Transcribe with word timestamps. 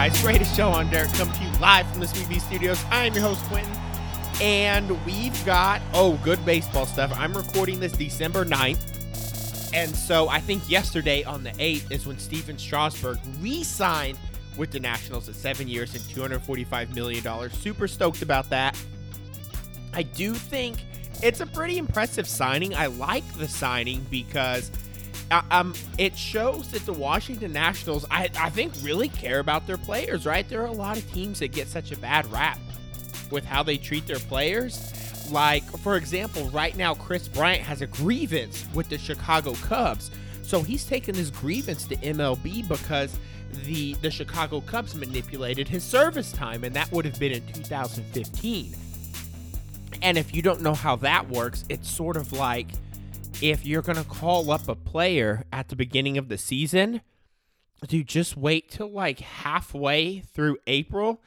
Guys? 0.00 0.22
Greatest 0.22 0.56
show 0.56 0.70
on 0.70 0.88
Derek 0.88 1.12
coming 1.12 1.34
to 1.34 1.44
you 1.44 1.50
live 1.58 1.86
from 1.90 2.00
the 2.00 2.08
Sweet 2.08 2.26
Bee 2.26 2.38
Studios. 2.38 2.82
I 2.90 3.04
am 3.04 3.12
your 3.12 3.22
host, 3.22 3.44
Quentin, 3.44 3.70
and 4.40 5.04
we've 5.04 5.44
got, 5.44 5.82
oh, 5.92 6.18
good 6.24 6.42
baseball 6.46 6.86
stuff. 6.86 7.12
I'm 7.16 7.36
recording 7.36 7.80
this 7.80 7.92
December 7.92 8.46
9th, 8.46 9.74
and 9.74 9.94
so 9.94 10.30
I 10.30 10.40
think 10.40 10.70
yesterday 10.70 11.22
on 11.24 11.42
the 11.42 11.50
8th 11.50 11.92
is 11.92 12.06
when 12.06 12.18
Stephen 12.18 12.56
Strasburg 12.56 13.18
re 13.40 13.62
signed 13.62 14.18
with 14.56 14.70
the 14.70 14.80
Nationals 14.80 15.28
at 15.28 15.34
seven 15.34 15.68
years 15.68 15.94
and 15.94 16.02
$245 16.04 16.94
million. 16.94 17.50
Super 17.50 17.86
stoked 17.86 18.22
about 18.22 18.48
that. 18.48 18.82
I 19.92 20.04
do 20.04 20.32
think 20.32 20.78
it's 21.22 21.40
a 21.40 21.46
pretty 21.46 21.76
impressive 21.76 22.26
signing. 22.26 22.74
I 22.74 22.86
like 22.86 23.30
the 23.36 23.48
signing 23.48 24.06
because 24.10 24.70
um, 25.30 25.74
it 25.98 26.16
shows 26.16 26.68
that 26.72 26.84
the 26.86 26.92
Washington 26.92 27.52
Nationals, 27.52 28.04
I, 28.10 28.30
I 28.38 28.50
think, 28.50 28.72
really 28.82 29.08
care 29.08 29.38
about 29.38 29.66
their 29.66 29.78
players, 29.78 30.26
right? 30.26 30.48
There 30.48 30.60
are 30.62 30.66
a 30.66 30.72
lot 30.72 30.96
of 30.96 31.12
teams 31.12 31.38
that 31.38 31.48
get 31.48 31.68
such 31.68 31.92
a 31.92 31.96
bad 31.96 32.30
rap 32.32 32.58
with 33.30 33.44
how 33.44 33.62
they 33.62 33.76
treat 33.76 34.06
their 34.06 34.18
players. 34.18 34.92
Like, 35.30 35.64
for 35.78 35.96
example, 35.96 36.50
right 36.50 36.76
now, 36.76 36.94
Kris 36.94 37.28
Bryant 37.28 37.62
has 37.62 37.80
a 37.80 37.86
grievance 37.86 38.66
with 38.74 38.88
the 38.88 38.98
Chicago 38.98 39.54
Cubs. 39.54 40.10
So 40.42 40.62
he's 40.62 40.84
taken 40.84 41.14
his 41.14 41.30
grievance 41.30 41.84
to 41.84 41.96
MLB 41.96 42.66
because 42.66 43.16
the 43.64 43.94
the 43.94 44.10
Chicago 44.10 44.60
Cubs 44.60 44.94
manipulated 44.94 45.68
his 45.68 45.84
service 45.84 46.32
time, 46.32 46.64
and 46.64 46.74
that 46.74 46.90
would 46.90 47.04
have 47.04 47.18
been 47.20 47.32
in 47.32 47.46
2015. 47.52 48.74
And 50.02 50.18
if 50.18 50.34
you 50.34 50.42
don't 50.42 50.60
know 50.62 50.74
how 50.74 50.96
that 50.96 51.28
works, 51.28 51.64
it's 51.68 51.88
sort 51.88 52.16
of 52.16 52.32
like 52.32 52.68
if 53.40 53.64
you're 53.64 53.82
going 53.82 53.98
to 53.98 54.04
call 54.04 54.50
up 54.50 54.68
a 54.68 54.74
player 54.74 55.44
at 55.52 55.68
the 55.68 55.76
beginning 55.76 56.18
of 56.18 56.28
the 56.28 56.38
season, 56.38 57.00
do 57.86 58.04
just 58.04 58.36
wait 58.36 58.70
till 58.70 58.90
like 58.90 59.20
halfway 59.20 60.20
through 60.20 60.58
April 60.66 61.22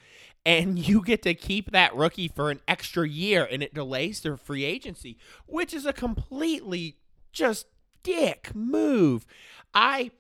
and 0.46 0.78
you 0.88 1.02
get 1.02 1.22
to 1.24 1.34
keep 1.34 1.72
that 1.72 1.96
rookie 1.96 2.28
for 2.28 2.52
an 2.52 2.60
extra 2.68 3.08
year 3.08 3.48
and 3.50 3.64
it 3.64 3.74
delays 3.74 4.22
their 4.22 4.38
free 4.38 4.64
agency, 4.64 5.18
which 5.46 5.74
is 5.74 5.86
a 5.86 5.94
completely 5.94 6.98
just 7.32 7.68
dick 8.04 8.54
move. 8.54 9.26
I 9.74 10.12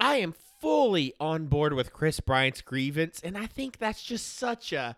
I 0.00 0.16
am 0.16 0.34
fully 0.60 1.14
on 1.20 1.46
board 1.46 1.72
with 1.72 1.92
Kris 1.92 2.20
Bryant's 2.20 2.60
grievance 2.60 3.20
and 3.22 3.38
I 3.38 3.46
think 3.46 3.78
that's 3.78 4.02
just 4.02 4.36
such 4.36 4.72
a 4.72 4.96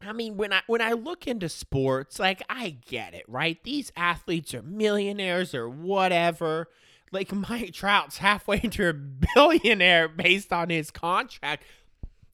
I 0.00 0.12
mean, 0.12 0.36
when 0.36 0.52
I 0.52 0.62
when 0.66 0.80
I 0.80 0.92
look 0.92 1.26
into 1.26 1.48
sports, 1.48 2.18
like 2.18 2.42
I 2.48 2.70
get 2.86 3.14
it, 3.14 3.24
right? 3.26 3.62
These 3.64 3.92
athletes 3.96 4.54
are 4.54 4.62
millionaires 4.62 5.54
or 5.54 5.68
whatever. 5.68 6.68
Like 7.10 7.32
Mike 7.48 7.72
Trout's 7.72 8.18
halfway 8.18 8.60
into 8.62 8.88
a 8.88 8.92
billionaire 8.92 10.08
based 10.08 10.52
on 10.52 10.70
his 10.70 10.90
contract. 10.90 11.64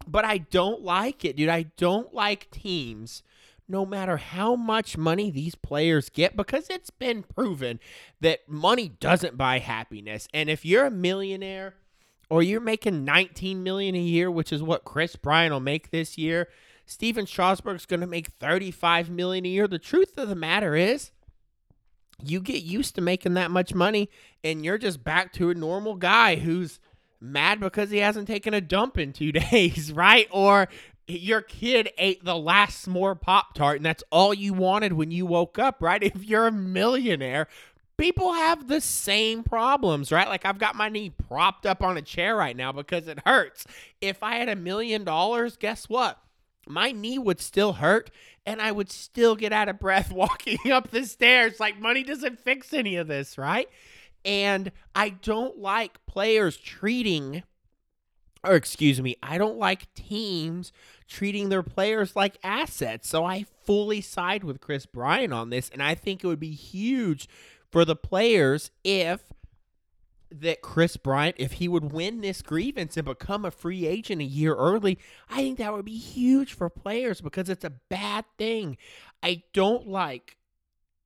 But 0.07 0.25
I 0.27 0.39
don't 0.39 0.83
like 0.83 1.25
it, 1.25 1.37
dude. 1.37 1.49
I 1.49 1.63
don't 1.79 2.13
like 2.13 2.51
teams, 2.51 3.23
no 3.67 3.87
matter 3.87 4.19
how 4.19 4.55
much 4.55 4.99
money 4.99 5.31
these 5.31 5.55
players 5.55 6.11
get, 6.11 6.37
because 6.37 6.69
it's 6.69 6.91
been 6.91 7.23
proven 7.23 7.81
that 8.21 8.47
money 8.47 8.89
doesn't 8.89 9.39
buy 9.39 9.61
happiness. 9.61 10.29
And 10.35 10.51
if 10.51 10.67
you're 10.67 10.85
a 10.85 10.91
millionaire 10.91 11.77
or 12.29 12.43
you're 12.43 12.61
making 12.61 13.07
19 13.07 13.63
million 13.63 13.95
a 13.95 14.01
year, 14.01 14.31
which 14.31 14.53
is 14.53 14.63
what 14.63 14.85
Kris 14.85 15.17
Bryant 15.17 15.55
will 15.55 15.61
make 15.61 15.91
this 15.91 16.19
year, 16.19 16.49
Stephen 16.87 17.27
Strasburg's 17.27 17.87
going 17.87 18.01
to 18.01 18.07
make 18.07 18.29
35 18.29 19.11
million 19.11 19.47
a 19.47 19.49
year. 19.49 19.67
The 19.67 19.79
truth 19.79 20.19
of 20.19 20.29
the 20.29 20.35
matter 20.35 20.75
is, 20.77 21.11
you 22.23 22.41
get 22.41 22.63
used 22.63 22.95
to 22.95 23.01
making 23.01 23.35
that 23.35 23.51
much 23.51 23.75
money 23.75 24.09
and 24.43 24.65
you're 24.65 24.79
just 24.79 25.03
back 25.03 25.33
to 25.35 25.51
a 25.51 25.55
normal 25.55 25.97
guy 25.97 26.37
who's 26.37 26.79
mad 27.21 27.61
because 27.61 27.91
he 27.91 27.99
hasn't 27.99 28.29
taken 28.29 28.55
a 28.55 28.61
dump 28.61 28.99
in 28.99 29.13
2 29.13 29.33
days, 29.51 29.93
right? 29.93 30.29
Or 30.31 30.69
your 31.07 31.43
kid 31.43 31.91
ate 31.99 32.25
the 32.25 32.37
last 32.37 32.87
s'more 32.87 33.21
pop 33.21 33.55
tart 33.55 33.77
and 33.77 33.85
that's 33.85 34.05
all 34.11 34.33
you 34.33 34.55
wanted 34.55 34.93
when 34.93 35.11
you 35.11 35.27
woke 35.27 35.59
up, 35.59 35.83
right? 35.83 36.03
If 36.15 36.25
you're 36.25 36.47
a 36.47 36.53
millionaire, 36.53 37.49
people 37.97 38.33
have 38.33 38.69
the 38.69 38.81
same 38.81 39.43
problems, 39.43 40.13
right? 40.13 40.29
Like 40.29 40.45
I've 40.45 40.59
got 40.59 40.77
my 40.77 40.89
knee 40.89 41.11
propped 41.11 41.67
up 41.67 41.83
on 41.83 41.97
a 41.97 42.03
chair 42.03 42.37
right 42.37 42.57
now 42.57 42.73
because 42.73 43.09
it 43.09 43.21
hurts. 43.27 43.67
If 44.01 44.23
I 44.23 44.37
had 44.37 44.49
a 44.49 44.57
million 44.57 45.05
dollars, 45.05 45.57
guess 45.57 45.89
what? 45.89 46.19
My 46.69 46.93
knee 46.93 47.19
would 47.19 47.41
still 47.41 47.75
hurt 47.75 48.11
and 48.47 48.61
I 48.61 48.73
would 48.73 48.91
still 48.91 49.37
get 49.37 49.53
out 49.53 49.69
of 49.69 49.79
breath 49.79 50.13
walking 50.13 50.71
up 50.71 50.91
the 50.91 51.05
stairs. 51.05 51.61
Like, 51.61 51.81
money 51.81 52.03
doesn't 52.03 52.41
fix 52.41 52.73
any 52.73 52.97
of 52.97 53.09
this, 53.09 53.39
right? 53.39 53.69
And 54.25 54.73
I 54.95 55.11
don't 55.11 55.59
like 55.59 56.05
players 56.07 56.57
treating, 56.57 57.43
or 58.43 58.55
excuse 58.55 59.01
me, 59.01 59.17
I 59.23 59.37
don't 59.39 59.59
like 59.59 59.93
teams 59.95 60.73
treating 61.09 61.51
their 61.51 61.63
players 61.63 62.17
like 62.17 62.39
assets. 62.43 63.09
So 63.09 63.25
I 63.25 63.45
fully 63.65 64.01
side 64.01 64.45
with 64.45 64.61
Kris 64.61 64.87
Bryant 64.87 65.33
on 65.33 65.51
this. 65.51 65.69
And 65.69 65.83
I 65.83 65.95
think 65.95 66.25
it 66.25 66.27
would 66.27 66.41
be 66.41 66.53
huge 66.53 67.29
for 67.71 67.85
the 67.85 67.97
players 67.97 68.71
if 68.83 69.33
that 70.41 70.63
Kris 70.63 70.97
Bryant, 70.97 71.37
if 71.39 71.53
he 71.53 71.69
would 71.69 71.93
win 71.93 72.21
this 72.21 72.43
grievance 72.43 72.97
and 72.97 73.07
become 73.07 73.45
a 73.45 73.51
free 73.51 73.87
agent 73.87 74.21
a 74.21 74.25
year 74.25 74.55
early, 74.55 74.99
I 75.29 75.37
think 75.37 75.59
that 75.59 75.73
would 75.73 75.85
be 75.85 75.97
huge 75.97 76.55
for 76.55 76.69
players 76.69 77.21
because 77.21 77.49
it's 77.49 77.65
a 77.65 77.71
bad 77.71 78.25
thing. 78.39 78.77
I 79.23 79.43
don't 79.53 79.87
like 79.87 80.37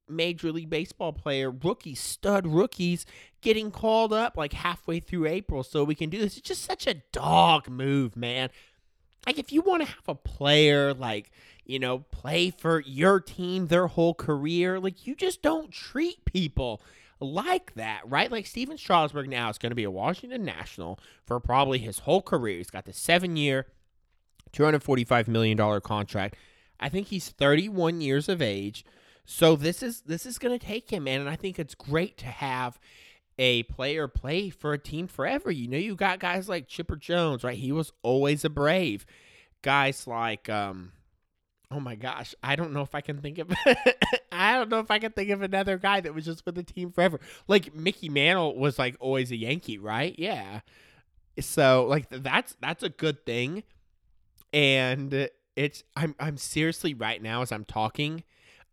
Major 0.08 0.52
League 0.52 0.70
Baseball 0.70 1.12
player 1.12 1.50
rookies, 1.50 2.00
stud 2.00 2.46
rookies, 2.46 3.06
getting 3.40 3.70
called 3.70 4.12
up 4.12 4.36
like 4.36 4.52
halfway 4.52 5.00
through 5.00 5.26
April 5.26 5.62
so 5.62 5.84
we 5.84 5.94
can 5.94 6.10
do 6.10 6.18
this. 6.18 6.36
It's 6.36 6.48
just 6.48 6.64
such 6.64 6.86
a 6.86 7.02
dog 7.12 7.68
move, 7.68 8.16
man. 8.16 8.50
Like, 9.26 9.38
if 9.38 9.52
you 9.52 9.60
want 9.60 9.82
to 9.82 9.88
have 9.88 10.08
a 10.08 10.14
player 10.14 10.94
like, 10.94 11.30
you 11.64 11.78
know, 11.78 11.98
play 11.98 12.50
for 12.50 12.80
your 12.86 13.20
team 13.20 13.66
their 13.66 13.88
whole 13.88 14.14
career, 14.14 14.80
like, 14.80 15.06
you 15.06 15.14
just 15.14 15.42
don't 15.42 15.70
treat 15.70 16.24
people 16.24 16.80
like 17.20 17.74
that, 17.74 18.02
right? 18.06 18.30
Like 18.30 18.46
Stephen 18.46 18.78
Strasburg 18.78 19.28
now 19.28 19.48
is 19.50 19.58
going 19.58 19.70
to 19.70 19.76
be 19.76 19.84
a 19.84 19.90
Washington 19.90 20.44
National 20.44 20.98
for 21.26 21.40
probably 21.40 21.78
his 21.78 22.00
whole 22.00 22.22
career. 22.22 22.58
He's 22.58 22.70
got 22.70 22.84
the 22.84 22.92
seven 22.92 23.36
year, 23.36 23.66
$245 24.52 25.28
million 25.28 25.80
contract. 25.80 26.36
I 26.80 26.88
think 26.88 27.08
he's 27.08 27.28
31 27.28 28.00
years 28.00 28.28
of 28.28 28.40
age. 28.40 28.84
So 29.24 29.56
this 29.56 29.82
is 29.82 30.02
this 30.02 30.24
is 30.24 30.38
going 30.38 30.58
to 30.58 30.64
take 30.64 30.90
him, 30.90 31.04
man, 31.04 31.20
and 31.20 31.28
I 31.28 31.36
think 31.36 31.58
it's 31.58 31.74
great 31.74 32.16
to 32.18 32.26
have 32.26 32.78
a 33.38 33.64
player 33.64 34.08
play 34.08 34.48
for 34.48 34.72
a 34.72 34.78
team 34.78 35.06
forever. 35.06 35.50
You 35.50 35.68
know, 35.68 35.76
you 35.76 35.94
got 35.96 36.18
guys 36.18 36.48
like 36.48 36.66
Chipper 36.66 36.96
Jones, 36.96 37.44
right? 37.44 37.58
He 37.58 37.70
was 37.70 37.92
always 38.02 38.44
a 38.44 38.48
Brave. 38.48 39.04
Guys 39.60 40.06
like 40.06 40.48
um 40.48 40.92
Oh 41.70 41.80
my 41.80 41.96
gosh, 41.96 42.34
I 42.42 42.56
don't 42.56 42.72
know 42.72 42.80
if 42.80 42.94
I 42.94 43.02
can 43.02 43.20
think 43.20 43.38
of 43.38 43.52
I 44.32 44.54
don't 44.54 44.70
know 44.70 44.78
if 44.78 44.90
I 44.90 44.98
can 44.98 45.12
think 45.12 45.30
of 45.30 45.42
another 45.42 45.76
guy 45.76 46.00
that 46.00 46.14
was 46.14 46.24
just 46.24 46.46
with 46.46 46.54
the 46.54 46.62
team 46.62 46.90
forever. 46.90 47.20
Like 47.46 47.74
Mickey 47.74 48.08
Mantle 48.08 48.56
was 48.56 48.78
like 48.78 48.96
always 49.00 49.30
a 49.30 49.36
Yankee, 49.36 49.78
right? 49.78 50.14
Yeah. 50.18 50.60
So 51.40 51.86
like 51.86 52.08
that's 52.08 52.56
that's 52.60 52.82
a 52.82 52.88
good 52.88 53.26
thing. 53.26 53.64
And 54.52 55.28
it's 55.56 55.84
I'm 55.94 56.14
I'm 56.18 56.38
seriously 56.38 56.94
right 56.94 57.22
now 57.22 57.42
as 57.42 57.52
I'm 57.52 57.66
talking, 57.66 58.24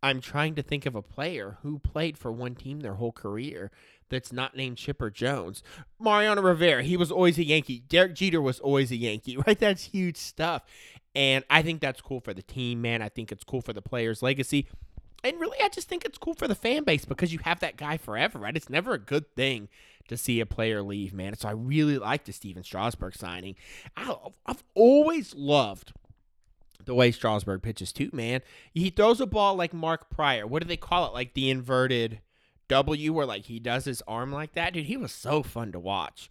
I'm 0.01 0.21
trying 0.21 0.55
to 0.55 0.61
think 0.61 0.85
of 0.85 0.95
a 0.95 1.01
player 1.01 1.57
who 1.63 1.79
played 1.79 2.17
for 2.17 2.31
one 2.31 2.55
team 2.55 2.79
their 2.79 2.93
whole 2.93 3.11
career 3.11 3.71
that's 4.09 4.31
not 4.31 4.55
named 4.55 4.77
Chipper 4.77 5.09
Jones. 5.09 5.63
Mariano 5.99 6.41
Rivera, 6.41 6.83
he 6.83 6.95
was 6.95 7.11
always 7.11 7.37
a 7.37 7.43
Yankee. 7.43 7.79
Derek 7.79 8.13
Jeter 8.13 8.41
was 8.41 8.59
always 8.59 8.91
a 8.91 8.95
Yankee, 8.95 9.35
right? 9.47 9.59
That's 9.59 9.83
huge 9.85 10.17
stuff. 10.17 10.63
And 11.15 11.45
I 11.49 11.61
think 11.61 11.81
that's 11.81 12.01
cool 12.01 12.19
for 12.19 12.33
the 12.33 12.41
team, 12.41 12.81
man. 12.81 13.01
I 13.01 13.09
think 13.09 13.31
it's 13.31 13.43
cool 13.43 13.61
for 13.61 13.73
the 13.73 13.81
player's 13.81 14.21
legacy. 14.21 14.67
And 15.23 15.39
really, 15.39 15.57
I 15.61 15.69
just 15.69 15.87
think 15.87 16.05
it's 16.05 16.17
cool 16.17 16.35
for 16.35 16.47
the 16.47 16.55
fan 16.55 16.83
base 16.83 17.05
because 17.05 17.33
you 17.33 17.39
have 17.39 17.59
that 17.61 17.77
guy 17.77 17.97
forever, 17.97 18.37
right? 18.37 18.55
It's 18.55 18.69
never 18.69 18.93
a 18.93 18.99
good 18.99 19.33
thing 19.35 19.69
to 20.07 20.17
see 20.17 20.39
a 20.39 20.45
player 20.45 20.83
leave, 20.83 21.13
man. 21.13 21.35
So 21.35 21.47
I 21.47 21.53
really 21.53 21.97
like 21.97 22.25
the 22.25 22.31
Stephen 22.31 22.63
Strasburg 22.63 23.15
signing. 23.15 23.55
I, 23.97 24.15
I've 24.45 24.63
always 24.75 25.33
loved 25.33 25.93
the 26.85 26.93
way 26.93 27.11
Strasburg 27.11 27.63
pitches 27.63 27.91
too, 27.91 28.11
man. 28.13 28.41
He 28.71 28.91
throws 28.91 29.19
a 29.19 29.25
ball 29.25 29.55
like 29.55 29.73
Mark 29.73 30.09
Prior. 30.09 30.45
What 30.45 30.61
do 30.61 30.67
they 30.67 30.77
call 30.77 31.07
it? 31.07 31.13
Like 31.13 31.33
the 31.33 31.49
inverted 31.49 32.19
W, 32.67 33.13
where 33.13 33.25
like 33.25 33.45
he 33.45 33.59
does 33.59 33.85
his 33.85 34.03
arm 34.07 34.31
like 34.31 34.53
that, 34.53 34.73
dude. 34.73 34.85
He 34.85 34.97
was 34.97 35.11
so 35.11 35.41
fun 35.41 35.71
to 35.71 35.79
watch 35.79 36.29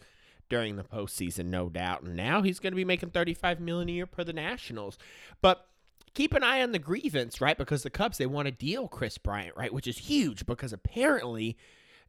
during 0.55 0.77
the 0.77 0.85
postseason, 0.85 1.47
no 1.47 1.69
doubt. 1.69 2.05
And 2.05 2.15
now 2.15 2.41
he's 2.41 2.61
going 2.61 2.71
to 2.71 2.77
be 2.77 2.85
making 2.85 3.11
35 3.11 3.59
million 3.59 3.89
a 3.89 3.93
year 3.93 4.07
per 4.07 4.23
the 4.23 4.33
Nationals. 4.33 4.97
But 5.43 5.67
keep 6.15 6.33
an 6.33 6.45
eye 6.45 6.63
on 6.63 6.71
the 6.71 6.79
grievance, 6.79 7.41
right? 7.41 7.59
Because 7.59 7.83
the 7.83 7.91
Cubs 7.91 8.19
they 8.19 8.27
want 8.27 8.47
to 8.47 8.53
deal 8.53 8.87
Kris 8.87 9.19
Bryant, 9.19 9.57
right? 9.57 9.75
Which 9.75 9.89
is 9.89 9.99
huge 9.99 10.47
because 10.47 10.73
apparently 10.73 11.57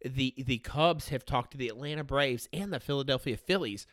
the 0.03 0.35
the 0.37 0.59
Cubs 0.59 1.09
have 1.09 1.25
talked 1.25 1.53
to 1.53 1.57
the 1.57 1.69
Atlanta 1.69 2.03
Braves 2.03 2.47
and 2.53 2.71
the 2.71 2.79
Philadelphia 2.79 3.35
Phillies 3.35 3.87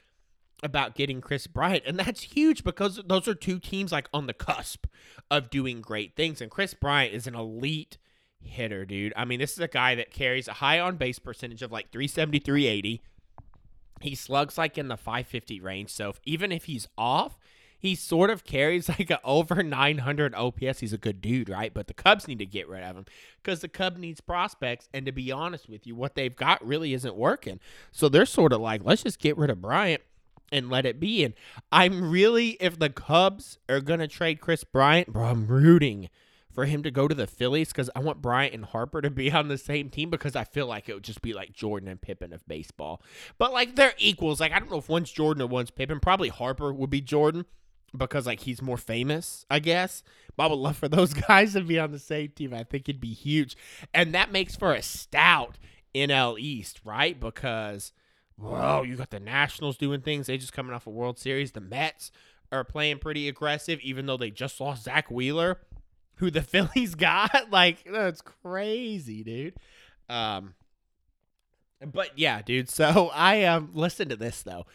about 0.63 0.97
getting 0.97 1.23
Kris 1.23 1.47
Bryant, 1.47 1.85
and 1.87 1.99
that's 1.99 2.21
huge 2.21 2.63
because 2.63 3.01
those 3.07 3.27
are 3.27 3.35
two 3.35 3.59
teams 3.59 3.91
like 3.91 4.11
on 4.13 4.27
the 4.27 4.35
cusp 4.35 4.85
of 5.31 5.49
doing 5.49 5.81
great 5.81 6.15
things. 6.15 6.43
And 6.43 6.51
Kris 6.51 6.75
Bryant 6.75 7.15
is 7.15 7.27
an 7.27 7.35
elite 7.35 7.97
hitter, 8.39 8.85
dude. 8.85 9.15
I 9.17 9.25
mean, 9.25 9.39
this 9.39 9.53
is 9.53 9.61
a 9.61 9.69
guy 9.69 9.95
that 9.95 10.11
carries 10.11 10.47
a 10.47 10.53
high 10.53 10.79
on 10.79 10.97
base 10.97 11.19
percentage 11.19 11.63
of 11.63 11.73
like 11.73 11.91
370, 11.91 12.41
380 12.41 13.03
he 14.03 14.15
slugs 14.15 14.59
like 14.59 14.79
in 14.79 14.89
the 14.89 14.97
550 14.97 15.61
range. 15.61 15.91
So 15.91 16.11
if, 16.11 16.21
even 16.25 16.53
if 16.53 16.65
he's 16.65 16.89
off, 16.97 17.39
he 17.79 17.95
sort 17.97 18.31
of 18.31 18.45
carries 18.45 18.89
like 18.89 19.11
a 19.11 19.21
over 19.25 19.63
900 19.63 20.35
OPS. 20.35 20.81
He's 20.81 20.93
a 20.93 20.99
good 20.99 21.21
dude, 21.21 21.49
right? 21.49 21.75
But 21.75 21.89
the 21.89 21.95
Cubs 21.95 22.29
need 22.29 22.39
to 22.39 22.47
get 22.47 22.69
rid 22.69 22.85
of 22.85 22.97
him 22.97 23.07
because 23.43 23.61
the 23.61 23.69
Cub 23.69 23.97
needs 23.97 24.21
prospects. 24.21 24.89
And 24.95 25.05
to 25.07 25.13
be 25.13 25.33
honest 25.33 25.69
with 25.69 25.87
you, 25.87 25.95
what 25.95 26.15
they've 26.15 26.35
got 26.35 26.65
really 26.65 26.95
isn't 26.95 27.17
working. 27.17 27.59
So 27.91 28.09
they're 28.09 28.27
sort 28.27 28.53
of 28.53 28.61
like, 28.61 28.83
let's 28.85 29.03
just 29.03 29.19
get 29.19 29.37
rid 29.37 29.51
of 29.51 29.61
Bryant 29.61 30.03
and 30.53 30.71
let 30.71 30.87
it 30.87 31.01
be. 31.01 31.25
And 31.25 31.35
I'm 31.73 32.11
really, 32.11 32.51
if 32.61 32.79
the 32.79 32.91
Cubs 32.91 33.59
are 33.69 33.81
gonna 33.81 34.07
trade 34.07 34.41
Kris 34.41 34.63
Bryant, 34.63 35.13
bro, 35.13 35.25
I'm 35.25 35.47
rooting 35.47 36.09
for 36.53 36.67
him 36.67 36.83
to 36.83 36.91
go 36.91 37.09
to 37.09 37.15
the 37.15 37.27
Phillies 37.27 37.69
because 37.69 37.91
I 37.97 38.01
want 38.01 38.23
Bryant 38.23 38.55
and 38.55 38.65
Harper 38.65 39.01
to 39.01 39.11
be 39.11 39.31
on 39.33 39.49
the 39.49 39.59
same 39.59 39.91
team 39.91 40.11
because 40.11 40.37
I 40.37 40.45
feel 40.45 40.67
like 40.67 40.89
it 40.89 40.95
would 40.95 41.05
just 41.05 41.23
be 41.23 41.33
like 41.33 41.53
Jordan 41.53 41.89
and 41.89 42.01
Pippen 42.01 42.33
of 42.33 42.47
baseball. 42.47 43.03
But 43.39 43.53
like 43.53 43.77
they're 43.77 43.95
equals. 43.99 44.41
Like 44.41 44.53
I 44.53 44.59
don't 44.59 44.71
know 44.71 44.79
if 44.79 44.89
one's 44.89 45.11
Jordan 45.11 45.43
or 45.43 45.47
one's 45.47 45.71
Pippen. 45.71 46.01
Probably 46.01 46.29
Harper 46.29 46.73
would 46.73 46.91
be 46.91 47.01
Jordan 47.01 47.47
because 47.97 48.27
like 48.27 48.41
he's 48.41 48.63
more 48.63 48.77
famous, 48.77 49.47
I 49.51 49.59
guess. 49.59 50.03
But 50.37 50.45
I 50.45 50.47
would 50.49 50.57
love 50.57 50.77
for 50.77 50.89
those 50.89 51.15
guys 51.29 51.55
to 51.55 51.63
be 51.63 51.79
on 51.79 51.93
the 51.93 51.99
same 51.99 52.29
team. 52.29 52.55
I 52.55 52.65
think 52.65 52.89
it'd 52.89 53.01
be 53.01 53.15
huge. 53.15 53.57
And 53.93 54.15
that 54.15 54.33
makes 54.33 54.57
for 54.57 54.73
a 54.73 54.83
stout 54.83 55.59
NL 55.95 56.39
East, 56.39 56.81
right? 56.85 57.19
Because 57.19 57.93
whoa, 58.37 58.83
you 58.83 58.97
got 58.97 59.11
the 59.11 59.21
Nationals 59.21 59.77
doing 59.77 60.01
things. 60.01 60.27
They 60.27 60.39
just 60.39 60.53
coming 60.53 60.75
off 60.75 60.87
a 60.87 60.91
World 60.91 61.19
Series. 61.19 61.53
The 61.53 61.61
Mets 61.61 62.11
are 62.51 62.65
playing 62.65 62.99
pretty 62.99 63.29
aggressive, 63.29 63.81
even 63.81 64.07
though 64.07 64.17
they 64.17 64.31
just 64.31 64.61
lost 64.61 64.85
Zack 64.85 65.11
Wheeler 65.11 65.59
who 66.17 66.31
the 66.31 66.43
Phillies 66.43 66.95
got. 66.95 67.51
like 67.51 67.85
that's 67.85 68.21
crazy, 68.21 69.23
dude. 69.23 69.55
Um, 70.09 70.55
but 71.85 72.19
yeah, 72.19 72.43
dude. 72.43 72.69
So 72.69 73.11
I 73.15 73.45
um 73.45 73.71
listen 73.75 74.09
to 74.09 74.17
this 74.17 74.43
though. 74.43 74.67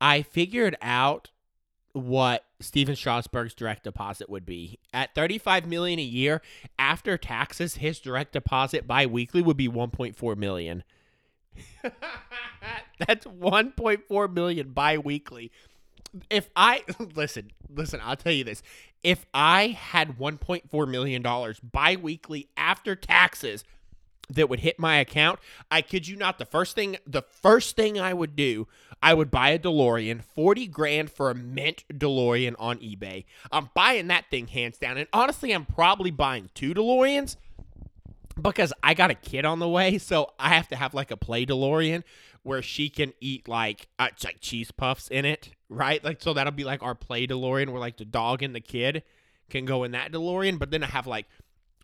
I 0.00 0.22
figured 0.22 0.76
out 0.80 1.30
what 1.92 2.44
Stephen 2.60 2.94
Strasburg's 2.94 3.54
direct 3.54 3.82
deposit 3.82 4.30
would 4.30 4.46
be 4.46 4.78
at 4.92 5.14
35 5.14 5.66
million 5.66 5.98
a 5.98 6.02
year 6.02 6.42
after 6.78 7.16
taxes. 7.16 7.76
His 7.76 7.98
direct 7.98 8.32
deposit 8.32 8.86
bi-weekly 8.86 9.42
would 9.42 9.56
be 9.56 9.68
1.4 9.68 10.36
million. 10.36 10.84
That's 13.06 13.26
1.4 13.26 14.32
million 14.32 14.70
bi-weekly. 14.70 15.50
If 16.30 16.50
I 16.56 16.84
listen, 17.14 17.50
listen, 17.68 18.00
I'll 18.02 18.16
tell 18.16 18.32
you 18.32 18.44
this 18.44 18.62
if 19.02 19.26
I 19.32 19.68
had 19.68 20.18
$1.4 20.18 20.88
million 20.88 21.54
bi 21.72 21.96
weekly 21.96 22.48
after 22.56 22.96
taxes 22.96 23.64
that 24.30 24.48
would 24.48 24.60
hit 24.60 24.78
my 24.78 24.96
account, 24.96 25.38
I 25.70 25.82
kid 25.82 26.06
you 26.06 26.16
not, 26.16 26.38
the 26.38 26.44
first 26.44 26.74
thing 26.74 26.96
the 27.06 27.22
first 27.22 27.76
thing 27.76 27.98
I 27.98 28.12
would 28.12 28.36
do, 28.36 28.66
I 29.02 29.14
would 29.14 29.30
buy 29.30 29.50
a 29.50 29.58
DeLorean, 29.58 30.22
40 30.22 30.66
grand 30.66 31.10
for 31.10 31.30
a 31.30 31.34
mint 31.34 31.84
DeLorean 31.92 32.54
on 32.58 32.78
eBay. 32.78 33.24
I'm 33.50 33.70
buying 33.74 34.08
that 34.08 34.26
thing 34.30 34.48
hands 34.48 34.78
down. 34.78 34.98
And 34.98 35.08
honestly, 35.12 35.52
I'm 35.52 35.64
probably 35.64 36.10
buying 36.10 36.50
two 36.54 36.74
DeLoreans 36.74 37.36
because 38.40 38.72
I 38.82 38.94
got 38.94 39.10
a 39.10 39.14
kid 39.14 39.44
on 39.44 39.58
the 39.58 39.68
way, 39.68 39.98
so 39.98 40.32
I 40.38 40.50
have 40.50 40.68
to 40.68 40.76
have 40.76 40.94
like 40.94 41.10
a 41.10 41.16
play 41.16 41.46
DeLorean 41.46 42.02
where 42.48 42.62
she 42.62 42.88
can 42.88 43.12
eat 43.20 43.46
like 43.46 43.88
uh, 43.98 44.08
like 44.24 44.40
cheese 44.40 44.70
puffs 44.70 45.08
in 45.08 45.26
it, 45.26 45.50
right? 45.68 46.02
Like 46.02 46.22
so 46.22 46.32
that'll 46.32 46.50
be 46.50 46.64
like 46.64 46.82
our 46.82 46.94
play 46.94 47.26
DeLorean 47.26 47.68
where 47.68 47.78
like 47.78 47.98
the 47.98 48.06
dog 48.06 48.42
and 48.42 48.54
the 48.54 48.60
kid 48.60 49.02
can 49.50 49.66
go 49.66 49.84
in 49.84 49.92
that 49.92 50.12
DeLorean, 50.12 50.58
but 50.58 50.70
then 50.70 50.82
I 50.82 50.86
have 50.86 51.06
like 51.06 51.26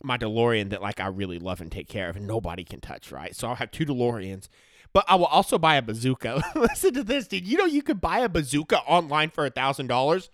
my 0.02 0.16
DeLorean 0.16 0.70
that 0.70 0.80
like 0.80 1.00
I 1.00 1.08
really 1.08 1.38
love 1.38 1.60
and 1.60 1.70
take 1.70 1.86
care 1.86 2.08
of 2.08 2.16
and 2.16 2.26
nobody 2.26 2.64
can 2.64 2.80
touch, 2.80 3.12
right? 3.12 3.36
So 3.36 3.46
I'll 3.46 3.56
have 3.56 3.70
two 3.70 3.84
DeLoreans. 3.84 4.48
But 4.94 5.04
I 5.06 5.16
will 5.16 5.26
also 5.26 5.58
buy 5.58 5.74
a 5.74 5.82
bazooka. 5.82 6.42
Listen 6.54 6.94
to 6.94 7.04
this, 7.04 7.28
dude. 7.28 7.46
You 7.46 7.58
know 7.58 7.66
you 7.66 7.82
could 7.82 8.00
buy 8.00 8.20
a 8.20 8.28
bazooka 8.28 8.78
online 8.78 9.28
for 9.28 9.44
a 9.44 9.50
thousand 9.50 9.88
dollars 9.88 10.30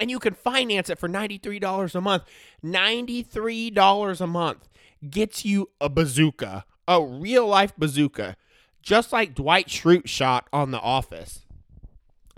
and 0.00 0.10
you 0.10 0.18
can 0.18 0.34
finance 0.34 0.90
it 0.90 0.98
for 0.98 1.08
$93 1.08 1.94
a 1.94 2.00
month. 2.00 2.24
$93 2.64 4.20
a 4.20 4.26
month 4.26 4.68
gets 5.08 5.44
you 5.44 5.70
a 5.80 5.88
bazooka, 5.88 6.64
a 6.88 7.00
real 7.00 7.46
life 7.46 7.76
bazooka 7.76 8.36
just 8.82 9.12
like 9.12 9.34
Dwight 9.34 9.68
Schrute 9.68 10.08
shot 10.08 10.48
on 10.52 10.70
The 10.70 10.80
Office. 10.80 11.40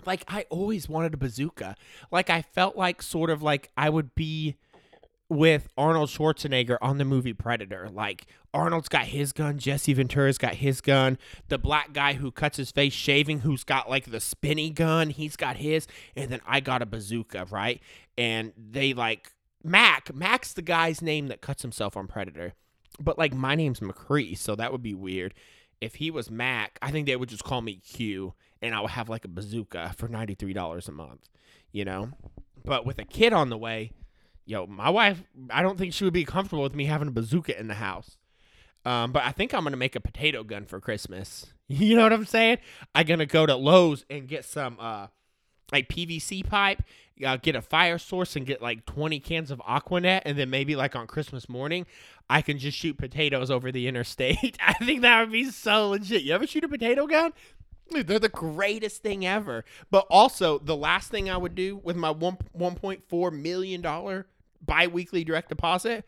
Like 0.05 0.23
I 0.27 0.45
always 0.49 0.89
wanted 0.89 1.13
a 1.13 1.17
bazooka. 1.17 1.75
Like 2.11 2.29
I 2.29 2.41
felt 2.41 2.75
like 2.75 3.01
sort 3.01 3.29
of 3.29 3.41
like 3.41 3.71
I 3.77 3.89
would 3.89 4.15
be 4.15 4.55
with 5.29 5.69
Arnold 5.77 6.09
Schwarzenegger 6.09 6.77
on 6.81 6.97
the 6.97 7.05
movie 7.05 7.33
Predator. 7.33 7.89
Like 7.89 8.27
Arnold's 8.53 8.89
got 8.89 9.05
his 9.05 9.31
gun, 9.31 9.57
Jesse 9.57 9.93
Ventura's 9.93 10.37
got 10.37 10.55
his 10.55 10.81
gun, 10.81 11.17
the 11.47 11.57
black 11.57 11.93
guy 11.93 12.13
who 12.13 12.31
cuts 12.31 12.57
his 12.57 12.71
face 12.71 12.93
shaving 12.93 13.39
who's 13.39 13.63
got 13.63 13.89
like 13.89 14.11
the 14.11 14.19
spinny 14.19 14.69
gun, 14.69 15.09
he's 15.09 15.35
got 15.35 15.57
his, 15.57 15.87
and 16.15 16.29
then 16.29 16.41
I 16.45 16.59
got 16.59 16.81
a 16.81 16.85
bazooka, 16.85 17.47
right? 17.49 17.81
And 18.17 18.53
they 18.57 18.93
like 18.93 19.31
Mac, 19.63 20.13
Mac's 20.13 20.53
the 20.53 20.61
guy's 20.61 21.01
name 21.01 21.27
that 21.27 21.41
cuts 21.41 21.61
himself 21.61 21.97
on 21.97 22.07
Predator. 22.07 22.53
But 22.99 23.17
like 23.17 23.33
my 23.33 23.55
name's 23.55 23.79
McCree, 23.79 24.37
so 24.37 24.55
that 24.55 24.71
would 24.71 24.83
be 24.83 24.93
weird 24.93 25.33
if 25.83 25.95
he 25.95 26.09
was 26.11 26.31
Mac, 26.31 26.79
I 26.81 26.91
think 26.91 27.05
they 27.05 27.15
would 27.15 27.29
just 27.29 27.43
call 27.43 27.61
me 27.61 27.75
Q 27.75 28.33
and 28.61 28.73
I 28.73 28.81
would 28.81 28.91
have 28.91 29.09
like 29.09 29.25
a 29.25 29.27
bazooka 29.27 29.93
for 29.97 30.07
$93 30.07 30.87
a 30.87 30.91
month, 30.91 31.29
you 31.71 31.83
know? 31.83 32.11
But 32.63 32.85
with 32.85 32.97
a 32.99 33.03
kid 33.03 33.33
on 33.33 33.49
the 33.49 33.57
way, 33.57 33.91
yo, 34.45 34.65
my 34.65 34.89
wife, 34.89 35.23
I 35.49 35.61
don't 35.61 35.77
think 35.77 35.93
she 35.93 36.05
would 36.05 36.13
be 36.13 36.23
comfortable 36.23 36.63
with 36.63 36.73
me 36.73 36.85
having 36.85 37.09
a 37.09 37.11
bazooka 37.11 37.59
in 37.59 37.67
the 37.67 37.73
house. 37.75 38.17
Um, 38.85 39.11
but 39.11 39.23
I 39.23 39.31
think 39.31 39.53
I'm 39.53 39.63
going 39.63 39.71
to 39.71 39.77
make 39.77 39.95
a 39.95 40.01
potato 40.01 40.43
gun 40.43 40.65
for 40.65 40.79
Christmas. 40.79 41.47
You 41.69 41.95
know 41.95 42.03
what 42.03 42.13
I'm 42.13 42.25
saying? 42.25 42.57
I'm 42.93 43.07
going 43.07 43.19
to 43.19 43.25
go 43.25 43.45
to 43.47 43.55
Lowe's 43.55 44.05
and 44.07 44.27
get 44.27 44.45
some 44.45 44.77
uh, 44.79 45.07
like 45.71 45.87
PVC 45.87 46.45
pipe, 46.47 46.83
uh, 47.25 47.37
get 47.37 47.55
a 47.55 47.61
fire 47.61 47.97
source 47.97 48.35
and 48.35 48.45
get 48.45 48.61
like 48.61 48.85
20 48.85 49.19
cans 49.19 49.51
of 49.51 49.59
Aquanet. 49.59 50.21
And 50.25 50.37
then 50.37 50.49
maybe 50.49 50.75
like 50.75 50.95
on 50.95 51.07
Christmas 51.07 51.47
morning, 51.47 51.85
I 52.29 52.41
can 52.41 52.57
just 52.57 52.77
shoot 52.77 52.97
potatoes 52.97 53.51
over 53.51 53.71
the 53.71 53.87
interstate. 53.87 54.57
I 54.61 54.73
think 54.73 55.01
that 55.01 55.21
would 55.21 55.31
be 55.31 55.45
so 55.51 55.89
legit. 55.89 56.23
You 56.23 56.33
ever 56.33 56.47
shoot 56.47 56.63
a 56.63 56.69
potato 56.69 57.07
gun? 57.07 57.33
They're 57.91 58.19
the 58.19 58.29
greatest 58.29 59.03
thing 59.03 59.25
ever. 59.25 59.65
But 59.91 60.07
also, 60.09 60.57
the 60.59 60.75
last 60.75 61.11
thing 61.11 61.29
I 61.29 61.37
would 61.37 61.53
do 61.53 61.77
with 61.83 61.95
my 61.95 62.11
one 62.11 62.37
one 62.51 62.75
point 62.75 63.03
four 63.07 63.29
million 63.29 63.81
dollar 63.81 64.25
biweekly 64.65 65.23
direct 65.23 65.49
deposit, 65.49 66.07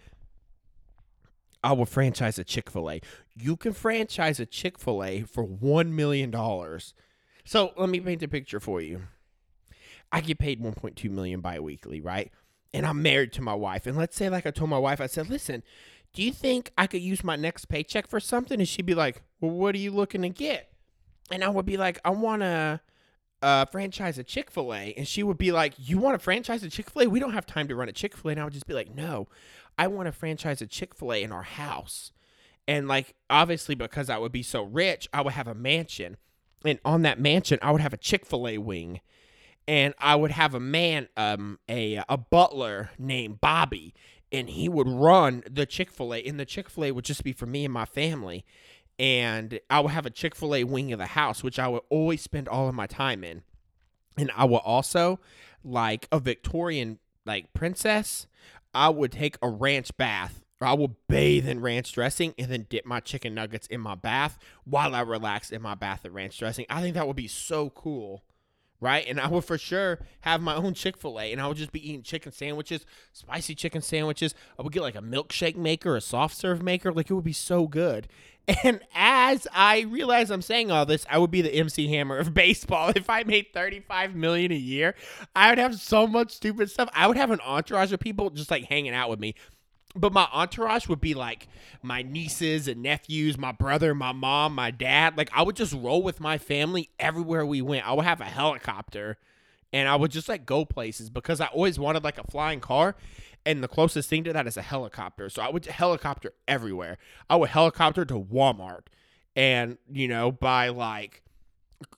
I 1.63 1.73
will 1.73 1.85
franchise 1.85 2.39
a 2.39 2.43
Chick 2.43 2.69
Fil 2.69 2.89
A. 2.89 3.01
You 3.35 3.57
can 3.57 3.73
franchise 3.73 4.39
a 4.39 4.45
Chick 4.45 4.79
Fil 4.79 5.03
A 5.03 5.21
for 5.23 5.43
one 5.43 5.95
million 5.95 6.31
dollars. 6.31 6.93
So 7.43 7.73
let 7.77 7.89
me 7.89 7.99
paint 7.99 8.23
a 8.23 8.27
picture 8.27 8.59
for 8.59 8.81
you. 8.81 9.01
I 10.15 10.21
get 10.21 10.39
paid 10.39 10.61
1.2 10.61 11.09
million 11.09 11.41
biweekly, 11.41 11.99
right? 11.99 12.31
And 12.73 12.85
I'm 12.85 13.01
married 13.01 13.33
to 13.33 13.41
my 13.41 13.53
wife. 13.53 13.85
And 13.85 13.97
let's 13.97 14.15
say, 14.15 14.29
like 14.29 14.45
I 14.45 14.51
told 14.51 14.69
my 14.69 14.77
wife, 14.77 15.01
I 15.01 15.07
said, 15.07 15.29
listen, 15.29 15.61
do 16.13 16.23
you 16.23 16.31
think 16.31 16.71
I 16.77 16.87
could 16.87 17.01
use 17.01 17.21
my 17.21 17.35
next 17.35 17.65
paycheck 17.65 18.07
for 18.07 18.21
something? 18.21 18.57
And 18.57 18.67
she'd 18.67 18.85
be 18.85 18.95
like, 18.95 19.23
well, 19.41 19.51
what 19.51 19.75
are 19.75 19.79
you 19.79 19.91
looking 19.91 20.21
to 20.21 20.29
get? 20.29 20.71
And 21.31 21.43
I 21.43 21.49
would 21.49 21.65
be 21.65 21.75
like, 21.75 21.99
I 22.05 22.11
want 22.11 22.43
to 22.43 22.79
uh, 23.41 23.65
franchise 23.65 24.17
a 24.17 24.23
Chick 24.23 24.49
fil 24.49 24.73
A. 24.73 24.93
And 24.95 25.05
she 25.05 25.21
would 25.21 25.37
be 25.37 25.51
like, 25.51 25.73
You 25.77 25.97
want 25.97 26.15
to 26.15 26.23
franchise 26.23 26.63
a 26.63 26.69
Chick 26.69 26.89
fil 26.89 27.03
A? 27.03 27.07
We 27.09 27.19
don't 27.19 27.33
have 27.33 27.45
time 27.45 27.67
to 27.67 27.75
run 27.75 27.89
a 27.89 27.91
Chick 27.91 28.15
fil 28.15 28.29
A. 28.29 28.31
And 28.31 28.39
I 28.39 28.45
would 28.45 28.53
just 28.53 28.67
be 28.67 28.73
like, 28.73 28.95
No, 28.95 29.27
I 29.77 29.87
want 29.87 30.05
to 30.07 30.13
franchise 30.13 30.61
a 30.61 30.67
Chick 30.67 30.95
fil 30.95 31.11
A 31.11 31.21
in 31.21 31.33
our 31.33 31.43
house. 31.43 32.13
And 32.69 32.87
like, 32.87 33.15
obviously, 33.29 33.75
because 33.75 34.09
I 34.09 34.17
would 34.17 34.31
be 34.31 34.43
so 34.43 34.63
rich, 34.63 35.09
I 35.13 35.21
would 35.21 35.33
have 35.33 35.47
a 35.49 35.53
mansion. 35.53 36.15
And 36.63 36.79
on 36.85 37.01
that 37.01 37.19
mansion, 37.19 37.59
I 37.61 37.71
would 37.73 37.81
have 37.81 37.93
a 37.93 37.97
Chick 37.97 38.25
fil 38.25 38.47
A 38.47 38.57
wing. 38.59 39.01
And 39.67 39.93
I 39.97 40.15
would 40.15 40.31
have 40.31 40.53
a 40.53 40.59
man, 40.59 41.07
um, 41.17 41.59
a, 41.67 42.03
a 42.07 42.17
butler 42.17 42.91
named 42.99 43.41
Bobby 43.41 43.95
and 44.31 44.49
he 44.49 44.67
would 44.67 44.87
run 44.87 45.43
the 45.49 45.65
Chick 45.65 45.89
fil 45.89 46.13
A, 46.13 46.21
and 46.21 46.39
the 46.39 46.45
Chick 46.45 46.69
fil 46.69 46.85
A 46.85 46.91
would 46.91 47.05
just 47.05 47.23
be 47.23 47.31
for 47.31 47.45
me 47.45 47.63
and 47.65 47.73
my 47.73 47.85
family. 47.85 48.45
And 48.97 49.59
I 49.69 49.79
would 49.79 49.91
have 49.91 50.05
a 50.05 50.09
Chick 50.09 50.35
fil 50.35 50.55
A 50.55 50.63
wing 50.63 50.91
of 50.91 50.99
the 50.99 51.05
house, 51.07 51.43
which 51.43 51.59
I 51.59 51.67
would 51.67 51.83
always 51.89 52.21
spend 52.21 52.47
all 52.47 52.67
of 52.67 52.75
my 52.75 52.87
time 52.87 53.23
in. 53.23 53.43
And 54.17 54.31
I 54.35 54.45
would 54.45 54.57
also, 54.57 55.19
like 55.63 56.07
a 56.11 56.19
Victorian 56.19 56.99
like 57.25 57.53
princess, 57.53 58.27
I 58.73 58.89
would 58.89 59.11
take 59.11 59.37
a 59.41 59.49
ranch 59.49 59.95
bath. 59.97 60.41
I 60.61 60.73
would 60.73 60.95
bathe 61.07 61.47
in 61.47 61.59
ranch 61.59 61.91
dressing 61.91 62.33
and 62.37 62.49
then 62.49 62.65
dip 62.69 62.85
my 62.85 62.99
chicken 62.99 63.35
nuggets 63.35 63.67
in 63.67 63.81
my 63.81 63.95
bath 63.95 64.39
while 64.63 64.95
I 64.95 65.01
relax 65.01 65.51
in 65.51 65.61
my 65.61 65.75
bath 65.75 66.05
of 66.05 66.13
ranch 66.13 66.39
dressing. 66.39 66.65
I 66.69 66.81
think 66.81 66.95
that 66.95 67.07
would 67.07 67.15
be 67.15 67.27
so 67.27 67.69
cool 67.69 68.23
right? 68.85 69.05
And 69.07 69.19
I 69.19 69.27
would 69.27 69.43
for 69.43 69.57
sure 69.57 69.99
have 70.21 70.41
my 70.41 70.53
own 70.53 70.75
Chick 70.75 70.95
fil 70.95 71.19
A 71.19 71.31
and 71.31 71.41
I 71.41 71.47
would 71.47 71.57
just 71.57 71.71
be 71.71 71.89
eating 71.89 72.03
chicken 72.03 72.31
sandwiches, 72.31 72.85
spicy 73.13 73.55
chicken 73.55 73.81
sandwiches. 73.81 74.35
I 74.59 74.61
would 74.61 74.71
get 74.71 74.83
like 74.83 74.95
a 74.95 75.01
milkshake 75.01 75.55
maker, 75.55 75.95
a 75.95 76.01
soft 76.01 76.37
serve 76.37 76.61
maker. 76.61 76.93
Like 76.93 77.09
it 77.09 77.13
would 77.15 77.23
be 77.23 77.33
so 77.33 77.67
good. 77.67 78.07
And 78.63 78.79
as 78.93 79.47
I 79.51 79.81
realize 79.89 80.29
I'm 80.29 80.43
saying 80.43 80.69
all 80.69 80.85
this, 80.85 81.03
I 81.09 81.17
would 81.17 81.31
be 81.31 81.41
the 81.41 81.51
MC 81.51 81.87
Hammer 81.87 82.19
of 82.19 82.31
baseball. 82.35 82.89
If 82.95 83.09
I 83.09 83.23
made 83.23 83.47
35 83.55 84.13
million 84.13 84.51
a 84.51 84.55
year, 84.55 84.93
I 85.35 85.49
would 85.49 85.57
have 85.57 85.73
so 85.73 86.05
much 86.05 86.29
stupid 86.29 86.69
stuff. 86.69 86.87
I 86.93 87.07
would 87.07 87.17
have 87.17 87.31
an 87.31 87.39
entourage 87.39 87.91
of 87.91 87.99
people 87.99 88.29
just 88.29 88.51
like 88.51 88.65
hanging 88.65 88.93
out 88.93 89.09
with 89.09 89.19
me. 89.19 89.33
But 89.95 90.11
my 90.11 90.27
entourage 90.33 90.87
would 90.87 90.99
be 90.99 91.13
like 91.13 91.47
my 91.81 92.01
nieces 92.01 92.67
and 92.67 92.83
nephews, 92.83 93.37
my 93.37 93.53
brother, 93.53 93.95
my 93.95 94.11
mom, 94.11 94.53
my 94.53 94.71
dad. 94.71 95.17
Like 95.17 95.29
I 95.33 95.41
would 95.41 95.55
just 95.55 95.73
roll 95.73 96.03
with 96.03 96.19
my 96.19 96.37
family 96.37 96.89
everywhere 96.99 97.45
we 97.45 97.61
went. 97.61 97.87
I 97.87 97.93
would 97.93 98.05
have 98.05 98.19
a 98.19 98.25
helicopter 98.25 99.17
and 99.71 99.87
I 99.87 99.95
would 99.95 100.11
just 100.11 100.29
like 100.29 100.45
go 100.45 100.65
places 100.65 101.09
because 101.09 101.39
I 101.39 101.47
always 101.47 101.79
wanted 101.79 102.03
like 102.03 102.17
a 102.17 102.29
flying 102.29 102.59
car. 102.59 102.95
And 103.45 103.63
the 103.63 103.67
closest 103.67 104.09
thing 104.09 104.23
to 104.23 104.33
that 104.33 104.47
is 104.47 104.57
a 104.57 104.61
helicopter. 104.61 105.29
So 105.29 105.41
I 105.41 105.49
would 105.49 105.65
helicopter 105.65 106.33
everywhere. 106.47 106.97
I 107.29 107.35
would 107.35 107.49
helicopter 107.49 108.03
to 108.05 108.15
Walmart 108.15 108.87
and, 109.35 109.77
you 109.91 110.07
know, 110.07 110.31
buy 110.31 110.69
like 110.69 111.21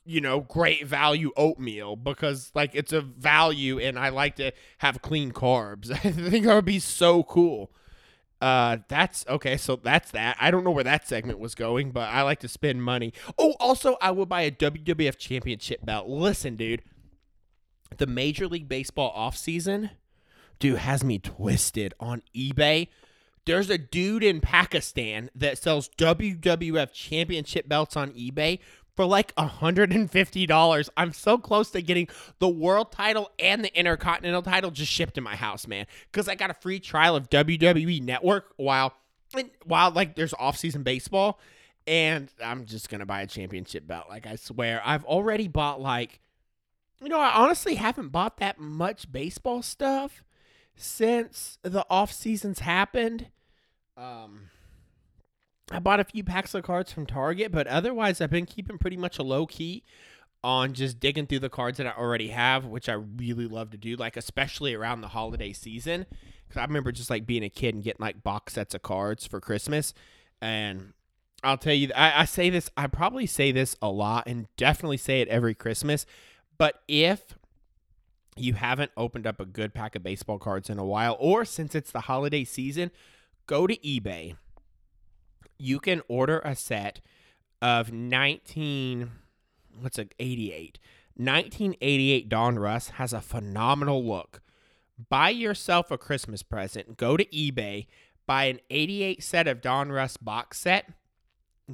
you 0.05 0.21
know, 0.21 0.41
great 0.41 0.87
value 0.87 1.31
oatmeal 1.37 1.95
because 1.95 2.51
like 2.55 2.71
it's 2.73 2.93
a 2.93 3.01
value 3.01 3.79
and 3.79 3.99
I 3.99 4.09
like 4.09 4.37
to 4.37 4.51
have 4.79 5.01
clean 5.01 5.31
carbs. 5.31 5.91
I 6.05 6.11
think 6.11 6.45
that 6.45 6.55
would 6.55 6.65
be 6.65 6.79
so 6.79 7.23
cool. 7.23 7.71
Uh 8.39 8.77
that's 8.87 9.25
okay, 9.27 9.57
so 9.57 9.77
that's 9.77 10.11
that. 10.11 10.37
I 10.39 10.51
don't 10.51 10.63
know 10.63 10.71
where 10.71 10.83
that 10.83 11.07
segment 11.07 11.39
was 11.39 11.55
going, 11.55 11.91
but 11.91 12.09
I 12.09 12.21
like 12.21 12.39
to 12.41 12.47
spend 12.47 12.83
money. 12.83 13.13
Oh, 13.37 13.55
also 13.59 13.97
I 14.01 14.11
would 14.11 14.29
buy 14.29 14.41
a 14.41 14.51
WWF 14.51 15.17
championship 15.17 15.85
belt. 15.85 16.07
Listen, 16.07 16.55
dude. 16.55 16.83
The 17.97 18.07
Major 18.07 18.47
League 18.47 18.67
Baseball 18.67 19.13
offseason, 19.15 19.91
dude, 20.59 20.79
has 20.79 21.03
me 21.03 21.19
twisted 21.19 21.93
on 21.99 22.21
eBay. 22.35 22.89
There's 23.45 23.69
a 23.69 23.77
dude 23.77 24.23
in 24.23 24.41
Pakistan 24.41 25.29
that 25.33 25.57
sells 25.57 25.87
WWF 25.97 26.91
championship 26.91 27.69
belts 27.69 27.95
on 27.95 28.11
eBay 28.11 28.59
for 28.97 29.05
like 29.05 29.33
$150. 29.35 30.89
I'm 30.97 31.13
so 31.13 31.37
close 31.37 31.69
to 31.71 31.81
getting 31.81 32.09
the 32.39 32.49
world 32.49 32.91
title 32.91 33.31
and 33.39 33.63
the 33.63 33.73
intercontinental 33.77 34.41
title 34.41 34.71
just 34.71 34.91
shipped 34.91 35.13
to 35.13 35.21
my 35.21 35.35
house, 35.35 35.67
man. 35.67 35.85
Because 36.11 36.27
I 36.27 36.35
got 36.35 36.49
a 36.49 36.55
free 36.55 36.79
trial 36.79 37.15
of 37.15 37.29
WWE 37.29 38.01
Network 38.01 38.53
while 38.57 38.93
while 39.65 39.91
like 39.91 40.15
there's 40.15 40.33
off-season 40.33 40.83
baseball. 40.83 41.39
And 41.85 42.29
I'm 42.43 42.65
just 42.65 42.89
gonna 42.89 43.05
buy 43.05 43.21
a 43.21 43.27
championship 43.27 43.87
belt. 43.87 44.07
Like 44.09 44.25
I 44.25 44.35
swear. 44.35 44.81
I've 44.83 45.05
already 45.05 45.47
bought 45.47 45.79
like 45.79 46.19
you 47.01 47.09
know, 47.09 47.19
I 47.19 47.31
honestly 47.35 47.75
haven't 47.75 48.09
bought 48.09 48.37
that 48.37 48.59
much 48.59 49.11
baseball 49.11 49.61
stuff 49.61 50.23
since 50.75 51.59
the 51.61 51.85
off 51.89 52.11
seasons 52.11 52.59
happened. 52.59 53.27
Um 53.95 54.49
I 55.71 55.79
bought 55.79 55.99
a 55.99 56.05
few 56.05 56.23
packs 56.23 56.53
of 56.53 56.63
cards 56.63 56.93
from 56.93 57.05
Target, 57.05 57.51
but 57.51 57.67
otherwise, 57.67 58.21
I've 58.21 58.29
been 58.29 58.45
keeping 58.45 58.77
pretty 58.77 58.97
much 58.97 59.19
a 59.19 59.23
low 59.23 59.45
key 59.45 59.83
on 60.43 60.73
just 60.73 60.99
digging 60.99 61.27
through 61.27 61.39
the 61.39 61.49
cards 61.49 61.77
that 61.77 61.87
I 61.87 61.91
already 61.91 62.29
have, 62.29 62.65
which 62.65 62.87
I 62.87 62.93
really 62.93 63.47
love 63.47 63.71
to 63.71 63.77
do, 63.77 63.95
like 63.95 64.15
especially 64.15 64.73
around 64.73 65.01
the 65.01 65.09
holiday 65.09 65.51
season. 65.51 66.05
Because 66.47 66.61
I 66.61 66.63
remember 66.63 66.91
just 66.93 67.09
like 67.09 67.25
being 67.25 67.43
a 67.43 67.49
kid 67.49 67.75
and 67.75 67.83
getting 67.83 68.01
like 68.01 68.23
box 68.23 68.53
sets 68.53 68.73
of 68.73 68.81
cards 68.81 69.27
for 69.27 69.41
Christmas. 69.41 69.93
And 70.41 70.93
I'll 71.43 71.57
tell 71.57 71.73
you, 71.73 71.91
I, 71.93 72.21
I 72.21 72.25
say 72.25 72.49
this, 72.49 72.69
I 72.77 72.87
probably 72.87 73.25
say 73.25 73.51
this 73.51 73.75
a 73.81 73.89
lot 73.89 74.25
and 74.27 74.47
definitely 74.55 74.97
say 74.97 75.19
it 75.19 75.27
every 75.27 75.53
Christmas. 75.53 76.05
But 76.57 76.81
if 76.87 77.37
you 78.37 78.53
haven't 78.53 78.91
opened 78.95 79.27
up 79.27 79.41
a 79.41 79.45
good 79.45 79.73
pack 79.73 79.95
of 79.95 80.03
baseball 80.03 80.39
cards 80.39 80.69
in 80.69 80.79
a 80.79 80.85
while, 80.85 81.17
or 81.19 81.43
since 81.43 81.75
it's 81.75 81.91
the 81.91 82.01
holiday 82.01 82.45
season, 82.45 82.91
go 83.47 83.67
to 83.67 83.75
eBay 83.77 84.35
you 85.57 85.79
can 85.79 86.01
order 86.07 86.39
a 86.39 86.55
set 86.55 87.01
of 87.61 87.91
19 87.91 89.11
what's 89.79 89.97
it 89.97 90.13
88 90.19 90.79
1988 91.15 92.29
Donruss 92.29 92.91
has 92.91 93.11
a 93.11 93.21
phenomenal 93.21 94.05
look. 94.05 94.41
Buy 95.09 95.29
yourself 95.29 95.91
a 95.91 95.97
christmas 95.97 96.43
present 96.43 96.97
go 96.97 97.17
to 97.17 97.25
ebay 97.25 97.87
buy 98.25 98.45
an 98.45 98.59
88 98.69 99.23
set 99.23 99.47
of 99.47 99.61
Donruss 99.61 100.17
box 100.21 100.59
set 100.59 100.91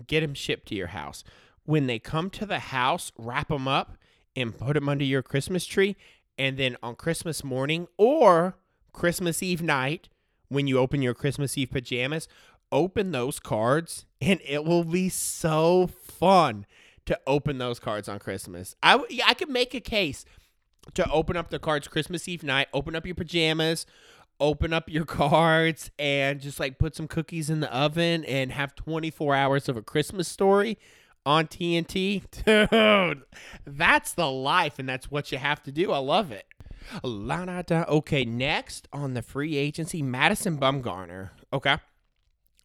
get 0.07 0.21
them 0.21 0.33
shipped 0.33 0.67
to 0.69 0.75
your 0.75 0.87
house. 0.87 1.23
When 1.65 1.87
they 1.87 1.99
come 1.99 2.29
to 2.31 2.45
the 2.45 2.59
house 2.59 3.11
wrap 3.17 3.49
them 3.49 3.67
up 3.67 3.97
and 4.35 4.57
put 4.57 4.73
them 4.73 4.89
under 4.89 5.05
your 5.05 5.21
christmas 5.21 5.65
tree 5.65 5.95
and 6.37 6.57
then 6.57 6.77
on 6.81 6.95
christmas 6.95 7.43
morning 7.43 7.87
or 7.97 8.57
christmas 8.91 9.43
eve 9.43 9.61
night 9.61 10.09
when 10.49 10.67
you 10.67 10.77
open 10.77 11.01
your 11.01 11.13
christmas 11.13 11.57
eve 11.57 11.71
pajamas 11.71 12.27
open 12.73 13.11
those 13.11 13.39
cards 13.39 14.05
and 14.19 14.41
it 14.43 14.65
will 14.65 14.83
be 14.83 15.07
so 15.07 15.87
fun 15.87 16.65
to 17.05 17.17
open 17.27 17.59
those 17.59 17.79
cards 17.79 18.09
on 18.09 18.19
Christmas. 18.19 18.75
I, 18.81 18.99
I 19.25 19.33
could 19.35 19.49
make 19.49 19.73
a 19.73 19.79
case 19.79 20.25
to 20.95 21.09
open 21.09 21.37
up 21.37 21.49
the 21.49 21.59
cards 21.59 21.87
Christmas 21.87 22.27
Eve 22.27 22.43
night, 22.43 22.67
open 22.73 22.95
up 22.95 23.05
your 23.05 23.15
pajamas, 23.15 23.85
open 24.39 24.73
up 24.73 24.89
your 24.89 25.05
cards, 25.21 25.91
and 25.99 26.41
just 26.41 26.59
like 26.59 26.79
put 26.79 26.95
some 26.95 27.07
cookies 27.07 27.49
in 27.49 27.59
the 27.59 27.73
oven 27.73 28.25
and 28.25 28.51
have 28.51 28.75
24 28.75 29.35
hours 29.35 29.69
of 29.69 29.77
a 29.77 29.81
Christmas 29.81 30.27
story 30.27 30.77
on 31.25 31.47
TNT. 31.47 32.23
Dude, 32.43 33.23
that's 33.65 34.13
the 34.13 34.29
life, 34.29 34.79
and 34.79 34.89
that's 34.89 35.11
what 35.11 35.31
you 35.31 35.37
have 35.37 35.61
to 35.63 35.71
do. 35.71 35.91
I 35.91 35.99
love 35.99 36.31
it. 36.31 36.45
Okay, 37.03 38.25
next 38.25 38.87
on 38.91 39.13
the 39.13 39.21
free 39.21 39.55
agency, 39.55 40.01
Madison 40.01 40.57
Bumgarner. 40.57 41.29
Okay. 41.53 41.77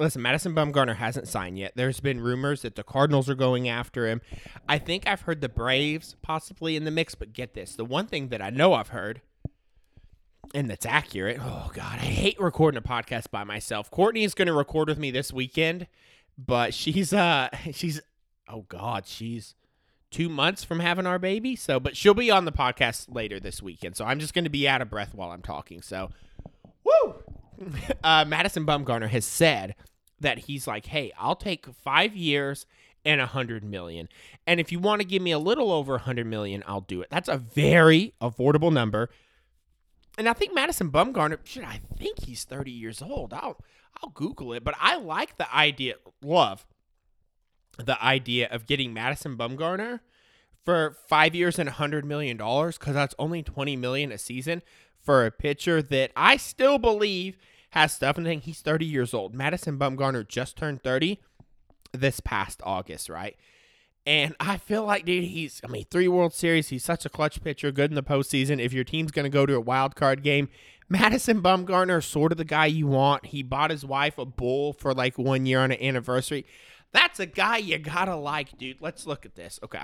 Listen, 0.01 0.23
Madison 0.23 0.55
Bumgarner 0.55 0.97
hasn't 0.97 1.27
signed 1.27 1.59
yet. 1.59 1.73
There's 1.75 1.99
been 1.99 2.21
rumors 2.21 2.63
that 2.63 2.77
the 2.77 2.85
Cardinals 2.85 3.29
are 3.29 3.35
going 3.35 3.69
after 3.69 4.07
him. 4.07 4.21
I 4.69 4.79
think 4.79 5.09
I've 5.09 5.23
heard 5.23 5.41
the 5.41 5.49
Braves 5.49 6.15
possibly 6.23 6.77
in 6.77 6.85
the 6.85 6.93
mix, 6.93 7.17
but 7.17 7.33
get 7.33 7.55
this. 7.55 7.75
The 7.75 7.85
one 7.85 8.07
thing 8.07 8.29
that 8.29 8.41
I 8.41 8.51
know 8.51 8.75
I've 8.75 8.89
heard 8.89 9.23
and 10.55 10.71
that's 10.71 10.87
accurate. 10.87 11.39
Oh 11.41 11.71
god, 11.75 11.99
I 11.99 12.05
hate 12.05 12.41
recording 12.41 12.79
a 12.79 12.83
podcast 12.83 13.31
by 13.31 13.45
myself. 13.45 13.91
Courtney 13.91 14.25
is 14.25 14.35
going 14.35 14.47
to 14.47 14.55
record 14.55 14.89
with 14.89 14.99
me 14.99 15.11
this 15.11 15.33
weekend, 15.33 15.87
but 16.37 16.75
she's 16.75 17.13
uh 17.13 17.49
she's 17.73 18.01
oh 18.49 18.65
god, 18.69 19.07
she's 19.07 19.55
2 20.11 20.29
months 20.29 20.65
from 20.65 20.81
having 20.81 21.07
our 21.07 21.19
baby. 21.19 21.55
So, 21.55 21.79
but 21.79 21.97
she'll 21.97 22.15
be 22.15 22.31
on 22.31 22.45
the 22.45 22.53
podcast 22.53 23.15
later 23.15 23.39
this 23.39 23.63
weekend. 23.63 23.97
So, 23.97 24.07
I'm 24.07 24.19
just 24.19 24.33
going 24.33 24.45
to 24.45 24.51
be 24.51 24.67
out 24.67 24.81
of 24.81 24.89
breath 24.89 25.15
while 25.15 25.31
I'm 25.31 25.43
talking. 25.43 25.83
So, 25.83 26.11
woo! 26.83 27.17
uh, 28.05 28.25
Madison 28.27 28.67
Bumgarner 28.67 29.09
has 29.09 29.25
said 29.25 29.75
that 30.21 30.39
he's 30.41 30.67
like, 30.67 30.87
hey, 30.87 31.13
I'll 31.19 31.37
take 31.37 31.67
five 31.67 32.15
years 32.17 32.67
and 33.05 33.21
a 33.21 33.27
hundred 33.27 33.65
million. 33.65 34.09
And 34.47 34.61
if 34.61 34.73
you 34.73 34.79
want 34.79 35.01
to 35.01 35.07
give 35.07 35.23
me 35.23 35.31
a 35.33 35.39
little 35.39 35.71
over 35.71 35.97
a 35.97 36.01
hundred 36.01 36.27
million, 36.27 36.63
I'll 36.67 36.81
do 36.81 37.01
it. 37.01 37.09
That's 37.11 37.29
a 37.29 37.39
very 37.39 38.15
affordable 38.21 38.73
number. 38.73 39.11
And 40.17 40.29
I 40.29 40.33
think 40.33 40.53
Madison 40.53 40.91
Bumgarner, 40.91 41.39
shit, 41.45 41.65
I 41.65 41.81
think 41.97 42.25
he's 42.25 42.45
30 42.45 42.71
years 42.71 43.01
old. 43.01 43.33
I'll 43.33 43.59
I'll 44.03 44.11
Google 44.11 44.53
it, 44.53 44.63
but 44.63 44.75
I 44.81 44.97
like 44.97 45.39
the 45.39 45.53
idea, 45.55 45.95
love 46.23 46.67
the 47.79 48.03
idea 48.05 48.49
of 48.51 48.67
getting 48.67 48.93
Madison 48.93 49.37
Bumgarner 49.37 50.01
for 50.65 50.97
five 51.07 51.35
years 51.35 51.59
and 51.59 51.69
a 51.69 51.73
hundred 51.73 52.05
million 52.05 52.37
dollars 52.37 52.77
because 52.77 52.95
that's 52.95 53.15
only 53.19 53.43
20 53.43 53.77
million 53.77 54.13
a 54.13 54.19
season 54.19 54.63
for 55.01 55.25
a 55.25 55.31
pitcher 55.31 55.83
that 55.83 56.13
I 56.17 56.37
still 56.37 56.79
believe 56.79 57.37
has 57.71 57.93
stuff 57.93 58.19
and 58.19 58.27
he's 58.43 58.61
30 58.61 58.87
years 58.87 59.13
old. 59.13 59.35
Madison 59.35 59.79
Bumgarner 59.79 60.27
just 60.27 60.57
turned 60.57 60.83
30 60.83 61.21
this 61.93 62.21
past 62.21 62.61
August, 62.65 63.09
right? 63.09 63.37
And 64.07 64.35
I 64.41 64.57
feel 64.57 64.85
like, 64.85 65.05
dude, 65.05 65.25
he's, 65.25 65.61
I 65.63 65.69
mean, 65.69 65.85
three 65.91 66.09
World 66.09 66.33
Series. 66.33 66.69
He's 66.69 66.85
such 66.85 67.05
a 67.05 67.11
clutch 67.11 67.43
pitcher, 67.43 67.71
good 67.71 67.91
in 67.91 67.95
the 67.95 68.03
postseason. 68.03 68.59
If 68.59 68.73
your 68.73 68.85
team's 68.85 69.11
going 69.11 69.25
to 69.25 69.31
go 69.31 69.45
to 69.45 69.55
a 69.55 69.61
wild 69.61 69.97
card 69.97 70.23
game, 70.23 70.49
Madison 70.89 71.43
Bumgarner 71.43 71.99
is 71.99 72.07
sort 72.07 72.33
of 72.33 72.39
the 72.39 72.45
guy 72.45 72.67
you 72.67 72.87
want. 72.87 73.27
He 73.27 73.43
bought 73.43 73.71
his 73.71 73.85
wife 73.85 74.17
a 74.17 74.25
bull 74.25 74.73
for 74.73 74.95
like 74.95 75.19
one 75.19 75.45
year 75.45 75.61
on 75.61 75.73
an 75.73 75.83
anniversary. 75.83 76.47
That's 76.93 77.21
a 77.21 77.27
guy 77.27 77.59
you 77.59 77.77
got 77.79 78.07
to 78.07 78.17
like, 78.17 78.57
dude. 78.57 78.81
Let's 78.81 79.07
look 79.07 79.27
at 79.27 79.35
this. 79.35 79.61
Okay. 79.63 79.83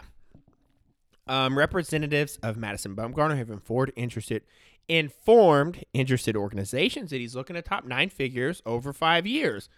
Um, 1.27 1.59
representatives 1.59 2.39
of 2.43 2.57
Madison 2.57 2.97
Bumgarner 2.97 3.37
have 3.37 3.51
informed 3.51 3.93
interested 3.97 4.43
informed 4.89 5.85
interested 5.93 6.37
organizations 6.37 7.11
that 7.11 7.19
he's 7.19 7.35
looking 7.35 7.57
at 7.57 7.65
top 7.65 7.85
nine 7.85 8.11
figures 8.11 8.63
over 8.67 8.93
five 8.93 9.27
years. 9.27 9.69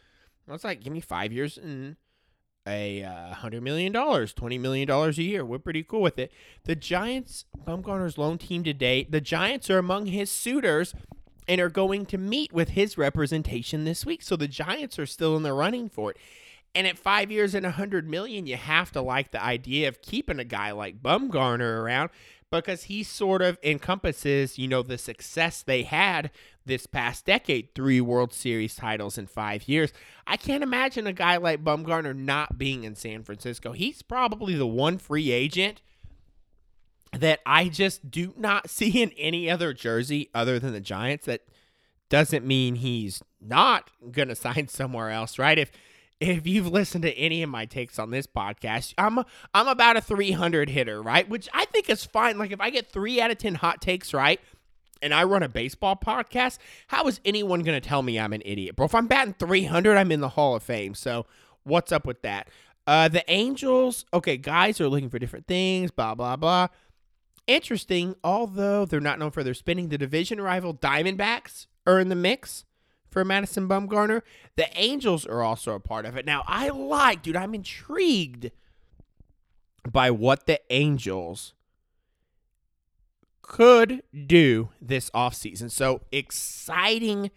I 0.48 0.52
was 0.52 0.64
like, 0.64 0.82
give 0.82 0.92
me 0.92 1.00
five 1.00 1.32
years 1.32 1.58
and 1.58 1.96
a 2.66 3.02
uh, 3.04 3.34
hundred 3.34 3.62
million 3.62 3.92
dollars, 3.92 4.32
twenty 4.32 4.58
million 4.58 4.88
dollars 4.88 5.18
a 5.18 5.22
year. 5.22 5.44
We're 5.44 5.58
pretty 5.58 5.82
cool 5.82 6.02
with 6.02 6.18
it. 6.18 6.32
The 6.64 6.75
Giants, 6.75 7.44
Bumgarner's 7.66 8.18
loan 8.18 8.38
team 8.38 8.64
today. 8.64 9.06
The 9.08 9.20
Giants 9.20 9.70
are 9.70 9.78
among 9.78 10.06
his 10.06 10.30
suitors 10.30 10.94
and 11.48 11.60
are 11.60 11.68
going 11.68 12.06
to 12.06 12.18
meet 12.18 12.52
with 12.52 12.70
his 12.70 12.98
representation 12.98 13.84
this 13.84 14.04
week. 14.04 14.22
So 14.22 14.34
the 14.36 14.48
Giants 14.48 14.98
are 14.98 15.06
still 15.06 15.36
in 15.36 15.44
the 15.44 15.52
running 15.52 15.88
for 15.88 16.10
it. 16.10 16.16
And 16.75 16.86
at 16.86 16.98
five 16.98 17.30
years 17.30 17.54
and 17.54 17.64
a 17.64 17.70
hundred 17.70 18.08
million, 18.08 18.46
you 18.46 18.56
have 18.56 18.92
to 18.92 19.00
like 19.00 19.30
the 19.30 19.42
idea 19.42 19.88
of 19.88 20.02
keeping 20.02 20.38
a 20.38 20.44
guy 20.44 20.72
like 20.72 21.02
Bumgarner 21.02 21.80
around 21.80 22.10
because 22.50 22.85
he 22.85 23.03
sort 23.03 23.43
of 23.43 23.59
encompasses, 23.62 24.59
you 24.59 24.69
know, 24.69 24.83
the 24.83 24.99
success 24.99 25.62
they 25.62 25.83
had 25.83 26.31
this 26.65 26.87
past 26.87 27.25
decade, 27.25 27.75
three 27.75 28.00
World 28.00 28.33
Series 28.33 28.75
titles 28.75 29.19
in 29.19 29.26
five 29.26 29.69
years. 29.69 29.93
I 30.26 30.37
can't 30.37 30.62
imagine 30.62 31.07
a 31.07 31.12
guy 31.12 31.37
like 31.37 31.65
Bumgarner 31.65 32.17
not 32.17 32.59
being 32.59 32.85
in 32.85 32.95
San 32.95 33.23
Francisco. 33.23 33.73
He's 33.73 34.03
probably 34.03 34.55
the 34.55 34.67
one 34.67 34.99
free 34.99 35.31
agent 35.31 35.83
that 37.12 37.41
I 37.47 37.69
just 37.69 38.11
do 38.11 38.35
not 38.37 38.71
see 38.71 39.03
in 39.03 39.12
any 39.17 39.50
other 39.50 39.73
jersey 39.73 40.31
other 40.35 40.59
than 40.59 40.73
the 40.73 40.81
Giants 40.81 41.26
that 41.26 41.43
doesn't 42.09 42.47
mean 42.47 42.76
he's 42.76 43.23
not 43.41 43.91
going 44.11 44.29
to 44.29 44.37
sign 44.37 44.69
somewhere 44.69 45.11
else, 45.11 45.38
right? 45.38 45.59
If 45.59 45.71
if 46.20 46.46
you've 46.46 46.68
listened 46.68 47.02
to 47.02 47.12
any 47.16 47.42
of 47.42 47.50
my 47.50 47.66
takes 47.66 47.99
on 47.99 48.11
this 48.11 48.26
podcast, 48.26 48.94
I'm 48.96 49.20
I'm 49.52 49.68
about 49.68 49.96
a 49.96 50.00
300 50.00 50.70
hitter, 50.70 51.02
right? 51.02 51.28
Which 51.28 51.49
I 51.52 51.66
think 51.66 51.90
is 51.90 52.04
fine. 52.04 52.38
Like 52.38 52.52
if 52.52 52.61
I 52.61 52.70
get 52.70 52.90
3 52.90 53.20
out 53.20 53.30
of 53.30 53.38
10 53.38 53.56
hot 53.56 53.80
takes 53.80 54.14
right, 54.14 54.40
and 55.02 55.12
I 55.12 55.25
run 55.25 55.42
a 55.42 55.49
baseball 55.49 55.96
podcast, 55.96 56.58
how 56.88 57.06
is 57.06 57.20
anyone 57.25 57.62
going 57.62 57.80
to 57.80 57.87
tell 57.87 58.02
me 58.02 58.18
I'm 58.18 58.32
an 58.32 58.42
idiot, 58.44 58.76
bro? 58.76 58.87
If 58.87 58.94
I'm 58.94 59.06
batting 59.06 59.35
300, 59.38 59.96
I'm 59.96 60.11
in 60.11 60.20
the 60.20 60.30
Hall 60.30 60.56
of 60.56 60.62
Fame. 60.62 60.94
So, 60.94 61.26
what's 61.64 61.92
up 61.92 62.06
with 62.06 62.23
that? 62.23 62.49
Uh, 62.87 63.08
the 63.08 63.25
Angels, 63.30 64.04
okay, 64.14 64.37
guys 64.37 64.80
are 64.80 64.88
looking 64.88 65.11
for 65.11 65.18
different 65.18 65.46
things, 65.46 65.90
blah, 65.90 66.14
blah, 66.14 66.37
blah. 66.37 66.68
Interesting, 67.46 68.14
although 68.25 68.85
they're 68.85 69.00
not 69.00 69.18
known 69.18 69.30
for 69.30 69.44
their 69.44 69.54
spinning, 69.54 69.88
the 69.88 69.99
division 69.99 70.40
rival 70.40 70.73
Diamondbacks 70.73 71.66
are 71.87 72.00
in 72.00 72.08
the 72.08 72.14
mix 72.16 72.64
for 73.16 73.25
Madison 73.25 73.66
Bumgarner. 73.66 74.20
The 74.56 74.68
Angels 74.78 75.25
are 75.25 75.42
also 75.42 75.73
a 75.73 75.80
part 75.80 76.04
of 76.04 76.18
it. 76.18 76.26
Now, 76.26 76.44
I 76.46 76.68
like, 76.68 77.23
dude, 77.23 77.35
I'm 77.35 77.54
intrigued 77.54 78.50
by 79.90 80.11
what 80.11 80.44
the 80.44 80.61
Angels 80.68 81.54
could 83.40 84.02
do 84.26 84.68
this 84.82 85.08
offseason. 85.12 85.70
So, 85.70 86.02
exciting 86.12 87.30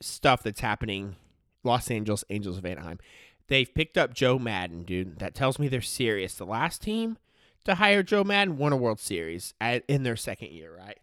stuff 0.00 0.42
that's 0.42 0.60
happening. 0.60 1.16
Los 1.62 1.90
Angeles 1.90 2.24
Angels 2.30 2.56
of 2.56 2.64
Anaheim. 2.64 2.98
They've 3.48 3.74
picked 3.74 3.98
up 3.98 4.14
Joe 4.14 4.38
Maddon, 4.38 4.84
dude. 4.84 5.18
That 5.18 5.34
tells 5.34 5.58
me 5.58 5.68
they're 5.68 5.82
serious. 5.82 6.32
The 6.32 6.46
last 6.46 6.80
team 6.80 7.18
to 7.64 7.74
hire 7.74 8.02
Joe 8.02 8.24
Maddon 8.24 8.56
won 8.56 8.72
a 8.72 8.76
World 8.78 9.00
Series 9.00 9.52
at, 9.60 9.84
in 9.86 10.02
their 10.02 10.16
second 10.16 10.52
year, 10.52 10.74
right? 10.74 10.98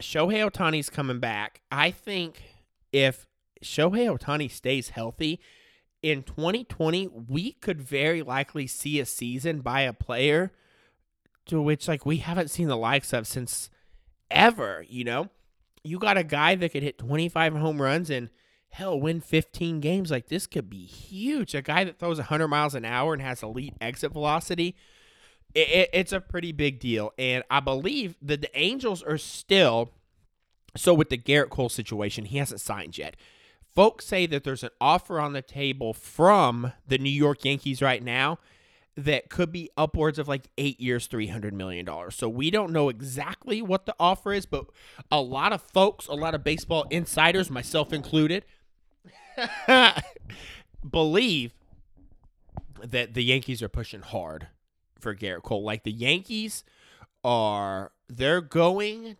Shohei 0.00 0.48
Ohtani's 0.48 0.90
coming 0.90 1.18
back. 1.18 1.60
I 1.72 1.90
think 1.90 2.40
if 2.92 3.26
Shohei 3.62 4.16
Ohtani 4.16 4.50
stays 4.50 4.90
healthy 4.90 5.40
in 6.02 6.22
2020, 6.22 7.08
we 7.28 7.52
could 7.52 7.80
very 7.80 8.22
likely 8.22 8.66
see 8.66 9.00
a 9.00 9.06
season 9.06 9.60
by 9.60 9.82
a 9.82 9.92
player 9.92 10.52
to 11.46 11.60
which 11.60 11.88
like 11.88 12.06
we 12.06 12.18
haven't 12.18 12.50
seen 12.50 12.68
the 12.68 12.76
likes 12.76 13.12
of 13.12 13.26
since 13.26 13.70
ever, 14.30 14.84
you 14.88 15.04
know? 15.04 15.28
You 15.82 15.98
got 15.98 16.18
a 16.18 16.24
guy 16.24 16.54
that 16.54 16.72
could 16.72 16.82
hit 16.82 16.98
25 16.98 17.54
home 17.54 17.80
runs 17.80 18.10
and 18.10 18.30
hell 18.70 19.00
win 19.00 19.20
15 19.20 19.80
games 19.80 20.10
like 20.10 20.28
this 20.28 20.46
could 20.46 20.68
be 20.68 20.84
huge. 20.84 21.54
A 21.54 21.62
guy 21.62 21.84
that 21.84 21.98
throws 21.98 22.18
100 22.18 22.48
miles 22.48 22.74
an 22.74 22.84
hour 22.84 23.12
and 23.12 23.22
has 23.22 23.42
elite 23.42 23.74
exit 23.80 24.12
velocity. 24.12 24.76
It, 25.54 25.68
it, 25.68 25.90
it's 25.92 26.12
a 26.12 26.20
pretty 26.20 26.52
big 26.52 26.78
deal. 26.78 27.12
And 27.18 27.42
I 27.50 27.60
believe 27.60 28.16
that 28.22 28.42
the 28.42 28.58
Angels 28.58 29.02
are 29.02 29.18
still 29.18 29.92
so 30.76 30.94
with 30.94 31.08
the 31.08 31.18
Gerrit 31.18 31.50
Cole 31.50 31.68
situation, 31.68 32.26
he 32.26 32.38
hasn't 32.38 32.60
signed 32.60 32.98
yet. 32.98 33.16
Folks 33.74 34.06
say 34.06 34.26
that 34.26 34.44
there's 34.44 34.64
an 34.64 34.70
offer 34.80 35.20
on 35.20 35.32
the 35.32 35.42
table 35.42 35.92
from 35.92 36.72
the 36.86 36.98
New 36.98 37.10
York 37.10 37.44
Yankees 37.44 37.80
right 37.80 38.02
now 38.02 38.38
that 38.96 39.30
could 39.30 39.52
be 39.52 39.70
upwards 39.76 40.18
of 40.18 40.26
like 40.26 40.48
eight 40.58 40.80
years, 40.80 41.06
$300 41.06 41.52
million. 41.52 41.88
So 42.10 42.28
we 42.28 42.50
don't 42.50 42.72
know 42.72 42.88
exactly 42.88 43.62
what 43.62 43.86
the 43.86 43.94
offer 44.00 44.32
is, 44.32 44.44
but 44.44 44.66
a 45.12 45.20
lot 45.20 45.52
of 45.52 45.62
folks, 45.62 46.08
a 46.08 46.14
lot 46.14 46.34
of 46.34 46.42
baseball 46.42 46.84
insiders, 46.90 47.48
myself 47.48 47.92
included, 47.92 48.44
believe 50.90 51.54
that 52.82 53.14
the 53.14 53.22
Yankees 53.22 53.62
are 53.62 53.68
pushing 53.68 54.02
hard 54.02 54.48
for 54.98 55.14
Gerrit 55.14 55.42
Cole. 55.42 55.62
Like 55.62 55.84
the 55.84 55.92
Yankees 55.92 56.64
are, 57.22 57.92
they're 58.08 58.40
going 58.40 59.16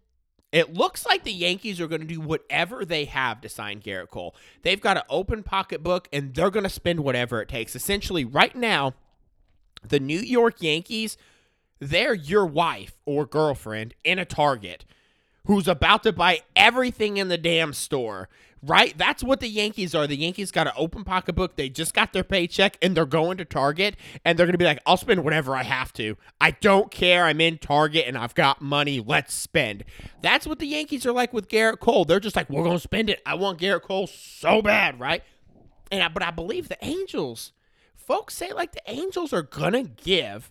it 0.50 0.72
looks 0.72 1.04
like 1.04 1.24
the 1.24 1.32
Yankees 1.32 1.80
are 1.80 1.86
going 1.86 2.00
to 2.00 2.06
do 2.06 2.20
whatever 2.20 2.84
they 2.84 3.04
have 3.04 3.40
to 3.42 3.48
sign 3.48 3.80
Gerrit 3.80 4.08
Cole. 4.08 4.34
They've 4.62 4.80
got 4.80 4.96
an 4.96 5.02
open 5.10 5.42
pocketbook 5.42 6.08
and 6.12 6.34
they're 6.34 6.50
going 6.50 6.64
to 6.64 6.70
spend 6.70 7.00
whatever 7.00 7.42
it 7.42 7.48
takes. 7.48 7.76
Essentially, 7.76 8.24
right 8.24 8.56
now, 8.56 8.94
the 9.86 10.00
New 10.00 10.20
York 10.20 10.62
Yankees, 10.62 11.18
they're 11.78 12.14
your 12.14 12.46
wife 12.46 12.98
or 13.04 13.26
girlfriend 13.26 13.94
in 14.04 14.18
a 14.18 14.24
Target 14.24 14.84
who's 15.46 15.68
about 15.68 16.02
to 16.02 16.12
buy 16.12 16.40
everything 16.56 17.16
in 17.16 17.28
the 17.28 17.38
damn 17.38 17.72
store 17.72 18.28
right? 18.62 18.96
That's 18.96 19.22
what 19.22 19.40
the 19.40 19.48
Yankees 19.48 19.94
are. 19.94 20.06
The 20.06 20.16
Yankees 20.16 20.50
got 20.50 20.66
an 20.66 20.72
open 20.76 21.04
pocketbook. 21.04 21.56
They 21.56 21.68
just 21.68 21.94
got 21.94 22.12
their 22.12 22.24
paycheck 22.24 22.76
and 22.82 22.96
they're 22.96 23.06
going 23.06 23.38
to 23.38 23.44
Target 23.44 23.96
and 24.24 24.38
they're 24.38 24.46
going 24.46 24.54
to 24.54 24.58
be 24.58 24.64
like, 24.64 24.80
I'll 24.86 24.96
spend 24.96 25.24
whatever 25.24 25.54
I 25.54 25.62
have 25.62 25.92
to. 25.94 26.16
I 26.40 26.52
don't 26.52 26.90
care. 26.90 27.24
I'm 27.24 27.40
in 27.40 27.58
Target 27.58 28.04
and 28.06 28.16
I've 28.16 28.34
got 28.34 28.60
money. 28.60 29.00
Let's 29.00 29.34
spend. 29.34 29.84
That's 30.22 30.46
what 30.46 30.58
the 30.58 30.66
Yankees 30.66 31.06
are 31.06 31.12
like 31.12 31.32
with 31.32 31.48
Gerrit 31.48 31.80
Cole. 31.80 32.04
They're 32.04 32.20
just 32.20 32.36
like, 32.36 32.50
we're 32.50 32.64
going 32.64 32.76
to 32.76 32.82
spend 32.82 33.10
it. 33.10 33.20
I 33.24 33.34
want 33.34 33.58
Gerrit 33.58 33.82
Cole 33.82 34.06
so 34.06 34.62
bad, 34.62 34.98
right? 34.98 35.22
And 35.90 36.02
I, 36.02 36.08
but 36.08 36.22
I 36.22 36.30
believe 36.30 36.68
the 36.68 36.84
Angels, 36.84 37.52
folks 37.94 38.34
say 38.34 38.52
like 38.52 38.72
the 38.72 38.82
Angels 38.90 39.32
are 39.32 39.42
going 39.42 39.72
to 39.72 39.82
give 39.84 40.50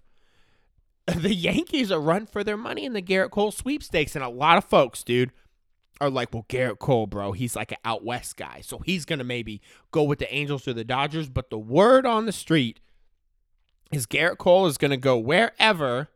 the 1.07 1.33
Yankees 1.33 1.91
a 1.91 1.99
run 1.99 2.25
for 2.25 2.43
their 2.43 2.57
money 2.57 2.85
in 2.85 2.93
the 2.93 3.01
Gerrit 3.01 3.31
Cole 3.31 3.51
sweepstakes. 3.51 4.15
And 4.15 4.23
a 4.23 4.29
lot 4.29 4.57
of 4.57 4.65
folks, 4.65 5.03
dude, 5.03 5.31
are 5.99 6.09
like, 6.09 6.33
well, 6.33 6.45
Gerrit 6.49 6.79
Cole, 6.79 7.07
bro, 7.07 7.31
he's 7.31 7.55
like 7.55 7.71
an 7.71 7.77
out 7.83 8.03
west 8.03 8.37
guy. 8.37 8.61
So 8.61 8.79
he's 8.79 9.05
going 9.05 9.19
to 9.19 9.25
maybe 9.25 9.61
go 9.91 10.03
with 10.03 10.19
the 10.19 10.33
Angels 10.33 10.67
or 10.67 10.73
the 10.73 10.83
Dodgers. 10.83 11.29
But 11.29 11.49
the 11.49 11.57
word 11.57 12.05
on 12.05 12.25
the 12.25 12.31
street 12.31 12.79
is 13.91 14.05
Gerrit 14.05 14.37
Cole 14.37 14.67
is 14.67 14.77
going 14.77 14.91
to 14.91 14.97
go 14.97 15.17
wherever 15.17 16.09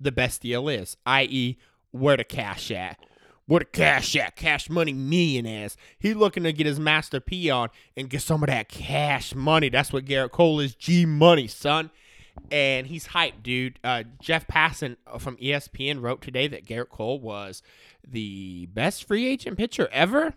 the 0.00 0.12
best 0.12 0.42
deal 0.42 0.68
is, 0.68 0.96
i.e., 1.06 1.56
where 1.90 2.16
the 2.16 2.24
cash 2.24 2.70
at. 2.70 2.98
Where 3.46 3.60
the 3.60 3.66
cash 3.66 4.16
at? 4.16 4.36
Cash 4.36 4.70
money 4.70 4.92
millionaires. 4.92 5.76
He 5.98 6.14
looking 6.14 6.44
to 6.44 6.52
get 6.52 6.66
his 6.66 6.80
master 6.80 7.20
P 7.20 7.50
on 7.50 7.68
and 7.96 8.08
get 8.08 8.22
some 8.22 8.42
of 8.42 8.48
that 8.48 8.68
cash 8.68 9.34
money. 9.34 9.68
That's 9.68 9.92
what 9.92 10.06
Gerrit 10.06 10.30
Cole 10.30 10.60
is. 10.60 10.74
G 10.74 11.04
money, 11.04 11.46
son. 11.46 11.90
And 12.50 12.86
he's 12.86 13.08
hyped, 13.08 13.42
dude. 13.42 13.78
Uh, 13.82 14.04
Jeff 14.20 14.46
Passan 14.46 14.96
from 15.18 15.36
ESPN 15.36 16.00
wrote 16.00 16.20
today 16.20 16.46
that 16.48 16.66
Gerrit 16.66 16.88
Cole 16.88 17.20
was 17.20 17.62
the 18.06 18.66
best 18.66 19.04
free 19.04 19.26
agent 19.26 19.56
pitcher 19.56 19.88
ever. 19.92 20.34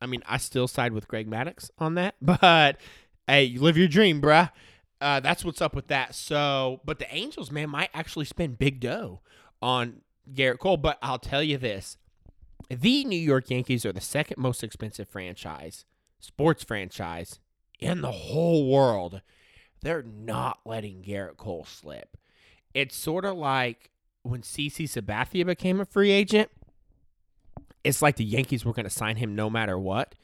I 0.00 0.06
mean, 0.06 0.22
I 0.26 0.36
still 0.36 0.68
side 0.68 0.92
with 0.92 1.08
Greg 1.08 1.28
Maddux 1.28 1.70
on 1.78 1.94
that, 1.94 2.14
but 2.22 2.78
hey, 3.26 3.44
you 3.44 3.60
live 3.60 3.76
your 3.76 3.88
dream, 3.88 4.20
bruh. 4.20 4.50
Uh, 5.00 5.20
that's 5.20 5.44
what's 5.44 5.60
up 5.60 5.74
with 5.74 5.88
that. 5.88 6.14
So, 6.14 6.80
but 6.84 6.98
the 6.98 7.12
Angels, 7.14 7.50
man, 7.50 7.70
might 7.70 7.90
actually 7.92 8.24
spend 8.24 8.58
big 8.58 8.80
dough 8.80 9.20
on 9.60 10.00
Gerrit 10.32 10.58
Cole. 10.58 10.76
But 10.76 10.98
I'll 11.02 11.18
tell 11.18 11.42
you 11.42 11.58
this 11.58 11.96
the 12.70 13.04
New 13.04 13.18
York 13.18 13.50
Yankees 13.50 13.84
are 13.84 13.92
the 13.92 14.00
second 14.00 14.40
most 14.40 14.62
expensive 14.62 15.08
franchise, 15.08 15.84
sports 16.20 16.64
franchise 16.64 17.40
in 17.80 18.00
the 18.00 18.12
whole 18.12 18.70
world. 18.70 19.20
They're 19.84 20.02
not 20.02 20.58
letting 20.64 21.02
Gerrit 21.02 21.36
Cole 21.36 21.64
slip. 21.64 22.16
It's 22.74 22.96
sort 22.96 23.24
of 23.24 23.36
like 23.36 23.90
when 24.22 24.42
CC 24.42 24.84
Sabathia 24.84 25.46
became 25.46 25.80
a 25.80 25.84
free 25.84 26.10
agent 26.10 26.50
it's 27.84 28.00
like 28.00 28.16
the 28.16 28.24
Yankees 28.24 28.64
were 28.64 28.72
going 28.72 28.84
to 28.84 28.90
sign 28.90 29.16
him 29.16 29.36
no 29.36 29.48
matter 29.48 29.78
what. 29.78 30.14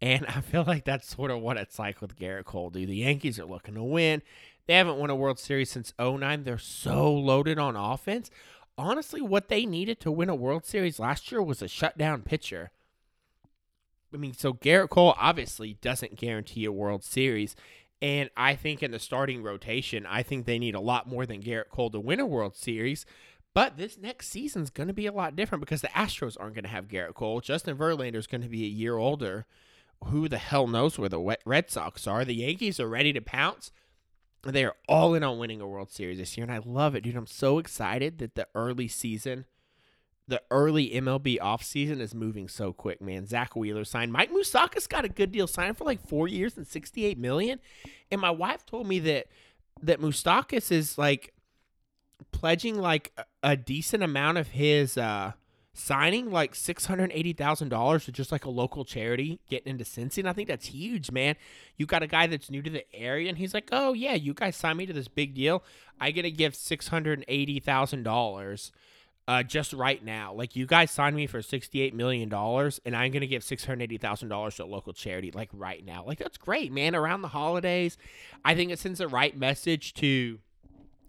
And 0.00 0.26
I 0.28 0.40
feel 0.40 0.64
like 0.66 0.84
that's 0.84 1.14
sort 1.14 1.30
of 1.30 1.40
what 1.40 1.58
it's 1.58 1.78
like 1.78 2.00
with 2.00 2.16
Gerrit 2.16 2.46
Cole, 2.46 2.70
dude. 2.70 2.88
The 2.88 2.96
Yankees 2.96 3.38
are 3.38 3.44
looking 3.44 3.74
to 3.74 3.84
win. 3.84 4.22
They 4.66 4.74
haven't 4.74 4.96
won 4.96 5.10
a 5.10 5.14
World 5.14 5.38
Series 5.38 5.70
since 5.70 5.92
09. 6.00 6.44
They're 6.44 6.58
so 6.58 7.12
loaded 7.12 7.58
on 7.58 7.76
offense. 7.76 8.30
Honestly, 8.76 9.20
what 9.20 9.48
they 9.48 9.66
needed 9.66 10.00
to 10.00 10.10
win 10.10 10.30
a 10.30 10.34
World 10.34 10.64
Series 10.64 10.98
last 10.98 11.30
year 11.30 11.42
was 11.42 11.62
a 11.62 11.68
shutdown 11.68 12.22
pitcher. 12.22 12.70
I 14.12 14.16
mean, 14.16 14.32
so 14.32 14.54
Gerrit 14.54 14.88
Cole 14.88 15.14
obviously 15.18 15.74
doesn't 15.74 16.16
guarantee 16.16 16.64
a 16.64 16.72
World 16.72 17.04
Series. 17.04 17.54
And 18.04 18.28
I 18.36 18.54
think 18.54 18.82
in 18.82 18.90
the 18.90 18.98
starting 18.98 19.42
rotation, 19.42 20.04
I 20.04 20.22
think 20.22 20.44
they 20.44 20.58
need 20.58 20.74
a 20.74 20.80
lot 20.80 21.08
more 21.08 21.24
than 21.24 21.42
Gerrit 21.42 21.70
Cole 21.70 21.88
to 21.88 21.98
win 21.98 22.20
a 22.20 22.26
World 22.26 22.54
Series. 22.54 23.06
But 23.54 23.78
this 23.78 23.96
next 23.96 24.28
season 24.28 24.60
is 24.60 24.68
going 24.68 24.88
to 24.88 24.92
be 24.92 25.06
a 25.06 25.12
lot 25.12 25.34
different 25.34 25.60
because 25.60 25.80
the 25.80 25.88
Astros 25.88 26.36
aren't 26.38 26.54
going 26.54 26.64
to 26.64 26.70
have 26.70 26.88
Gerrit 26.88 27.14
Cole. 27.14 27.40
Justin 27.40 27.78
Verlander 27.78 28.16
is 28.16 28.26
going 28.26 28.42
to 28.42 28.48
be 28.50 28.62
a 28.64 28.68
year 28.68 28.98
older. 28.98 29.46
Who 30.04 30.28
the 30.28 30.36
hell 30.36 30.66
knows 30.66 30.98
where 30.98 31.08
the 31.08 31.38
Red 31.46 31.70
Sox 31.70 32.06
are? 32.06 32.26
The 32.26 32.34
Yankees 32.34 32.78
are 32.78 32.90
ready 32.90 33.14
to 33.14 33.22
pounce. 33.22 33.72
They 34.42 34.66
are 34.66 34.76
all 34.86 35.14
in 35.14 35.24
on 35.24 35.38
winning 35.38 35.62
a 35.62 35.66
World 35.66 35.90
Series 35.90 36.18
this 36.18 36.36
year, 36.36 36.44
and 36.44 36.52
I 36.52 36.60
love 36.62 36.94
it, 36.94 37.04
dude. 37.04 37.16
I'm 37.16 37.26
so 37.26 37.56
excited 37.58 38.18
that 38.18 38.34
the 38.34 38.48
early 38.54 38.86
season, 38.86 39.46
the 40.26 40.42
early 40.50 40.90
MLB 40.90 41.38
offseason 41.38 42.00
is 42.00 42.14
moving 42.14 42.48
so 42.48 42.72
quick, 42.72 43.00
man. 43.00 43.26
Zack 43.26 43.54
Wheeler 43.54 43.84
signed. 43.84 44.12
Mike 44.12 44.32
Moustakas 44.32 44.88
got 44.88 45.04
a 45.04 45.08
good 45.08 45.30
deal 45.30 45.46
signed 45.46 45.76
for 45.76 45.84
like 45.84 46.06
four 46.06 46.28
years 46.28 46.56
and 46.56 46.66
68 46.66 47.18
million. 47.18 47.60
And 48.10 48.20
my 48.20 48.30
wife 48.30 48.64
told 48.64 48.86
me 48.86 48.98
that 49.00 49.26
that 49.82 50.00
Moustakas 50.00 50.72
is 50.72 50.96
like 50.96 51.34
pledging 52.32 52.78
like 52.78 53.12
a, 53.42 53.56
decent 53.56 54.02
amount 54.02 54.38
of 54.38 54.48
his 54.48 54.96
uh, 54.96 55.32
signing, 55.74 56.30
like 56.30 56.54
six 56.54 56.86
hundred 56.86 57.10
eighty 57.12 57.32
thousand 57.32 57.68
dollars 57.68 58.04
to 58.06 58.12
just 58.12 58.32
like 58.32 58.44
a 58.44 58.50
local 58.50 58.84
charity 58.84 59.40
getting 59.50 59.70
into 59.70 59.84
Cincy. 59.84 60.18
And 60.18 60.28
I 60.28 60.32
think 60.32 60.48
that's 60.48 60.66
huge, 60.66 61.10
man. 61.10 61.36
You 61.76 61.86
got 61.86 62.02
a 62.02 62.06
guy 62.06 62.26
that's 62.26 62.50
new 62.50 62.62
to 62.62 62.70
the 62.70 62.84
area, 62.94 63.28
and 63.28 63.36
he's 63.36 63.52
like, 63.52 63.68
"Oh 63.72 63.92
yeah, 63.92 64.14
you 64.14 64.32
guys 64.32 64.56
signed 64.56 64.78
me 64.78 64.86
to 64.86 64.92
this 64.92 65.08
big 65.08 65.34
deal. 65.34 65.62
I 66.00 66.12
get 66.12 66.22
to 66.22 66.30
give 66.30 66.54
six 66.54 66.88
hundred 66.88 67.24
eighty 67.28 67.60
thousand 67.60 68.04
dollars." 68.04 68.72
Uh, 69.26 69.42
just 69.42 69.72
right 69.72 70.04
now. 70.04 70.32
Like 70.34 70.54
you 70.56 70.66
guys 70.66 70.90
signed 70.90 71.16
me 71.16 71.26
for 71.26 71.40
sixty-eight 71.42 71.94
million 71.94 72.28
dollars, 72.28 72.80
and 72.84 72.94
I'm 72.94 73.10
gonna 73.12 73.26
give 73.26 73.42
six 73.42 73.64
hundred 73.64 73.84
eighty 73.84 73.98
thousand 73.98 74.28
dollars 74.28 74.56
to 74.56 74.64
a 74.64 74.66
local 74.66 74.92
charity. 74.92 75.30
Like 75.30 75.50
right 75.52 75.84
now, 75.84 76.04
like 76.06 76.18
that's 76.18 76.36
great, 76.36 76.72
man. 76.72 76.94
Around 76.94 77.22
the 77.22 77.28
holidays, 77.28 77.96
I 78.44 78.54
think 78.54 78.70
it 78.70 78.78
sends 78.78 78.98
the 78.98 79.08
right 79.08 79.36
message 79.36 79.94
to 79.94 80.38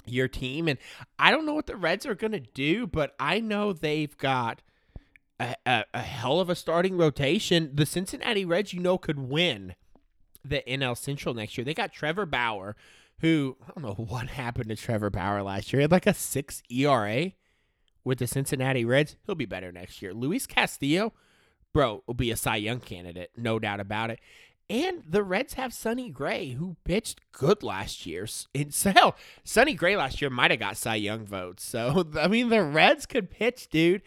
your 0.05 0.27
team. 0.27 0.67
And 0.67 0.79
I 1.19 1.31
don't 1.31 1.45
know 1.45 1.53
what 1.53 1.67
the 1.67 1.75
Reds 1.75 2.05
are 2.05 2.15
gonna 2.15 2.39
do, 2.39 2.87
but 2.87 3.15
I 3.19 3.39
know 3.39 3.73
they've 3.73 4.15
got. 4.17 4.61
A, 5.37 5.53
a, 5.65 5.83
a 5.93 5.99
hell 5.99 6.39
of 6.39 6.49
a 6.49 6.55
starting 6.55 6.95
rotation. 6.95 7.71
The 7.73 7.85
Cincinnati 7.85 8.45
Reds, 8.45 8.71
you 8.71 8.79
know, 8.79 8.97
could 8.97 9.19
win 9.19 9.75
the 10.45 10.63
NL 10.65 10.97
Central 10.97 11.35
next 11.35 11.57
year. 11.57 11.65
They 11.65 11.73
got 11.73 11.91
Trevor 11.91 12.25
Bauer, 12.25 12.77
who 13.19 13.57
I 13.61 13.71
don't 13.71 13.83
know 13.83 14.05
what 14.05 14.27
happened 14.27 14.69
to 14.69 14.77
Trevor 14.77 15.09
Bauer 15.09 15.43
last 15.43 15.73
year. 15.73 15.81
He 15.81 15.83
had 15.83 15.91
like 15.91 16.07
a 16.07 16.13
six 16.13 16.63
ERA 16.69 17.33
with 18.05 18.19
the 18.19 18.27
Cincinnati 18.27 18.85
Reds. 18.85 19.17
He'll 19.25 19.35
be 19.35 19.45
better 19.45 19.71
next 19.71 20.01
year. 20.01 20.13
Luis 20.13 20.47
Castillo, 20.47 21.11
bro, 21.73 22.03
will 22.07 22.13
be 22.13 22.31
a 22.31 22.37
Cy 22.37 22.55
Young 22.57 22.79
candidate, 22.79 23.31
no 23.35 23.59
doubt 23.59 23.81
about 23.81 24.11
it. 24.11 24.19
And 24.69 25.03
the 25.07 25.23
Reds 25.23 25.55
have 25.55 25.73
Sonny 25.73 26.09
Gray, 26.09 26.51
who 26.51 26.77
pitched 26.85 27.19
good 27.31 27.61
last 27.61 28.05
year. 28.05 28.27
It's, 28.53 28.83
hell, 28.83 29.15
Sonny 29.43 29.73
Gray 29.73 29.97
last 29.97 30.21
year 30.21 30.29
might 30.29 30.51
have 30.51 30.59
got 30.59 30.77
Cy 30.77 30.95
Young 30.95 31.25
votes. 31.25 31.63
So, 31.65 32.05
I 32.19 32.27
mean, 32.27 32.49
the 32.49 32.63
Reds 32.63 33.05
could 33.05 33.29
pitch, 33.29 33.67
dude. 33.69 34.01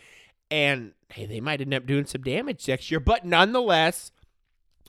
And, 0.50 0.92
hey, 1.10 1.26
they 1.26 1.40
might 1.40 1.60
end 1.60 1.74
up 1.74 1.86
doing 1.86 2.06
some 2.06 2.22
damage 2.22 2.66
next 2.66 2.90
year. 2.90 3.00
But 3.00 3.24
nonetheless, 3.26 4.12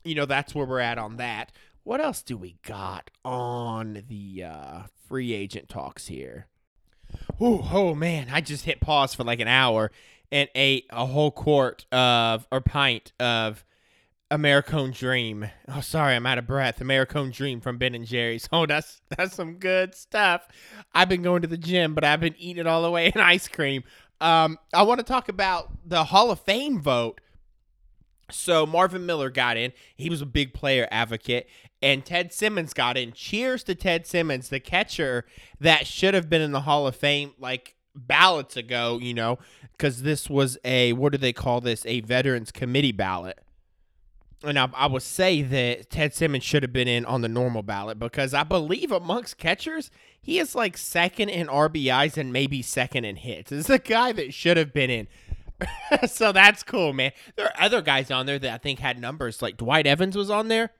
you 0.02 0.14
know, 0.14 0.26
that's 0.26 0.54
where 0.54 0.66
we're 0.66 0.80
at 0.80 0.98
on 0.98 1.18
that. 1.18 1.52
What 1.84 2.00
else 2.00 2.22
do 2.22 2.36
we 2.36 2.56
got 2.66 3.10
on 3.24 4.04
the 4.08 4.44
uh, 4.44 4.82
free 5.08 5.32
agent 5.32 5.68
talks 5.68 6.06
here? 6.06 6.46
Ooh, 7.40 7.62
oh 7.72 7.94
man, 7.94 8.28
I 8.32 8.40
just 8.40 8.64
hit 8.64 8.80
pause 8.80 9.14
for 9.14 9.24
like 9.24 9.40
an 9.40 9.48
hour 9.48 9.90
and 10.32 10.48
ate 10.54 10.86
a 10.90 11.06
whole 11.06 11.30
quart 11.30 11.84
of 11.92 12.46
or 12.52 12.60
pint 12.60 13.12
of 13.18 13.64
Americone 14.30 14.94
Dream. 14.94 15.50
Oh, 15.68 15.80
sorry, 15.80 16.14
I'm 16.14 16.26
out 16.26 16.38
of 16.38 16.46
breath. 16.46 16.78
Americone 16.78 17.32
Dream 17.32 17.60
from 17.60 17.78
Ben 17.78 17.94
and 17.94 18.06
Jerry's. 18.06 18.48
Oh, 18.52 18.66
that's 18.66 19.00
that's 19.16 19.34
some 19.34 19.54
good 19.54 19.94
stuff. 19.94 20.46
I've 20.94 21.08
been 21.08 21.22
going 21.22 21.42
to 21.42 21.48
the 21.48 21.56
gym, 21.56 21.94
but 21.94 22.04
I've 22.04 22.20
been 22.20 22.36
eating 22.38 22.60
it 22.60 22.66
all 22.66 22.82
the 22.82 22.90
way 22.90 23.10
in 23.14 23.20
ice 23.20 23.48
cream. 23.48 23.82
Um, 24.20 24.58
I 24.72 24.82
want 24.82 24.98
to 25.00 25.04
talk 25.04 25.28
about 25.28 25.70
the 25.84 26.04
Hall 26.04 26.30
of 26.30 26.40
Fame 26.40 26.80
vote. 26.80 27.20
So 28.30 28.64
Marvin 28.66 29.06
Miller 29.06 29.30
got 29.30 29.56
in. 29.56 29.72
He 29.96 30.08
was 30.08 30.20
a 30.20 30.26
big 30.26 30.54
player 30.54 30.86
advocate, 30.92 31.48
and 31.82 32.04
Ted 32.04 32.32
Simmons 32.32 32.72
got 32.74 32.96
in. 32.96 33.12
Cheers 33.12 33.64
to 33.64 33.74
Ted 33.74 34.06
Simmons, 34.06 34.48
the 34.48 34.60
catcher 34.60 35.24
that 35.60 35.86
should 35.86 36.14
have 36.14 36.28
been 36.28 36.42
in 36.42 36.52
the 36.52 36.62
Hall 36.62 36.86
of 36.86 36.96
Fame 36.96 37.32
like 37.38 37.76
ballots 37.94 38.56
ago, 38.56 38.98
you 39.00 39.14
know, 39.14 39.38
because 39.72 40.02
this 40.02 40.28
was 40.28 40.58
a, 40.64 40.92
what 40.92 41.12
do 41.12 41.18
they 41.18 41.32
call 41.32 41.60
this? 41.60 41.84
A 41.86 42.00
Veterans 42.00 42.52
Committee 42.52 42.92
ballot. 42.92 43.38
And 44.42 44.58
I, 44.58 44.68
I 44.74 44.86
would 44.86 45.02
say 45.02 45.42
that 45.42 45.90
Ted 45.90 46.14
Simmons 46.14 46.44
should 46.44 46.62
have 46.62 46.72
been 46.72 46.88
in 46.88 47.04
on 47.04 47.20
the 47.20 47.28
normal 47.28 47.62
ballot 47.62 47.98
because 47.98 48.32
I 48.32 48.42
believe 48.42 48.90
amongst 48.90 49.36
catchers, 49.36 49.90
he 50.20 50.38
is 50.38 50.54
like 50.54 50.78
second 50.78 51.28
in 51.28 51.46
RBIs 51.46 52.16
and 52.16 52.32
maybe 52.32 52.62
second 52.62 53.04
in 53.04 53.16
hits. 53.16 53.52
It's 53.52 53.68
a 53.68 53.78
guy 53.78 54.12
that 54.12 54.32
should 54.32 54.56
have 54.56 54.72
been 54.72 54.88
in. 54.88 55.08
so 56.06 56.32
that's 56.32 56.62
cool, 56.62 56.94
man. 56.94 57.12
There 57.36 57.46
are 57.46 57.62
other 57.62 57.82
guys 57.82 58.10
on 58.10 58.24
there 58.24 58.38
that 58.38 58.54
I 58.54 58.58
think 58.58 58.78
had 58.78 58.98
numbers. 58.98 59.42
Like 59.42 59.58
Dwight 59.58 59.86
Evans 59.86 60.16
was 60.16 60.30
on 60.30 60.48
there 60.48 60.70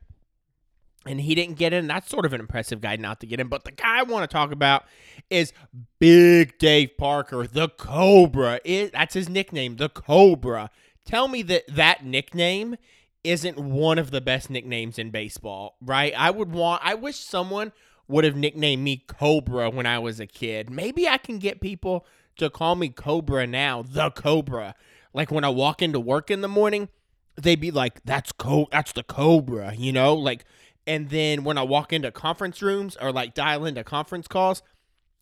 and 1.06 1.20
he 1.20 1.34
didn't 1.34 1.56
get 1.56 1.72
in. 1.72 1.86
That's 1.86 2.08
sort 2.08 2.26
of 2.26 2.32
an 2.32 2.40
impressive 2.40 2.80
guy 2.80 2.96
not 2.96 3.20
to 3.20 3.26
get 3.26 3.40
in. 3.40 3.48
But 3.48 3.64
the 3.64 3.72
guy 3.72 4.00
I 4.00 4.02
want 4.02 4.28
to 4.28 4.32
talk 4.32 4.52
about 4.52 4.84
is 5.30 5.52
Big 5.98 6.58
Dave 6.58 6.96
Parker, 6.98 7.46
the 7.46 7.68
Cobra. 7.68 8.60
It, 8.64 8.92
that's 8.92 9.14
his 9.14 9.28
nickname, 9.28 9.76
the 9.76 9.88
Cobra. 9.88 10.70
Tell 11.06 11.28
me 11.28 11.42
that 11.42 11.64
that 11.68 12.04
nickname 12.04 12.76
isn't 13.24 13.58
one 13.58 13.98
of 13.98 14.10
the 14.10 14.20
best 14.20 14.50
nicknames 14.50 14.98
in 14.98 15.10
baseball, 15.10 15.76
right? 15.80 16.12
I 16.16 16.30
would 16.30 16.52
want, 16.52 16.82
I 16.84 16.94
wish 16.94 17.16
someone 17.16 17.72
would 18.08 18.24
have 18.24 18.36
nicknamed 18.36 18.82
me 18.82 19.04
Cobra 19.06 19.70
when 19.70 19.86
I 19.86 19.98
was 19.98 20.20
a 20.20 20.26
kid. 20.26 20.70
Maybe 20.70 21.08
I 21.08 21.18
can 21.18 21.38
get 21.38 21.60
people 21.60 22.06
to 22.36 22.50
call 22.50 22.74
me 22.74 22.88
Cobra 22.88 23.46
now, 23.46 23.82
the 23.82 24.10
Cobra. 24.10 24.74
Like 25.12 25.30
when 25.30 25.44
I 25.44 25.48
walk 25.48 25.82
into 25.82 26.00
work 26.00 26.30
in 26.30 26.40
the 26.40 26.48
morning, 26.48 26.88
they'd 27.36 27.60
be 27.60 27.70
like, 27.70 28.02
"That's 28.04 28.32
co, 28.32 28.68
that's 28.70 28.92
the 28.92 29.02
Cobra," 29.02 29.74
you 29.74 29.92
know, 29.92 30.14
like 30.14 30.44
and 30.90 31.08
then 31.08 31.44
when 31.44 31.56
I 31.56 31.62
walk 31.62 31.92
into 31.92 32.10
conference 32.10 32.60
rooms 32.60 32.96
or 33.00 33.12
like 33.12 33.32
dial 33.32 33.64
into 33.64 33.84
conference 33.84 34.26
calls, 34.26 34.60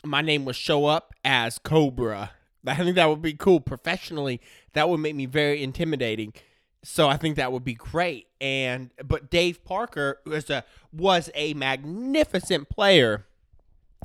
my 0.02 0.22
name 0.22 0.46
would 0.46 0.56
show 0.56 0.86
up 0.86 1.12
as 1.22 1.58
Cobra. 1.58 2.30
I 2.66 2.74
think 2.76 2.96
that 2.96 3.10
would 3.10 3.20
be 3.20 3.34
cool. 3.34 3.60
Professionally, 3.60 4.40
that 4.72 4.88
would 4.88 5.00
make 5.00 5.14
me 5.14 5.26
very 5.26 5.62
intimidating. 5.62 6.32
So 6.82 7.10
I 7.10 7.18
think 7.18 7.36
that 7.36 7.52
would 7.52 7.64
be 7.64 7.74
great. 7.74 8.28
And 8.40 8.92
but 9.04 9.28
Dave 9.28 9.62
Parker 9.62 10.20
was 10.24 10.48
a 10.48 10.64
was 10.90 11.28
a 11.34 11.52
magnificent 11.52 12.70
player 12.70 13.26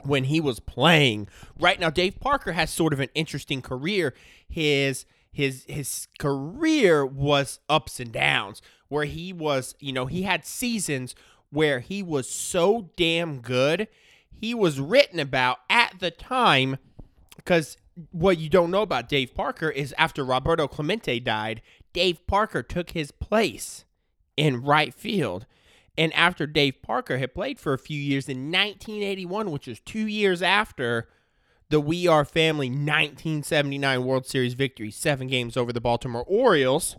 when 0.03 0.25
he 0.25 0.41
was 0.41 0.59
playing. 0.59 1.29
Right 1.57 1.79
now, 1.79 1.89
Dave 1.89 2.19
Parker 2.19 2.51
has 2.51 2.71
sort 2.71 2.91
of 2.91 2.99
an 2.99 3.09
interesting 3.15 3.61
career. 3.61 4.13
His 4.49 5.05
his 5.31 5.63
his 5.69 6.09
career 6.19 7.05
was 7.05 7.61
ups 7.69 8.01
and 8.01 8.11
downs 8.11 8.61
where 8.89 9.05
he 9.05 9.31
was, 9.33 9.75
you 9.79 9.93
know, 9.93 10.05
he 10.05 10.23
had 10.23 10.45
seasons 10.45 11.15
where 11.53 11.79
he 11.79 12.01
was 12.01 12.27
so 12.27 12.89
damn 12.95 13.39
good. 13.39 13.87
He 14.31 14.55
was 14.55 14.79
written 14.79 15.19
about 15.19 15.59
at 15.69 15.99
the 15.99 16.09
time 16.09 16.77
because 17.35 17.77
what 18.11 18.39
you 18.39 18.49
don't 18.49 18.71
know 18.71 18.81
about 18.81 19.07
Dave 19.07 19.35
Parker 19.35 19.69
is 19.69 19.93
after 19.97 20.25
Roberto 20.25 20.67
Clemente 20.67 21.19
died, 21.19 21.61
Dave 21.93 22.25
Parker 22.25 22.63
took 22.63 22.89
his 22.89 23.11
place 23.11 23.85
in 24.35 24.63
right 24.63 24.93
field. 24.93 25.45
And 25.95 26.11
after 26.13 26.47
Dave 26.47 26.81
Parker 26.81 27.19
had 27.19 27.35
played 27.35 27.59
for 27.59 27.73
a 27.73 27.77
few 27.77 27.99
years 27.99 28.27
in 28.27 28.51
1981, 28.51 29.51
which 29.51 29.67
was 29.67 29.79
two 29.79 30.07
years 30.07 30.41
after 30.41 31.07
the 31.69 31.79
We 31.79 32.07
Are 32.07 32.25
Family 32.25 32.67
1979 32.67 34.03
World 34.03 34.25
Series 34.25 34.55
victory, 34.55 34.89
seven 34.89 35.27
games 35.27 35.55
over 35.55 35.71
the 35.71 35.79
Baltimore 35.79 36.25
Orioles, 36.27 36.95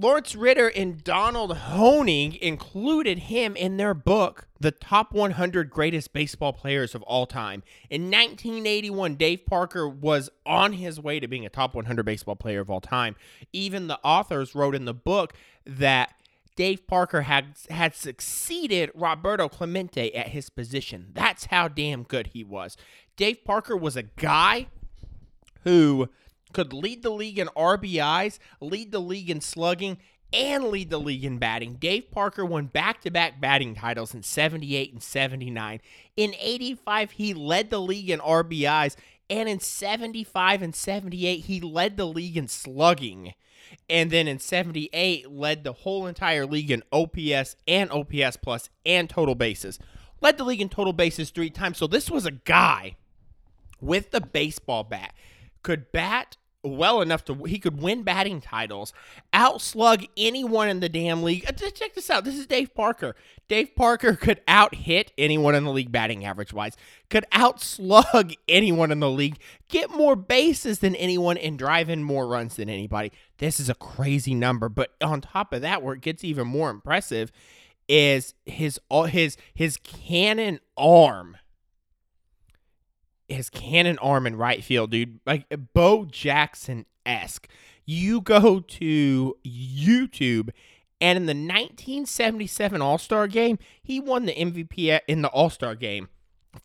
Lawrence 0.00 0.36
Ritter 0.36 0.68
and 0.68 1.02
Donald 1.02 1.56
Honig 1.56 2.38
included 2.38 3.18
him 3.18 3.56
in 3.56 3.78
their 3.78 3.94
book, 3.94 4.46
The 4.60 4.70
Top 4.70 5.12
100 5.12 5.70
Greatest 5.70 6.12
Baseball 6.12 6.52
Players 6.52 6.94
of 6.94 7.02
All 7.02 7.26
Time. 7.26 7.64
In 7.90 8.02
1981, 8.02 9.16
Dave 9.16 9.44
Parker 9.44 9.88
was 9.88 10.30
on 10.46 10.74
his 10.74 11.00
way 11.00 11.18
to 11.18 11.26
being 11.26 11.44
a 11.44 11.48
top 11.48 11.74
100 11.74 12.04
baseball 12.04 12.36
player 12.36 12.60
of 12.60 12.70
all 12.70 12.80
time. 12.80 13.16
Even 13.52 13.88
the 13.88 13.98
authors 14.04 14.54
wrote 14.54 14.76
in 14.76 14.84
the 14.84 14.94
book 14.94 15.32
that 15.66 16.14
Dave 16.54 16.86
Parker 16.86 17.22
had 17.22 17.56
had 17.70 17.94
succeeded 17.94 18.90
Roberto 18.94 19.48
Clemente 19.48 20.14
at 20.14 20.28
his 20.28 20.48
position. 20.48 21.08
That's 21.12 21.46
how 21.46 21.68
damn 21.68 22.04
good 22.04 22.28
he 22.28 22.44
was. 22.44 22.76
Dave 23.16 23.44
Parker 23.44 23.76
was 23.76 23.96
a 23.96 24.04
guy 24.04 24.68
who 25.64 26.08
could 26.58 26.72
lead 26.72 27.04
the 27.04 27.10
league 27.10 27.38
in 27.38 27.46
RBIs, 27.56 28.40
lead 28.60 28.90
the 28.90 28.98
league 28.98 29.30
in 29.30 29.40
slugging, 29.40 29.96
and 30.32 30.64
lead 30.64 30.90
the 30.90 30.98
league 30.98 31.24
in 31.24 31.38
batting. 31.38 31.74
Dave 31.74 32.10
Parker 32.10 32.44
won 32.44 32.66
back 32.66 33.00
to 33.02 33.12
back 33.12 33.40
batting 33.40 33.76
titles 33.76 34.12
in 34.12 34.24
78 34.24 34.92
and 34.92 35.00
79. 35.00 35.80
In 36.16 36.34
85, 36.40 37.12
he 37.12 37.32
led 37.32 37.70
the 37.70 37.80
league 37.80 38.10
in 38.10 38.18
RBIs, 38.18 38.96
and 39.30 39.48
in 39.48 39.60
75 39.60 40.60
and 40.60 40.74
78, 40.74 41.44
he 41.44 41.60
led 41.60 41.96
the 41.96 42.06
league 42.06 42.36
in 42.36 42.48
slugging. 42.48 43.34
And 43.88 44.10
then 44.10 44.26
in 44.26 44.40
78, 44.40 45.30
led 45.30 45.62
the 45.62 45.72
whole 45.72 46.08
entire 46.08 46.44
league 46.44 46.72
in 46.72 46.82
OPS 46.90 47.54
and 47.68 47.88
OPS 47.92 48.36
plus 48.36 48.68
and 48.84 49.08
total 49.08 49.36
bases. 49.36 49.78
Led 50.20 50.38
the 50.38 50.44
league 50.44 50.60
in 50.60 50.70
total 50.70 50.92
bases 50.92 51.30
three 51.30 51.50
times. 51.50 51.78
So 51.78 51.86
this 51.86 52.10
was 52.10 52.26
a 52.26 52.32
guy 52.32 52.96
with 53.80 54.10
the 54.10 54.20
baseball 54.20 54.82
bat 54.82 55.14
could 55.62 55.92
bat 55.92 56.36
well 56.64 57.00
enough 57.00 57.24
to 57.24 57.34
he 57.44 57.58
could 57.58 57.80
win 57.80 58.02
batting 58.02 58.40
titles, 58.40 58.92
outslug 59.34 60.04
anyone 60.16 60.68
in 60.68 60.80
the 60.80 60.88
damn 60.88 61.22
league. 61.22 61.44
Uh, 61.48 61.52
check 61.52 61.94
this 61.94 62.10
out. 62.10 62.24
This 62.24 62.36
is 62.36 62.46
Dave 62.46 62.74
Parker. 62.74 63.14
Dave 63.48 63.74
Parker 63.76 64.14
could 64.20 64.40
out 64.48 64.74
hit 64.74 65.12
anyone 65.16 65.54
in 65.54 65.64
the 65.64 65.72
league 65.72 65.92
batting 65.92 66.24
average 66.24 66.52
wise, 66.52 66.76
could 67.10 67.26
outslug 67.32 68.34
anyone 68.48 68.90
in 68.90 69.00
the 69.00 69.10
league, 69.10 69.38
get 69.68 69.90
more 69.90 70.16
bases 70.16 70.80
than 70.80 70.94
anyone, 70.96 71.36
and 71.38 71.58
drive 71.58 71.88
in 71.88 72.02
more 72.02 72.26
runs 72.26 72.56
than 72.56 72.68
anybody. 72.68 73.12
This 73.38 73.60
is 73.60 73.68
a 73.68 73.74
crazy 73.74 74.34
number. 74.34 74.68
But 74.68 74.94
on 75.00 75.20
top 75.20 75.52
of 75.52 75.62
that, 75.62 75.82
where 75.82 75.94
it 75.94 76.00
gets 76.00 76.24
even 76.24 76.46
more 76.46 76.70
impressive 76.70 77.30
is 77.88 78.34
his 78.44 78.78
his 79.06 79.36
his 79.54 79.78
cannon 79.78 80.60
arm 80.76 81.38
his 83.28 83.50
cannon 83.50 83.98
arm 83.98 84.26
in 84.26 84.36
right 84.36 84.64
field, 84.64 84.90
dude. 84.90 85.20
Like 85.26 85.46
Bo 85.74 86.04
Jackson 86.04 86.86
esque. 87.04 87.48
You 87.84 88.20
go 88.20 88.60
to 88.60 89.36
YouTube, 89.46 90.50
and 91.00 91.16
in 91.16 91.26
the 91.26 91.32
1977 91.32 92.82
All 92.82 92.98
Star 92.98 93.26
game, 93.26 93.58
he 93.82 94.00
won 94.00 94.26
the 94.26 94.34
MVP 94.34 95.00
in 95.06 95.22
the 95.22 95.28
All 95.28 95.50
Star 95.50 95.74
game 95.74 96.08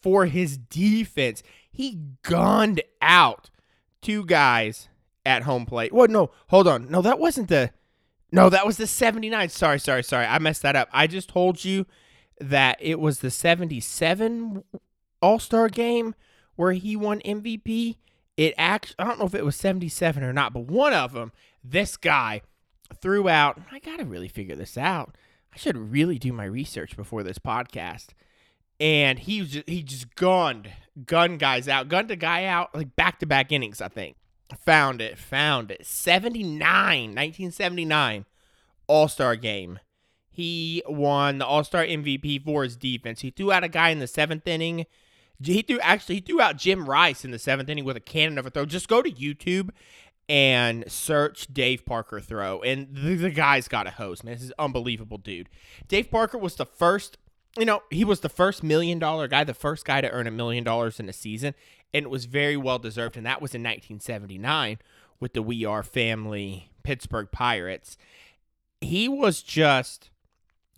for 0.01 0.25
his 0.25 0.57
defense. 0.57 1.43
He 1.71 1.99
gunned 2.23 2.81
out 3.01 3.49
two 4.01 4.25
guys 4.25 4.89
at 5.25 5.43
home 5.43 5.65
plate. 5.65 5.93
What? 5.93 6.09
no, 6.09 6.31
hold 6.47 6.67
on. 6.67 6.89
No, 6.89 7.01
that 7.01 7.19
wasn't 7.19 7.49
the. 7.49 7.71
No, 8.31 8.49
that 8.49 8.65
was 8.65 8.77
the 8.77 8.87
79. 8.87 9.49
Sorry, 9.49 9.79
sorry, 9.79 10.03
sorry. 10.03 10.25
I 10.25 10.39
messed 10.39 10.63
that 10.63 10.75
up. 10.75 10.89
I 10.91 11.05
just 11.05 11.29
told 11.29 11.63
you 11.63 11.85
that 12.39 12.77
it 12.81 12.99
was 12.99 13.19
the 13.19 13.29
77 13.29 14.63
All 15.21 15.39
Star 15.39 15.69
game 15.69 16.15
where 16.55 16.71
he 16.73 16.95
won 16.95 17.19
MVP. 17.21 17.97
It 18.35 18.53
actually, 18.57 18.95
I 18.99 19.05
don't 19.05 19.19
know 19.19 19.25
if 19.25 19.35
it 19.35 19.45
was 19.45 19.55
77 19.55 20.23
or 20.23 20.33
not, 20.33 20.53
but 20.53 20.65
one 20.65 20.93
of 20.93 21.13
them, 21.13 21.31
this 21.63 21.97
guy 21.97 22.41
threw 23.01 23.29
out. 23.29 23.59
I 23.71 23.79
got 23.79 23.97
to 23.97 24.05
really 24.05 24.27
figure 24.27 24.55
this 24.55 24.77
out. 24.77 25.15
I 25.53 25.57
should 25.57 25.77
really 25.77 26.17
do 26.17 26.33
my 26.33 26.45
research 26.45 26.97
before 26.97 27.23
this 27.23 27.37
podcast. 27.37 28.07
And 28.79 29.19
he 29.19 29.41
was 29.41 29.59
he 29.67 29.83
just 29.83 30.15
gunned, 30.15 30.71
gunned 31.05 31.39
guys 31.39 31.67
out, 31.67 31.89
gunned 31.89 32.09
a 32.09 32.15
guy 32.15 32.45
out 32.45 32.73
like 32.73 32.95
back 32.95 33.19
to 33.19 33.25
back 33.25 33.51
innings, 33.51 33.81
I 33.81 33.87
think. 33.87 34.17
Found 34.65 34.99
it, 35.01 35.17
found 35.17 35.71
it. 35.71 35.85
79, 35.85 36.59
1979 36.59 38.25
All 38.87 39.07
Star 39.07 39.35
game. 39.35 39.79
He 40.29 40.81
won 40.87 41.37
the 41.37 41.45
All 41.45 41.63
Star 41.63 41.83
MVP 41.83 42.43
for 42.43 42.63
his 42.63 42.75
defense. 42.75 43.21
He 43.21 43.29
threw 43.29 43.51
out 43.51 43.63
a 43.63 43.69
guy 43.69 43.89
in 43.89 43.99
the 43.99 44.07
seventh 44.07 44.47
inning. 44.47 44.85
He 45.41 45.61
threw 45.61 45.79
actually 45.79 46.15
he 46.15 46.21
threw 46.21 46.41
out 46.41 46.57
Jim 46.57 46.89
Rice 46.89 47.25
in 47.25 47.31
the 47.31 47.39
seventh 47.39 47.69
inning 47.69 47.85
with 47.85 47.97
a 47.97 48.01
cannon 48.01 48.37
of 48.37 48.45
a 48.45 48.49
throw. 48.49 48.65
Just 48.65 48.87
go 48.87 49.01
to 49.01 49.11
YouTube 49.11 49.69
and 50.29 50.89
search 50.89 51.53
Dave 51.53 51.85
Parker 51.85 52.21
throw, 52.21 52.61
and 52.61 52.95
the, 52.95 53.15
the 53.15 53.29
guy's 53.29 53.67
got 53.67 53.87
a 53.87 53.91
hose, 53.91 54.23
man. 54.23 54.35
This 54.35 54.43
is 54.43 54.53
unbelievable, 54.57 55.17
dude. 55.17 55.49
Dave 55.87 56.09
Parker 56.09 56.37
was 56.37 56.55
the 56.55 56.65
first. 56.65 57.17
You 57.57 57.65
know, 57.65 57.83
he 57.91 58.03
was 58.03 58.21
the 58.21 58.29
first 58.29 58.63
million 58.63 58.97
dollar 58.97 59.27
guy, 59.27 59.43
the 59.43 59.53
first 59.53 59.85
guy 59.85 60.01
to 60.01 60.09
earn 60.09 60.25
a 60.25 60.31
million 60.31 60.63
dollars 60.63 60.99
in 60.99 61.07
a 61.07 61.13
season, 61.13 61.53
and 61.93 62.03
it 62.05 62.09
was 62.09 62.25
very 62.25 62.57
well 62.57 62.79
deserved. 62.79 63.15
And 63.15 63.25
that 63.27 63.41
was 63.41 63.53
in 63.53 63.61
1979 63.61 64.79
with 65.19 65.33
the 65.33 65.43
We 65.43 65.63
Are 65.63 65.83
Family 65.83 66.71
Pittsburgh 66.81 67.29
Pirates. 67.31 67.95
He 68.81 69.07
was 69.07 69.43
just 69.43 70.09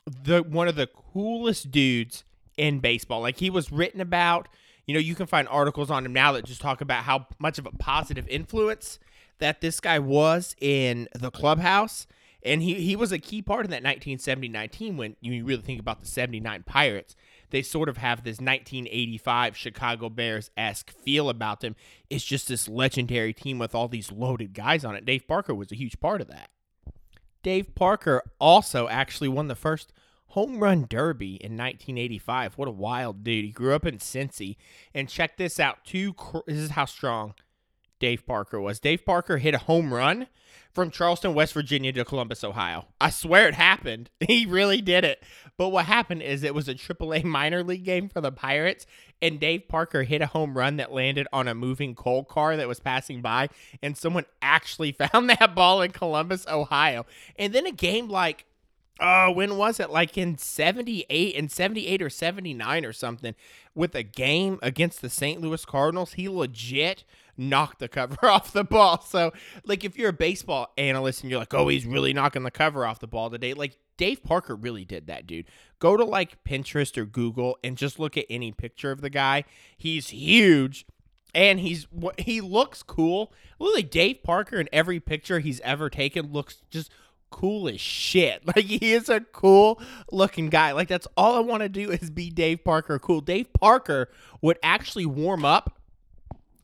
the 0.05 0.41
one 0.41 0.67
of 0.67 0.75
the 0.75 0.87
coolest 0.87 1.71
dudes 1.71 2.24
in 2.57 2.79
baseball. 2.79 3.21
Like 3.21 3.37
he 3.37 3.49
was 3.49 3.71
written 3.71 4.01
about. 4.01 4.47
You 4.85 4.93
know, 4.93 4.99
you 4.99 5.15
can 5.15 5.25
find 5.25 5.47
articles 5.47 5.89
on 5.89 6.05
him 6.05 6.13
now 6.13 6.33
that 6.33 6.45
just 6.45 6.61
talk 6.61 6.79
about 6.79 7.05
how 7.05 7.25
much 7.39 7.57
of 7.57 7.65
a 7.65 7.71
positive 7.71 8.27
influence 8.27 8.99
that 9.39 9.59
this 9.59 9.79
guy 9.79 9.97
was 9.97 10.55
in 10.61 11.07
the 11.13 11.31
clubhouse. 11.31 12.05
And 12.43 12.61
he, 12.61 12.75
he 12.75 12.95
was 12.95 13.11
a 13.11 13.17
key 13.17 13.41
part 13.41 13.65
in 13.65 13.71
that 13.71 13.77
1979 13.77 14.69
team 14.69 14.97
when 14.97 15.15
you 15.19 15.43
really 15.43 15.63
think 15.63 15.79
about 15.79 16.01
the 16.01 16.05
79 16.05 16.63
Pirates. 16.63 17.15
They 17.49 17.63
sort 17.63 17.89
of 17.89 17.97
have 17.97 18.23
this 18.23 18.39
1985 18.39 19.57
Chicago 19.57 20.09
Bears 20.09 20.51
esque 20.55 20.91
feel 20.91 21.29
about 21.29 21.61
them. 21.61 21.75
It's 22.09 22.23
just 22.23 22.47
this 22.47 22.67
legendary 22.67 23.33
team 23.33 23.57
with 23.57 23.73
all 23.73 23.87
these 23.87 24.11
loaded 24.11 24.53
guys 24.53 24.85
on 24.85 24.95
it. 24.95 25.05
Dave 25.05 25.27
Parker 25.27 25.55
was 25.55 25.71
a 25.71 25.75
huge 25.75 25.99
part 25.99 26.21
of 26.21 26.27
that. 26.27 26.49
Dave 27.41 27.73
Parker 27.75 28.21
also 28.39 28.87
actually 28.87 29.27
won 29.27 29.47
the 29.47 29.55
first 29.55 29.91
home 30.35 30.59
run 30.59 30.85
derby 30.89 31.35
in 31.35 31.53
1985. 31.53 32.57
What 32.57 32.67
a 32.67 32.71
wild 32.71 33.23
dude. 33.23 33.45
He 33.45 33.51
grew 33.51 33.73
up 33.73 33.85
in 33.85 33.99
Cincy. 33.99 34.57
And 34.93 35.07
check 35.07 35.37
this 35.37 35.61
out. 35.61 35.85
Two 35.85 36.13
this 36.45 36.57
is 36.57 36.71
how 36.71 36.83
strong 36.83 37.35
Dave 37.99 38.27
Parker 38.27 38.59
was. 38.59 38.81
Dave 38.81 39.05
Parker 39.05 39.37
hit 39.37 39.53
a 39.53 39.59
home 39.59 39.93
run 39.93 40.27
from 40.73 40.91
Charleston, 40.91 41.33
West 41.33 41.53
Virginia 41.53 41.93
to 41.93 42.03
Columbus, 42.03 42.43
Ohio. 42.43 42.87
I 42.99 43.11
swear 43.11 43.47
it 43.47 43.55
happened. 43.55 44.09
He 44.27 44.45
really 44.45 44.81
did 44.81 45.05
it. 45.05 45.23
But 45.57 45.69
what 45.69 45.85
happened 45.85 46.21
is 46.21 46.43
it 46.43 46.53
was 46.53 46.67
a 46.67 46.75
AAA 46.75 47.23
minor 47.23 47.63
league 47.63 47.85
game 47.85 48.09
for 48.09 48.19
the 48.19 48.31
Pirates, 48.31 48.85
and 49.21 49.39
Dave 49.39 49.69
Parker 49.69 50.03
hit 50.03 50.21
a 50.21 50.27
home 50.27 50.57
run 50.57 50.75
that 50.77 50.91
landed 50.91 51.27
on 51.31 51.47
a 51.47 51.55
moving 51.55 51.95
coal 51.95 52.25
car 52.25 52.57
that 52.57 52.67
was 52.67 52.81
passing 52.81 53.21
by, 53.21 53.47
and 53.81 53.95
someone 53.95 54.25
actually 54.41 54.91
found 55.13 55.29
that 55.29 55.55
ball 55.55 55.81
in 55.81 55.91
Columbus, 55.91 56.45
Ohio. 56.49 57.05
And 57.37 57.53
then 57.53 57.65
a 57.65 57.71
game 57.71 58.09
like 58.09 58.45
uh 58.99 59.29
when 59.31 59.57
was 59.57 59.79
it? 59.79 59.89
Like 59.89 60.17
in 60.17 60.37
78 60.37 61.35
in 61.35 61.49
78 61.49 62.01
or 62.01 62.09
79 62.09 62.85
or 62.85 62.93
something 62.93 63.35
with 63.73 63.95
a 63.95 64.03
game 64.03 64.59
against 64.61 65.01
the 65.01 65.09
St. 65.09 65.41
Louis 65.41 65.65
Cardinals 65.65 66.13
he 66.13 66.29
legit 66.29 67.03
knocked 67.37 67.79
the 67.79 67.87
cover 67.87 68.17
off 68.29 68.53
the 68.53 68.63
ball. 68.63 69.01
So 69.01 69.33
like 69.65 69.83
if 69.83 69.97
you're 69.97 70.09
a 70.09 70.13
baseball 70.13 70.71
analyst 70.77 71.21
and 71.21 71.29
you're 71.31 71.39
like 71.39 71.53
oh 71.53 71.67
he's 71.67 71.85
really 71.85 72.13
knocking 72.13 72.43
the 72.43 72.51
cover 72.51 72.85
off 72.85 72.99
the 72.99 73.07
ball 73.07 73.29
today 73.29 73.53
like 73.53 73.77
Dave 73.97 74.23
Parker 74.23 74.55
really 74.55 74.85
did 74.85 75.07
that 75.07 75.27
dude. 75.27 75.45
Go 75.79 75.97
to 75.97 76.03
like 76.03 76.43
Pinterest 76.43 76.97
or 76.97 77.05
Google 77.05 77.57
and 77.63 77.77
just 77.77 77.99
look 77.99 78.17
at 78.17 78.25
any 78.29 78.51
picture 78.51 78.91
of 78.91 79.01
the 79.01 79.09
guy. 79.09 79.45
He's 79.77 80.09
huge 80.09 80.85
and 81.35 81.59
he's 81.59 81.85
he 82.17 82.41
looks 82.41 82.81
cool. 82.81 83.31
Literally 83.59 83.83
Dave 83.83 84.23
Parker 84.23 84.57
in 84.57 84.69
every 84.71 84.99
picture 84.99 85.39
he's 85.39 85.59
ever 85.61 85.89
taken 85.89 86.31
looks 86.31 86.61
just 86.71 86.91
cool 87.29 87.67
as 87.67 87.81
shit. 87.81 88.43
Like 88.55 88.65
he 88.65 88.93
is 88.93 89.09
a 89.09 89.21
cool 89.21 89.81
looking 90.11 90.49
guy. 90.49 90.71
Like 90.71 90.87
that's 90.87 91.07
all 91.17 91.35
I 91.35 91.39
want 91.39 91.63
to 91.63 91.69
do 91.69 91.91
is 91.91 92.09
be 92.09 92.29
Dave 92.29 92.63
Parker 92.63 92.99
cool. 92.99 93.21
Dave 93.21 93.51
Parker 93.53 94.09
would 94.41 94.57
actually 94.63 95.05
warm 95.05 95.43
up 95.43 95.79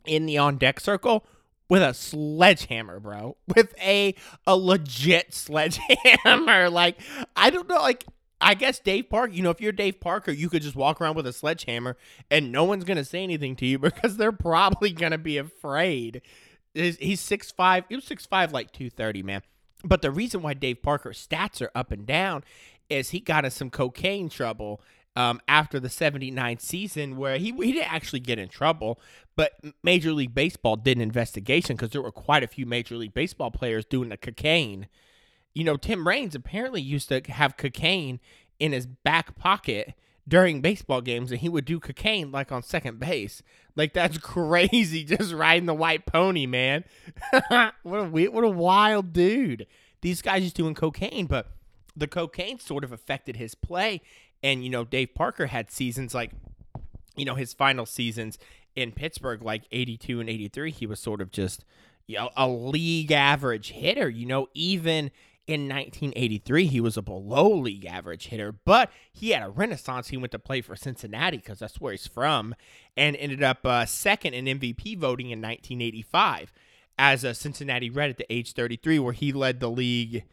in 0.06 0.26
the 0.26 0.38
on 0.38 0.58
deck 0.58 0.80
circle 0.80 1.26
with 1.70 1.82
a 1.82 1.94
sledgehammer, 1.94 3.00
bro. 3.00 3.38
With 3.56 3.74
a 3.82 4.16
a 4.46 4.56
legit 4.56 5.34
sledgehammer. 5.34 6.70
like 6.72 6.98
I 7.36 7.50
don't 7.50 7.68
know 7.68 7.82
like 7.82 8.06
I 8.42 8.56
guess 8.56 8.80
Dave 8.80 9.10
Parker, 9.10 9.34
you 9.34 9.44
know, 9.44 9.52
if 9.52 9.62
you're 9.62 9.72
Dave 9.72 10.00
Parker, 10.00 10.32
you 10.32 10.50
could 10.50 10.64
just 10.64 10.76
walk 10.76 11.00
around 11.00 11.16
with 11.16 11.28
a 11.28 11.34
sledgehammer 11.34 11.96
and 12.30 12.52
no 12.52 12.64
one's 12.64 12.84
going 12.84 12.98
to 12.98 13.06
say 13.06 13.24
anything 13.24 13.56
to 13.58 13.66
you 13.66 13.78
because 13.80 14.18
they're 14.18 14.32
probably 14.32 14.92
going 14.92 15.12
to 15.12 15.18
be 15.20 15.38
afraid. 15.38 16.22
He's 16.74 16.98
6'5, 16.98 17.86
he 17.90 17.96
was 17.96 18.06
6'5 18.06 18.52
like 18.52 18.72
230, 18.72 19.24
man. 19.24 19.42
But 19.84 20.02
the 20.02 20.12
reason 20.12 20.42
why 20.42 20.54
Dave 20.54 20.82
Parker's 20.82 21.26
stats 21.26 21.62
are 21.62 21.72
up 21.74 21.92
and 21.92 22.06
down 22.06 22.44
is 22.90 23.10
he 23.10 23.20
got 23.20 23.46
in 23.46 23.52
some 23.52 23.70
cocaine 23.70 24.30
trouble 24.30 24.82
um, 25.16 25.42
after 25.48 25.80
the 25.80 25.90
79 25.90 26.60
season 26.60 27.18
where 27.18 27.38
he, 27.38 27.52
he 27.52 27.74
didn't 27.74 27.94
actually 27.94 28.20
get 28.20 28.40
in 28.40 28.48
trouble, 28.48 29.00
but 29.36 29.54
Major 29.84 30.14
League 30.14 30.34
Baseball 30.34 30.76
did 30.76 30.98
an 30.98 31.04
investigation 31.04 31.76
because 31.76 31.90
there 31.90 32.02
were 32.02 32.12
quite 32.12 32.44
a 32.44 32.48
few 32.48 32.66
Major 32.66 32.96
League 32.96 33.14
Baseball 33.14 33.52
players 33.52 33.86
doing 33.86 34.10
the 34.10 34.18
cocaine. 34.18 34.88
You 35.54 35.64
know, 35.64 35.76
Tim 35.76 36.08
Raines 36.08 36.36
apparently 36.36 36.82
used 36.82 37.10
to 37.10 37.22
have 37.30 37.58
cocaine 37.58 38.20
in 38.60 38.72
his 38.72 38.86
back 38.86 39.36
pocket 39.36 39.94
during 40.28 40.62
baseball 40.62 41.02
games 41.02 41.32
and 41.32 41.42
he 41.42 41.50
would 41.50 41.66
do 41.66 41.80
cocaine 41.80 42.32
like 42.32 42.52
on 42.52 42.64
second 42.64 43.00
base. 43.00 43.42
Like 43.76 43.94
that's 43.94 44.18
crazy 44.20 45.04
just 45.04 45.34
riding 45.34 45.66
the 45.66 45.74
white 45.74 46.06
pony, 46.06 46.46
man. 46.46 46.84
what 47.84 48.00
a 48.00 48.10
weird, 48.10 48.34
what 48.34 48.44
a 48.44 48.50
wild 48.50 49.14
dude. 49.14 49.68
These 50.02 50.22
guys 50.22 50.44
just 50.44 50.56
doing 50.56 50.74
cocaine, 50.74 51.28
but 51.28 51.52
the 51.96 52.08
cocaine 52.08 52.60
sort 52.60 52.84
of 52.84 52.92
affected 52.92 53.36
his 53.36 53.56
play 53.56 54.02
and 54.42 54.64
you 54.64 54.70
know 54.70 54.84
Dave 54.84 55.14
Parker 55.14 55.48
had 55.48 55.70
seasons 55.70 56.14
like 56.16 56.32
you 57.16 57.26
know 57.26 57.36
his 57.36 57.54
final 57.54 57.86
seasons 57.86 58.38
in 58.76 58.92
Pittsburgh 58.94 59.42
like 59.42 59.64
82 59.72 60.22
and 60.22 60.30
83 60.30 60.72
he 60.72 60.86
was 60.86 61.00
sort 61.00 61.22
of 61.22 61.32
just 61.32 61.66
you 62.12 62.18
know, 62.18 62.30
a 62.36 62.48
league 62.48 63.12
average 63.12 63.72
hitter, 63.72 64.10
you 64.10 64.26
know, 64.26 64.48
even 64.54 65.12
in 65.52 65.68
1983, 65.68 66.68
he 66.68 66.80
was 66.80 66.96
a 66.96 67.02
below 67.02 67.54
league 67.54 67.86
average 67.86 68.28
hitter, 68.28 68.54
but 68.54 68.90
he 69.12 69.32
had 69.32 69.44
a 69.44 69.50
renaissance. 69.50 70.08
He 70.08 70.16
went 70.16 70.32
to 70.32 70.40
play 70.40 70.62
for 70.62 70.78
Cincinnati 70.78 71.38
because 71.38 71.60
that's 71.60 71.82
where 71.82 71.92
he's 71.92 72.08
from, 72.08 72.56
and 72.96 73.18
ended 73.18 73.44
up 73.44 73.66
uh, 73.66 73.86
second 73.86 74.34
in 74.34 74.46
MVP 74.46 74.98
voting 74.98 75.28
in 75.28 75.42
1985 75.42 76.54
as 76.98 77.26
a 77.26 77.34
Cincinnati 77.34 77.90
Red 77.90 78.12
at 78.12 78.18
the 78.18 78.34
age 78.34 78.54
33, 78.54 79.00
where 79.00 79.12
he 79.12 79.34
led 79.34 79.60
the 79.60 79.70
league 79.70 80.24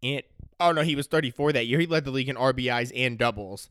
in. 0.00 0.22
Oh 0.60 0.70
no, 0.70 0.82
he 0.82 0.94
was 0.94 1.08
34 1.08 1.52
that 1.54 1.66
year. 1.66 1.80
He 1.80 1.86
led 1.86 2.04
the 2.04 2.12
league 2.12 2.28
in 2.28 2.36
RBIs 2.36 2.92
and 2.94 3.18
doubles 3.18 3.68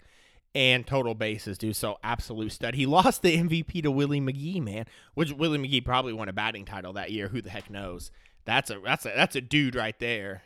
and 0.53 0.85
total 0.85 1.15
bases, 1.15 1.57
dude. 1.57 1.77
So 1.77 1.99
absolute 2.03 2.51
stud. 2.51 2.75
He 2.75 2.85
lost 2.85 3.21
the 3.21 3.37
MVP 3.37 3.81
to 3.83 3.91
Willie 3.91 4.19
McGee, 4.19 4.61
man. 4.61 4.87
Which 5.13 5.31
Willie 5.31 5.57
McGee 5.57 5.85
probably 5.85 6.11
won 6.11 6.27
a 6.27 6.33
batting 6.33 6.65
title 6.65 6.91
that 6.93 7.11
year. 7.11 7.29
Who 7.29 7.41
the 7.41 7.49
heck 7.49 7.69
knows? 7.69 8.11
That's 8.43 8.69
a 8.69 8.79
that's 8.83 9.05
a 9.05 9.13
that's 9.15 9.37
a 9.37 9.41
dude 9.41 9.75
right 9.75 9.97
there. 9.99 10.43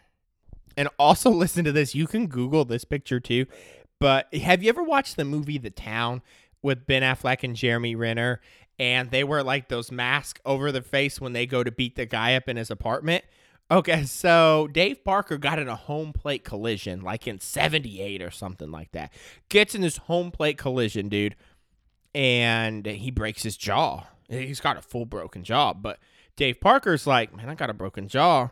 And 0.78 0.90
also 0.98 1.30
listen 1.32 1.66
to 1.66 1.72
this. 1.72 1.96
You 1.96 2.08
can 2.08 2.28
Google 2.28 2.66
this 2.66 2.86
picture 2.86 3.20
too. 3.20 3.46
But 4.00 4.34
have 4.34 4.64
you 4.64 4.70
ever 4.70 4.84
watched 4.84 5.16
the 5.16 5.26
movie 5.26 5.58
The 5.58 5.70
Town 5.70 6.22
with 6.64 6.88
Ben 6.88 7.04
Affleck 7.04 7.44
and 7.44 7.56
Jeremy 7.56 7.96
Renner? 7.96 8.42
And 8.80 9.12
they 9.12 9.24
wear 9.24 9.44
like 9.44 9.70
those 9.70 9.92
masks 9.92 10.42
over 10.44 10.72
their 10.72 10.82
face 10.82 11.22
when 11.22 11.34
they 11.34 11.46
go 11.46 11.64
to 11.64 11.72
beat 11.72 11.96
the 11.96 12.08
guy 12.08 12.36
up 12.36 12.50
in 12.50 12.58
his 12.58 12.72
apartment. 12.72 13.24
Okay, 13.70 14.04
so 14.06 14.68
Dave 14.72 15.04
Parker 15.04 15.38
got 15.38 15.60
in 15.60 15.68
a 15.68 15.76
home 15.76 16.14
plate 16.14 16.44
collision 16.44 17.02
like 17.02 17.28
in 17.28 17.40
78 17.40 18.22
or 18.22 18.32
something 18.32 18.72
like 18.72 18.92
that. 18.92 19.14
Gets 19.50 19.76
in 19.76 19.82
this 19.82 19.98
home 19.98 20.32
plate 20.32 20.58
collision, 20.58 21.10
dude, 21.10 21.36
and 22.14 22.86
he 22.86 23.12
breaks 23.12 23.44
his 23.44 23.56
jaw. 23.56 24.08
He's 24.28 24.60
got 24.60 24.78
a 24.78 24.82
full 24.82 25.06
broken 25.06 25.44
jaw, 25.44 25.74
but 25.74 26.00
Dave 26.36 26.60
Parker's 26.60 27.06
like, 27.06 27.36
man, 27.36 27.50
I 27.50 27.56
got 27.56 27.70
a 27.70 27.74
broken 27.74 28.08
jaw 28.08 28.50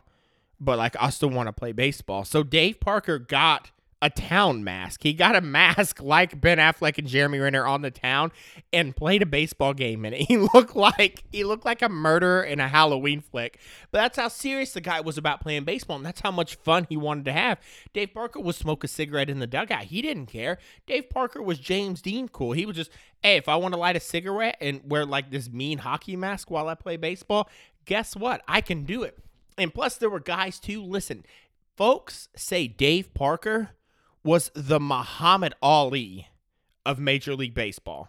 but 0.60 0.78
like 0.78 0.96
I 1.00 1.10
still 1.10 1.30
want 1.30 1.48
to 1.48 1.52
play 1.52 1.72
baseball. 1.72 2.24
So 2.24 2.42
Dave 2.42 2.80
Parker 2.80 3.18
got 3.18 3.70
a 4.02 4.08
town 4.08 4.64
mask. 4.64 5.02
He 5.02 5.12
got 5.12 5.36
a 5.36 5.40
mask 5.42 6.02
like 6.02 6.40
Ben 6.40 6.58
Affleck 6.58 6.98
and 6.98 7.06
Jeremy 7.06 7.38
Renner 7.38 7.66
on 7.66 7.82
the 7.82 7.90
town 7.90 8.32
and 8.72 8.96
played 8.96 9.22
a 9.22 9.26
baseball 9.26 9.74
game 9.74 10.04
in 10.04 10.14
it. 10.14 10.20
He 10.30 10.36
looked 10.36 10.76
like 10.76 11.24
he 11.32 11.42
looked 11.42 11.64
like 11.64 11.82
a 11.82 11.88
murderer 11.88 12.42
in 12.42 12.60
a 12.60 12.68
Halloween 12.68 13.20
flick. 13.20 13.58
But 13.90 13.98
that's 13.98 14.16
how 14.16 14.28
serious 14.28 14.72
the 14.72 14.80
guy 14.80 15.00
was 15.00 15.18
about 15.18 15.40
playing 15.40 15.64
baseball, 15.64 15.96
and 15.96 16.06
that's 16.06 16.20
how 16.20 16.30
much 16.30 16.54
fun 16.54 16.86
he 16.88 16.96
wanted 16.96 17.24
to 17.24 17.32
have. 17.32 17.58
Dave 17.92 18.14
Parker 18.14 18.38
would 18.38 18.54
smoke 18.54 18.84
a 18.84 18.88
cigarette 18.88 19.28
in 19.28 19.40
the 19.40 19.46
dugout. 19.46 19.84
He 19.84 20.02
didn't 20.02 20.26
care. 20.26 20.58
Dave 20.86 21.10
Parker 21.10 21.42
was 21.42 21.58
James 21.58 22.00
Dean 22.00 22.28
cool. 22.28 22.52
He 22.52 22.64
was 22.64 22.76
just, 22.76 22.90
hey, 23.22 23.36
if 23.36 23.48
I 23.48 23.56
want 23.56 23.74
to 23.74 23.80
light 23.80 23.96
a 23.96 24.00
cigarette 24.00 24.56
and 24.60 24.82
wear 24.84 25.04
like 25.04 25.30
this 25.30 25.50
mean 25.50 25.78
hockey 25.78 26.14
mask 26.14 26.50
while 26.50 26.68
I 26.68 26.74
play 26.74 26.96
baseball, 26.96 27.48
guess 27.86 28.14
what? 28.14 28.42
I 28.46 28.60
can 28.60 28.84
do 28.84 29.02
it. 29.02 29.18
And 29.58 29.74
plus, 29.74 29.96
there 29.96 30.10
were 30.10 30.20
guys 30.20 30.58
too. 30.58 30.82
Listen, 30.82 31.24
folks 31.76 32.28
say 32.36 32.66
Dave 32.66 33.12
Parker 33.14 33.70
was 34.22 34.50
the 34.54 34.80
Muhammad 34.80 35.54
Ali 35.62 36.28
of 36.84 36.98
Major 36.98 37.34
League 37.34 37.54
Baseball. 37.54 38.08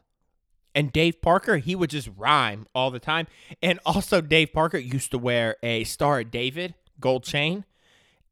And 0.74 0.94
Dave 0.94 1.22
Parker, 1.22 1.58
he 1.58 1.76
would 1.76 1.90
just 1.90 2.10
rhyme 2.16 2.66
all 2.74 2.92
the 2.92 3.00
time. 3.00 3.28
And 3.62 3.80
also, 3.86 4.22
Dave 4.22 4.54
Parker 4.54 4.78
used 4.78 5.12
to 5.12 5.18
wear 5.18 5.58
a 5.62 5.84
Star 5.84 6.22
of 6.22 6.32
David 6.32 6.76
gold 7.00 7.24
chain. 7.24 7.66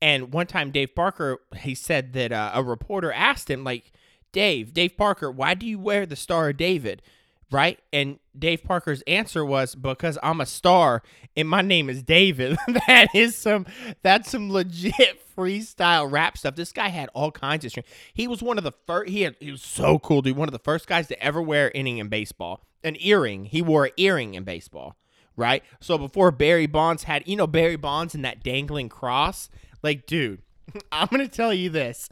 And 0.02 0.34
one 0.34 0.48
time, 0.48 0.72
Dave 0.72 0.95
Parker, 0.95 1.39
he 1.58 1.76
said 1.76 2.13
that 2.13 2.32
uh, 2.32 2.52
a 2.54 2.63
reporter 2.63 3.12
asked 3.12 3.50
him, 3.50 3.65
like, 3.65 3.91
Dave, 4.32 4.74
Dave 4.74 4.95
Parker, 4.95 5.30
why 5.30 5.54
do 5.54 5.65
you 5.65 5.80
wear 5.80 6.06
the 6.06 6.15
Star 6.15 6.50
of 6.50 6.58
David? 6.58 7.02
Right? 7.51 7.79
And 7.91 8.19
Dave 8.38 8.63
Parker's 8.63 9.01
answer 9.07 9.43
was 9.43 9.75
because 9.75 10.17
I'm 10.21 10.41
a 10.41 10.45
star 10.45 11.01
and 11.35 11.47
my 11.47 11.62
name 11.62 11.89
is 11.89 12.03
David. 12.03 12.57
that 12.88 13.07
is 13.13 13.35
some 13.35 13.65
that's 14.01 14.31
some 14.31 14.51
legit 14.51 15.21
freestyle 15.38 16.12
rap 16.12 16.38
stuff. 16.38 16.55
This 16.55 16.71
guy 16.71 16.89
had 16.89 17.09
all 17.13 17.31
kinds 17.31 17.65
of 17.65 17.71
strength. 17.71 17.89
He 18.13 18.27
was 18.27 18.41
one 18.41 18.57
of 18.57 18.63
the 18.63 18.73
first 18.85 19.09
he 19.09 19.21
had 19.23 19.35
he 19.39 19.51
was 19.51 19.62
so 19.62 19.99
cool, 19.99 20.21
dude. 20.21 20.38
One 20.38 20.47
of 20.47 20.53
the 20.53 20.59
first 20.59 20.88
guys 20.88 21.07
to 21.07 21.23
ever 21.23 21.41
wear 21.41 21.71
inning 21.73 21.97
in 21.97 22.09
baseball. 22.09 22.62
An 22.83 22.95
earring. 22.99 23.45
He 23.45 23.62
wore 23.62 23.85
an 23.85 23.91
earring 23.97 24.35
in 24.35 24.43
baseball. 24.43 24.95
Right? 25.35 25.63
So 25.79 25.97
before 25.97 26.31
Barry 26.31 26.67
Bonds 26.67 27.03
had 27.03 27.27
you 27.27 27.35
know 27.35 27.47
Barry 27.47 27.77
Bonds 27.77 28.13
and 28.13 28.23
that 28.25 28.43
dangling 28.43 28.89
cross? 28.89 29.49
Like, 29.81 30.05
dude, 30.05 30.41
I'm 30.91 31.07
gonna 31.07 31.27
tell 31.27 31.53
you 31.53 31.69
this. 31.69 32.09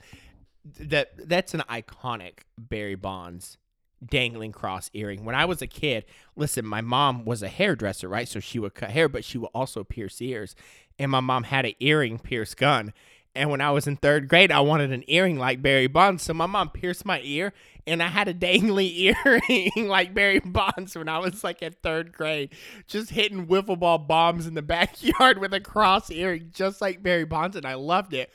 That 0.79 1.29
that's 1.29 1.53
an 1.53 1.63
iconic 1.69 2.39
Barry 2.57 2.95
Bonds 2.95 3.57
dangling 4.05 4.51
cross 4.51 4.89
earring. 4.93 5.25
When 5.25 5.35
I 5.35 5.45
was 5.45 5.61
a 5.61 5.67
kid, 5.67 6.05
listen, 6.35 6.65
my 6.65 6.81
mom 6.81 7.25
was 7.25 7.41
a 7.43 7.47
hairdresser, 7.47 8.07
right? 8.07 8.27
So 8.27 8.39
she 8.39 8.59
would 8.59 8.75
cut 8.75 8.91
hair, 8.91 9.09
but 9.09 9.23
she 9.23 9.37
would 9.37 9.49
also 9.53 9.83
pierce 9.83 10.21
ears. 10.21 10.55
And 10.99 11.11
my 11.11 11.19
mom 11.19 11.43
had 11.43 11.65
an 11.65 11.73
earring 11.79 12.19
pierce 12.19 12.53
gun. 12.53 12.93
And 13.37 13.51
when 13.51 13.61
I 13.61 13.69
was 13.69 13.85
in 13.85 13.97
third 13.97 14.27
grade, 14.27 14.51
I 14.51 14.61
wanted 14.61 14.91
an 14.91 15.03
earring 15.07 15.37
like 15.37 15.61
Barry 15.61 15.85
Bonds. 15.85 16.23
So 16.23 16.33
my 16.33 16.47
mom 16.47 16.71
pierced 16.71 17.05
my 17.05 17.21
ear, 17.23 17.53
and 17.85 18.01
I 18.01 18.07
had 18.07 18.27
a 18.27 18.33
dangly 18.33 19.15
earring 19.25 19.87
like 19.87 20.15
Barry 20.15 20.39
Bonds 20.39 20.95
when 20.95 21.07
I 21.07 21.19
was 21.19 21.43
like 21.43 21.61
at 21.61 21.83
third 21.83 22.11
grade, 22.13 22.49
just 22.87 23.11
hitting 23.11 23.45
wiffle 23.45 23.77
ball 23.77 23.99
bombs 23.99 24.47
in 24.47 24.55
the 24.55 24.61
backyard 24.63 25.37
with 25.37 25.53
a 25.53 25.59
cross 25.59 26.09
earring, 26.09 26.49
just 26.51 26.81
like 26.81 27.03
Barry 27.03 27.25
Bonds. 27.25 27.55
And 27.55 27.65
I 27.65 27.75
loved 27.75 28.15
it. 28.15 28.31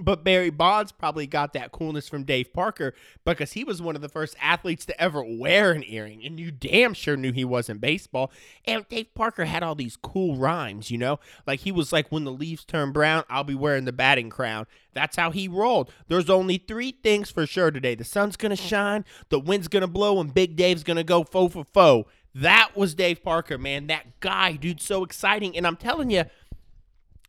But 0.00 0.24
Barry 0.24 0.50
Bonds 0.50 0.90
probably 0.90 1.28
got 1.28 1.52
that 1.52 1.70
coolness 1.70 2.08
from 2.08 2.24
Dave 2.24 2.52
Parker 2.52 2.94
because 3.24 3.52
he 3.52 3.62
was 3.62 3.80
one 3.80 3.94
of 3.94 4.02
the 4.02 4.08
first 4.08 4.34
athletes 4.40 4.84
to 4.86 5.00
ever 5.00 5.22
wear 5.22 5.70
an 5.70 5.84
earring, 5.86 6.24
and 6.24 6.40
you 6.40 6.50
damn 6.50 6.94
sure 6.94 7.16
knew 7.16 7.30
he 7.30 7.44
was 7.44 7.68
in 7.68 7.78
baseball. 7.78 8.32
And 8.64 8.88
Dave 8.88 9.14
Parker 9.14 9.44
had 9.44 9.62
all 9.62 9.76
these 9.76 9.96
cool 9.96 10.36
rhymes, 10.36 10.90
you 10.90 10.98
know? 10.98 11.20
Like 11.46 11.60
he 11.60 11.70
was 11.70 11.92
like, 11.92 12.10
when 12.10 12.24
the 12.24 12.32
leaves 12.32 12.64
turn 12.64 12.90
brown, 12.90 13.22
I'll 13.30 13.44
be 13.44 13.54
wearing 13.54 13.84
the 13.84 13.92
batting 13.92 14.30
crown. 14.30 14.66
That's 14.94 15.14
how 15.14 15.30
he 15.30 15.46
rolled. 15.46 15.92
There's 16.08 16.28
only 16.28 16.58
three 16.58 16.90
things 16.90 17.30
for 17.30 17.46
sure 17.46 17.70
today 17.70 17.94
the 17.94 18.04
sun's 18.04 18.36
gonna 18.36 18.56
mm. 18.56 18.68
shine, 18.68 19.04
the 19.28 19.38
wind's 19.38 19.68
gonna 19.68 19.86
blow, 19.86 20.20
and 20.20 20.34
Big 20.34 20.56
Dave's 20.56 20.82
gonna 20.82 21.04
go 21.04 21.22
foe 21.22 21.48
for 21.48 21.64
foe. 21.72 22.08
That 22.34 22.72
was 22.74 22.94
Dave 22.94 23.22
Parker, 23.22 23.58
man. 23.58 23.86
That 23.86 24.18
guy, 24.18 24.56
dude, 24.56 24.80
so 24.80 25.04
exciting. 25.04 25.56
And 25.56 25.68
I'm 25.68 25.76
telling 25.76 26.10
you, 26.10 26.24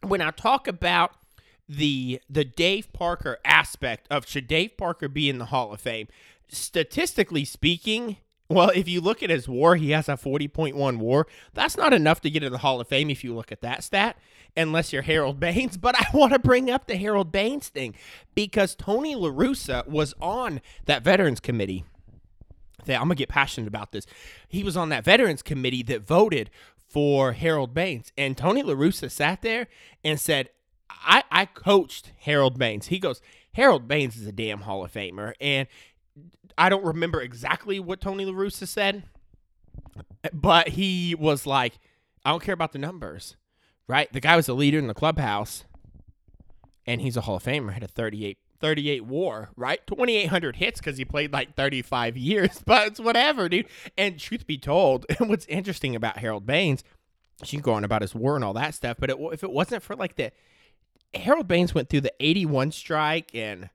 when 0.01 0.21
I 0.21 0.31
talk 0.31 0.67
about 0.67 1.11
the 1.67 2.21
the 2.29 2.45
Dave 2.45 2.91
Parker 2.93 3.39
aspect 3.43 4.07
of 4.09 4.27
should 4.27 4.47
Dave 4.47 4.77
Parker 4.77 5.07
be 5.07 5.29
in 5.29 5.37
the 5.37 5.45
Hall 5.45 5.73
of 5.73 5.81
Fame? 5.81 6.07
Statistically 6.47 7.43
speaking, 7.43 8.17
well, 8.47 8.69
if 8.69 8.87
you 8.87 9.01
look 9.01 9.23
at 9.23 9.31
his 9.31 9.49
WAR, 9.49 9.75
he 9.75 9.91
has 9.91 10.07
a 10.07 10.13
40.1 10.13 10.97
WAR. 10.97 11.25
That's 11.53 11.75
not 11.75 11.93
enough 11.93 12.21
to 12.21 12.29
get 12.29 12.43
in 12.43 12.51
the 12.51 12.59
Hall 12.59 12.79
of 12.79 12.87
Fame 12.87 13.09
if 13.09 13.23
you 13.23 13.33
look 13.33 13.51
at 13.51 13.61
that 13.61 13.83
stat, 13.83 14.17
unless 14.55 14.93
you're 14.93 15.01
Harold 15.01 15.39
Baines. 15.39 15.77
But 15.85 15.95
I 15.99 16.05
want 16.13 16.33
to 16.33 16.39
bring 16.39 16.69
up 16.69 16.85
the 16.85 16.97
Harold 16.97 17.31
Baines 17.31 17.69
thing 17.69 17.95
because 18.35 18.75
Tony 18.75 19.15
La 19.15 19.29
Russa 19.29 19.87
was 19.87 20.13
on 20.21 20.61
that 20.85 21.03
Veterans 21.03 21.39
Committee. 21.39 21.85
I'm 22.87 22.99
gonna 22.99 23.15
get 23.15 23.29
passionate 23.29 23.67
about 23.67 23.91
this. 23.91 24.05
He 24.47 24.63
was 24.63 24.77
on 24.77 24.89
that 24.89 25.03
Veterans 25.03 25.41
Committee 25.41 25.81
that 25.83 26.05
voted 26.05 26.51
for 26.87 27.33
Harold 27.33 27.73
Baines, 27.73 28.11
and 28.15 28.37
Tony 28.37 28.61
La 28.61 28.75
Russa 28.75 29.09
sat 29.09 29.41
there 29.41 29.67
and 30.03 30.19
said, 30.19 30.49
I, 30.89 31.23
I 31.31 31.45
coached 31.45 32.11
Harold 32.19 32.57
Baines. 32.57 32.87
He 32.87 32.99
goes, 32.99 33.21
Harold 33.53 33.87
Baines 33.87 34.17
is 34.17 34.27
a 34.27 34.31
damn 34.31 34.61
Hall 34.61 34.83
of 34.83 34.91
Famer. 34.91 35.33
And 35.39 35.67
I 36.57 36.69
don't 36.69 36.83
remember 36.83 37.21
exactly 37.21 37.79
what 37.79 38.01
Tony 38.01 38.25
La 38.25 38.33
Russa 38.33 38.67
said, 38.67 39.03
but 40.33 40.69
he 40.69 41.15
was 41.15 41.45
like, 41.45 41.79
I 42.23 42.31
don't 42.31 42.43
care 42.43 42.53
about 42.53 42.71
the 42.71 42.79
numbers, 42.79 43.35
right? 43.87 44.11
The 44.11 44.19
guy 44.19 44.35
was 44.35 44.47
a 44.47 44.53
leader 44.53 44.79
in 44.79 44.87
the 44.87 44.93
clubhouse, 44.93 45.65
and 46.85 47.01
he's 47.01 47.17
a 47.17 47.21
Hall 47.21 47.37
of 47.37 47.43
Famer, 47.43 47.73
had 47.73 47.83
a 47.83 47.87
38, 47.87 48.37
38 48.59 49.05
war, 49.05 49.49
right? 49.55 49.85
2,800 49.85 50.55
hits 50.55 50.79
because 50.79 50.97
he 50.97 51.05
played 51.05 51.33
like 51.33 51.55
35 51.55 52.17
years, 52.17 52.61
but 52.65 52.87
it's 52.87 52.99
whatever, 52.99 53.49
dude. 53.49 53.67
And 53.97 54.19
truth 54.19 54.47
be 54.47 54.57
told, 54.57 55.05
what's 55.19 55.45
interesting 55.47 55.95
about 55.95 56.17
Harold 56.17 56.45
Baines, 56.45 56.83
she 57.43 57.57
can 57.57 57.63
go 57.63 57.73
on 57.73 57.83
about 57.83 58.01
his 58.01 58.15
war 58.15 58.35
and 58.35 58.43
all 58.43 58.53
that 58.53 58.73
stuff, 58.73 58.97
but 58.99 59.09
it, 59.09 59.17
if 59.33 59.43
it 59.43 59.51
wasn't 59.51 59.83
for 59.83 59.95
like 59.95 60.15
the 60.15 60.31
Harold 61.13 61.47
Baines 61.47 61.73
went 61.73 61.89
through 61.89 62.01
the 62.01 62.13
81 62.19 62.71
strike 62.71 63.33
and 63.33 63.69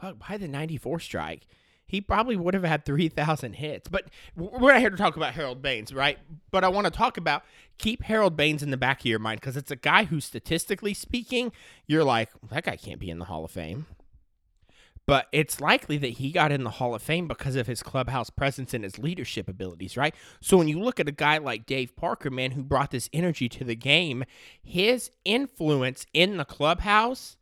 by 0.00 0.36
the 0.36 0.48
94 0.48 1.00
strike, 1.00 1.46
he 1.86 2.00
probably 2.00 2.36
would 2.36 2.54
have 2.54 2.62
had 2.62 2.84
3,000 2.84 3.54
hits. 3.54 3.88
But 3.88 4.10
we're 4.36 4.72
not 4.72 4.80
here 4.80 4.90
to 4.90 4.96
talk 4.96 5.16
about 5.16 5.34
Harold 5.34 5.60
Baines, 5.60 5.92
right? 5.92 6.18
But 6.50 6.64
I 6.64 6.68
want 6.68 6.86
to 6.86 6.90
talk 6.90 7.16
about 7.16 7.42
keep 7.78 8.04
Harold 8.04 8.36
Baines 8.36 8.62
in 8.62 8.70
the 8.70 8.76
back 8.76 9.00
of 9.00 9.06
your 9.06 9.18
mind 9.18 9.40
because 9.40 9.56
it's 9.56 9.70
a 9.70 9.76
guy 9.76 10.04
who, 10.04 10.20
statistically 10.20 10.94
speaking, 10.94 11.52
you're 11.86 12.04
like, 12.04 12.30
that 12.50 12.64
guy 12.64 12.76
can't 12.76 13.00
be 13.00 13.10
in 13.10 13.18
the 13.18 13.24
Hall 13.24 13.44
of 13.44 13.50
Fame 13.50 13.86
but 15.10 15.26
it's 15.32 15.60
likely 15.60 15.98
that 15.98 16.06
he 16.06 16.30
got 16.30 16.52
in 16.52 16.62
the 16.62 16.70
Hall 16.70 16.94
of 16.94 17.02
Fame 17.02 17.26
because 17.26 17.56
of 17.56 17.66
his 17.66 17.82
clubhouse 17.82 18.30
presence 18.30 18.72
and 18.72 18.84
his 18.84 18.96
leadership 18.96 19.48
abilities, 19.48 19.96
right? 19.96 20.14
So 20.40 20.56
when 20.56 20.68
you 20.68 20.78
look 20.78 21.00
at 21.00 21.08
a 21.08 21.10
guy 21.10 21.38
like 21.38 21.66
Dave 21.66 21.96
Parker, 21.96 22.30
man, 22.30 22.52
who 22.52 22.62
brought 22.62 22.92
this 22.92 23.10
energy 23.12 23.48
to 23.48 23.64
the 23.64 23.74
game, 23.74 24.22
his 24.62 25.10
influence 25.24 26.06
in 26.14 26.36
the 26.36 26.44
clubhouse 26.44 27.36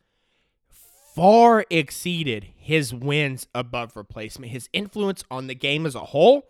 far 1.14 1.66
exceeded 1.68 2.46
his 2.56 2.94
wins 2.94 3.46
above 3.54 3.96
replacement. 3.96 4.50
His 4.50 4.70
influence 4.72 5.22
on 5.30 5.46
the 5.46 5.54
game 5.54 5.84
as 5.84 5.94
a 5.94 6.06
whole, 6.06 6.48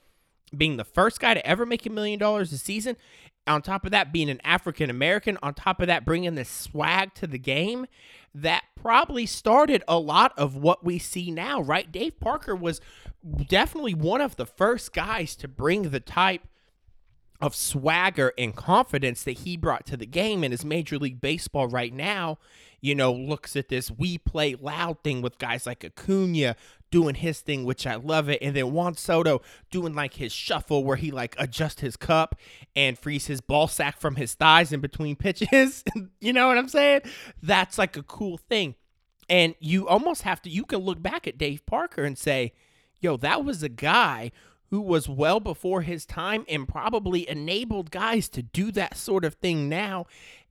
being 0.57 0.76
the 0.76 0.85
first 0.85 1.18
guy 1.18 1.35
to 1.35 1.44
ever 1.44 1.66
make 1.66 1.85
a 1.85 1.90
million 1.90 2.20
dollars 2.20 2.52
a 2.52 2.59
season, 2.59 2.96
on 3.48 3.62
top 3.62 3.85
of 3.85 3.90
that, 3.90 4.12
being 4.12 4.31
an 4.31 4.40
African 4.44 4.88
American, 4.88 5.37
on 5.42 5.54
top 5.54 5.81
of 5.81 5.88
that, 5.88 6.04
bringing 6.04 6.37
the 6.37 6.44
swag 6.44 7.14
to 7.14 7.26
the 7.26 7.38
game, 7.38 7.87
that 8.42 8.64
probably 8.81 9.27
started 9.27 9.83
a 9.88 9.98
lot 9.98 10.33
of 10.37 10.57
what 10.57 10.85
we 10.85 10.98
see 10.98 11.31
now, 11.31 11.61
right? 11.61 11.90
Dave 11.90 12.20
Parker 12.20 12.55
was 12.55 12.81
definitely 13.46 13.94
one 13.94 14.21
of 14.21 14.37
the 14.37 14.46
first 14.46 14.92
guys 14.92 15.35
to 15.37 15.48
bring 15.48 15.90
the 15.90 16.00
type 16.00 16.42
of 17.41 17.55
swagger 17.55 18.33
and 18.37 18.55
confidence 18.57 19.23
that 19.23 19.39
he 19.39 19.57
brought 19.57 19.87
to 19.87 19.97
the 19.97 20.07
game 20.07 20.43
in 20.43 20.51
his 20.51 20.65
Major 20.65 20.99
League 20.99 21.21
Baseball 21.21 21.69
right 21.69 21.93
now, 21.93 22.39
you 22.81 22.95
know, 22.95 23.13
looks 23.13 23.57
at 23.57 23.69
this 23.69 23.91
we 23.91 24.19
play 24.19 24.55
loud 24.55 25.03
thing 25.03 25.23
with 25.23 25.39
guys 25.39 25.67
like 25.67 25.85
Acuna 25.85 26.57
doing 26.91 27.15
his 27.15 27.41
thing, 27.41 27.65
which 27.65 27.87
I 27.87 27.97
love 27.97 28.29
it. 28.29 28.41
And 28.43 28.57
then 28.57 28.73
Juan 28.73 28.95
Soto 28.95 29.43
doing 29.71 29.95
like 29.95 30.15
his 30.15 30.33
shuffle 30.33 30.85
where 30.85 30.97
he 30.97 31.11
like 31.11 31.35
adjusts 31.39 31.81
his 31.81 31.97
cup 31.97 32.37
and 32.75 32.99
frees 32.99 33.27
his 33.27 33.41
ball 33.41 33.69
sack 33.69 34.01
from 34.01 34.17
his 34.17 34.35
thighs 34.35 34.73
in 34.73 34.81
between 34.81 35.17
pitches. 35.17 35.85
you 36.21 36.33
know 36.33 36.49
what 36.49 36.59
I'm 36.59 36.69
saying? 36.69 37.03
That's 37.43 37.79
like 37.79 37.97
a 37.97 38.03
cool 38.03 38.39
thing. 38.39 38.75
And 39.29 39.55
you 39.61 39.87
almost 39.87 40.23
have 40.23 40.41
to, 40.43 40.51
you 40.51 40.65
can 40.65 40.79
look 40.79 41.03
back 41.03 41.27
at 41.27 41.37
Dave 41.37 41.67
Parker 41.67 42.05
and 42.05 42.17
say, 42.17 42.55
yo, 43.01 43.17
that 43.19 43.45
was 43.45 43.63
a 43.63 43.69
guy 43.69 44.33
who 44.71 44.81
was 44.81 45.08
well 45.08 45.40
before 45.40 45.83
his 45.83 46.04
time 46.04 46.44
and 46.48 46.69
probably 46.69 47.29
enabled 47.29 47.90
guys 47.90 48.29
to 48.31 48.42
do 48.42 48.71
that 48.73 48.96
sort 48.96 49.25
of 49.25 49.35
thing 49.35 49.69
now. 49.69 50.06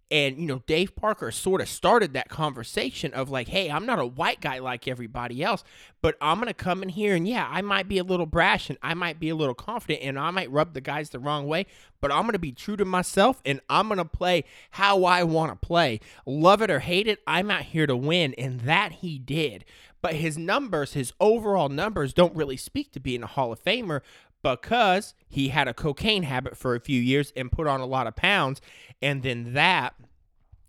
And, 0.09 0.37
you 0.37 0.45
know, 0.45 0.61
Dave 0.67 0.95
Parker 0.95 1.31
sort 1.31 1.59
of 1.59 1.67
started 1.67 2.13
that 2.13 2.29
conversation 2.29 3.13
of 3.13 3.29
like, 3.29 3.49
hey, 3.49 3.69
I'm 3.69 3.85
not 3.85 3.99
a 3.99 4.05
white 4.05 4.39
guy 4.39 4.59
like 4.59 4.87
everybody 4.87 5.43
else, 5.43 5.65
but 6.01 6.15
I'm 6.21 6.37
going 6.37 6.47
to 6.47 6.53
come 6.53 6.81
in 6.81 6.89
here 6.89 7.13
and 7.13 7.27
yeah, 7.27 7.45
I 7.49 7.61
might 7.61 7.89
be 7.89 7.97
a 7.97 8.03
little 8.05 8.25
brash 8.25 8.69
and 8.69 8.79
I 8.81 8.93
might 8.93 9.19
be 9.19 9.29
a 9.29 9.35
little 9.35 9.53
confident 9.53 10.03
and 10.03 10.17
I 10.17 10.31
might 10.31 10.49
rub 10.49 10.73
the 10.73 10.81
guys 10.81 11.09
the 11.09 11.19
wrong 11.19 11.45
way, 11.45 11.65
but 11.99 12.11
I'm 12.11 12.21
going 12.21 12.33
to 12.33 12.39
be 12.39 12.53
true 12.53 12.77
to 12.77 12.85
myself 12.85 13.41
and 13.43 13.59
I'm 13.69 13.87
going 13.89 13.97
to 13.97 14.05
play 14.05 14.45
how 14.71 15.03
I 15.03 15.23
want 15.23 15.51
to 15.51 15.67
play. 15.67 15.99
Love 16.25 16.61
it 16.61 16.71
or 16.71 16.79
hate 16.79 17.07
it, 17.07 17.19
I'm 17.27 17.51
out 17.51 17.63
here 17.63 17.87
to 17.87 17.95
win. 17.97 18.33
And 18.37 18.61
that 18.61 18.93
he 18.93 19.19
did. 19.19 19.65
But 20.01 20.13
his 20.13 20.37
numbers, 20.37 20.93
his 20.93 21.11
overall 21.19 21.69
numbers, 21.69 22.13
don't 22.13 22.35
really 22.35 22.55
speak 22.55 22.91
to 22.91 22.99
being 22.99 23.23
a 23.23 23.27
Hall 23.27 23.51
of 23.51 23.63
Famer 23.63 24.01
because 24.43 25.13
he 25.27 25.49
had 25.49 25.67
a 25.67 25.73
cocaine 25.73 26.23
habit 26.23 26.57
for 26.57 26.75
a 26.75 26.79
few 26.79 27.01
years 27.01 27.33
and 27.35 27.51
put 27.51 27.67
on 27.67 27.79
a 27.79 27.85
lot 27.85 28.07
of 28.07 28.15
pounds. 28.15 28.61
And 29.01 29.23
then 29.23 29.53
that 29.53 29.95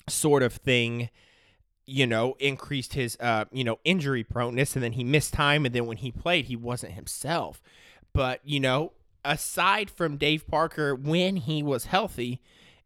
sort 0.09 0.43
of 0.43 0.55
thing, 0.55 1.11
you 1.87 2.07
know, 2.07 2.35
increased 2.39 2.95
his, 2.95 3.17
uh, 3.21 3.45
you 3.53 3.65
know, 3.65 3.79
injury 3.85 4.25
proneness. 4.25 4.75
And 4.75 4.83
then 4.83 4.93
he 4.93 5.05
missed 5.05 5.33
time. 5.33 5.65
And 5.65 5.75
then 5.75 5.87
when 5.87 5.99
he 5.99 6.11
played, 6.11 6.47
he 6.47 6.57
wasn't 6.57 6.95
himself. 6.95 7.63
But, 8.13 8.41
you 8.45 8.61
know, 8.61 8.93
aside 9.25 9.91
from 9.91 10.17
Dave 10.17 10.47
Parker, 10.47 10.95
when 10.95 11.37
he 11.37 11.63
was 11.63 11.87
healthy, 11.87 12.41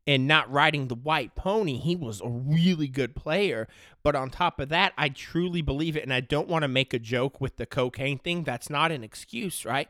and 0.06 0.26
not 0.26 0.50
riding 0.50 0.88
the 0.88 0.94
white 0.94 1.34
pony, 1.34 1.78
he 1.78 1.94
was 1.94 2.20
a 2.20 2.28
really 2.28 2.88
good 2.88 3.14
player. 3.14 3.68
But 4.02 4.16
on 4.16 4.30
top 4.30 4.58
of 4.58 4.68
that, 4.70 4.92
I 4.98 5.08
truly 5.08 5.62
believe 5.62 5.96
it. 5.96 6.02
And 6.02 6.12
I 6.12 6.20
don't 6.20 6.48
want 6.48 6.62
to 6.62 6.68
make 6.68 6.92
a 6.92 6.98
joke 6.98 7.40
with 7.40 7.56
the 7.56 7.66
cocaine 7.66 8.18
thing. 8.18 8.42
That's 8.42 8.68
not 8.68 8.90
an 8.90 9.04
excuse, 9.04 9.64
right? 9.64 9.88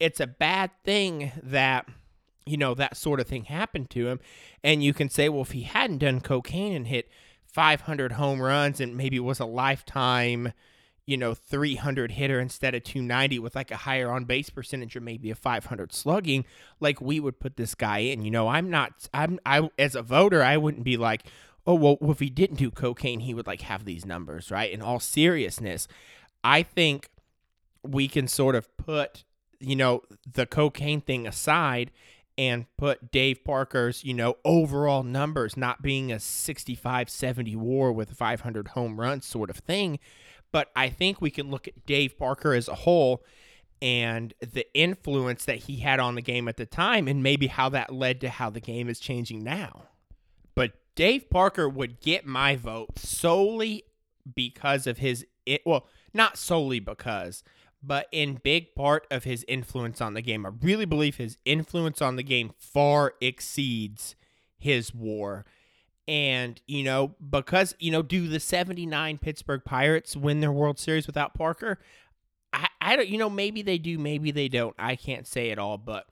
It's 0.00 0.18
a 0.18 0.26
bad 0.26 0.70
thing 0.82 1.30
that 1.42 1.86
you 2.46 2.56
know 2.56 2.74
that 2.74 2.96
sort 2.96 3.20
of 3.20 3.28
thing 3.28 3.44
happened 3.44 3.90
to 3.90 4.08
him. 4.08 4.20
And 4.64 4.82
you 4.82 4.92
can 4.92 5.08
say 5.08 5.28
well 5.28 5.42
if 5.42 5.52
he 5.52 5.62
hadn't 5.62 5.98
done 5.98 6.20
cocaine 6.20 6.72
and 6.72 6.88
hit 6.88 7.08
500 7.44 8.12
home 8.12 8.40
runs 8.40 8.80
and 8.80 8.96
maybe 8.96 9.20
was 9.20 9.40
a 9.40 9.44
lifetime 9.44 10.52
you 11.06 11.16
know 11.16 11.34
300 11.34 12.12
hitter 12.12 12.38
instead 12.38 12.74
of 12.74 12.84
290 12.84 13.38
with 13.40 13.56
like 13.56 13.70
a 13.70 13.76
higher 13.76 14.10
on 14.10 14.24
base 14.24 14.48
percentage 14.48 14.94
or 14.94 15.00
maybe 15.00 15.30
a 15.30 15.34
500 15.34 15.92
slugging 15.92 16.44
like 16.78 17.00
we 17.00 17.18
would 17.18 17.40
put 17.40 17.56
this 17.56 17.74
guy 17.74 17.98
in. 17.98 18.22
You 18.22 18.30
know 18.30 18.48
i'm 18.48 18.70
not 18.70 19.08
i'm 19.12 19.38
i 19.44 19.68
as 19.78 19.94
a 19.94 20.02
voter 20.02 20.42
i 20.42 20.56
wouldn't 20.56 20.84
be 20.84 20.96
like 20.96 21.24
oh 21.66 21.74
well 21.74 21.98
if 22.02 22.20
he 22.20 22.30
didn't 22.30 22.56
do 22.56 22.70
cocaine 22.70 23.20
he 23.20 23.34
would 23.34 23.46
like 23.46 23.62
have 23.62 23.84
these 23.84 24.06
numbers 24.06 24.50
right? 24.50 24.70
In 24.70 24.80
all 24.80 25.00
seriousness 25.00 25.88
i 26.44 26.62
think 26.62 27.10
we 27.82 28.06
can 28.08 28.28
sort 28.28 28.54
of 28.54 28.76
put 28.76 29.24
you 29.60 29.76
know, 29.76 30.02
the 30.30 30.46
cocaine 30.46 31.00
thing 31.00 31.26
aside 31.26 31.90
and 32.38 32.64
put 32.76 33.10
Dave 33.12 33.44
Parker's, 33.44 34.02
you 34.02 34.14
know, 34.14 34.36
overall 34.44 35.02
numbers 35.02 35.56
not 35.56 35.82
being 35.82 36.10
a 36.10 36.18
65 36.18 37.10
70 37.10 37.56
war 37.56 37.92
with 37.92 38.16
500 38.16 38.68
home 38.68 38.98
runs 38.98 39.26
sort 39.26 39.50
of 39.50 39.56
thing. 39.56 39.98
But 40.52 40.70
I 40.74 40.88
think 40.88 41.20
we 41.20 41.30
can 41.30 41.50
look 41.50 41.68
at 41.68 41.86
Dave 41.86 42.18
Parker 42.18 42.54
as 42.54 42.66
a 42.66 42.74
whole 42.74 43.22
and 43.82 44.34
the 44.40 44.66
influence 44.74 45.44
that 45.44 45.56
he 45.56 45.76
had 45.76 46.00
on 46.00 46.14
the 46.14 46.22
game 46.22 46.48
at 46.48 46.56
the 46.56 46.66
time 46.66 47.08
and 47.08 47.22
maybe 47.22 47.46
how 47.46 47.68
that 47.70 47.92
led 47.92 48.20
to 48.22 48.28
how 48.28 48.50
the 48.50 48.60
game 48.60 48.88
is 48.88 48.98
changing 49.00 49.42
now. 49.42 49.84
But 50.54 50.72
Dave 50.94 51.30
Parker 51.30 51.68
would 51.68 52.00
get 52.00 52.26
my 52.26 52.56
vote 52.56 52.98
solely 52.98 53.84
because 54.34 54.86
of 54.86 54.98
his, 54.98 55.26
it, 55.46 55.62
well, 55.64 55.86
not 56.12 56.36
solely 56.36 56.80
because, 56.80 57.42
but 57.82 58.06
in 58.12 58.40
big 58.42 58.74
part 58.74 59.06
of 59.10 59.24
his 59.24 59.44
influence 59.48 60.00
on 60.00 60.14
the 60.14 60.22
game. 60.22 60.44
I 60.44 60.50
really 60.60 60.84
believe 60.84 61.16
his 61.16 61.38
influence 61.44 62.02
on 62.02 62.16
the 62.16 62.22
game 62.22 62.52
far 62.58 63.14
exceeds 63.20 64.16
his 64.58 64.94
war. 64.94 65.46
And, 66.06 66.60
you 66.66 66.82
know, 66.82 67.14
because, 67.30 67.74
you 67.78 67.92
know, 67.92 68.02
do 68.02 68.28
the 68.28 68.40
79 68.40 69.18
Pittsburgh 69.18 69.62
Pirates 69.64 70.16
win 70.16 70.40
their 70.40 70.52
World 70.52 70.78
Series 70.78 71.06
without 71.06 71.34
Parker? 71.34 71.78
I, 72.52 72.68
I 72.80 72.96
don't, 72.96 73.08
you 73.08 73.18
know, 73.18 73.30
maybe 73.30 73.62
they 73.62 73.78
do, 73.78 73.98
maybe 73.98 74.30
they 74.30 74.48
don't. 74.48 74.74
I 74.78 74.96
can't 74.96 75.26
say 75.26 75.50
it 75.50 75.58
all, 75.58 75.78
but 75.78 76.06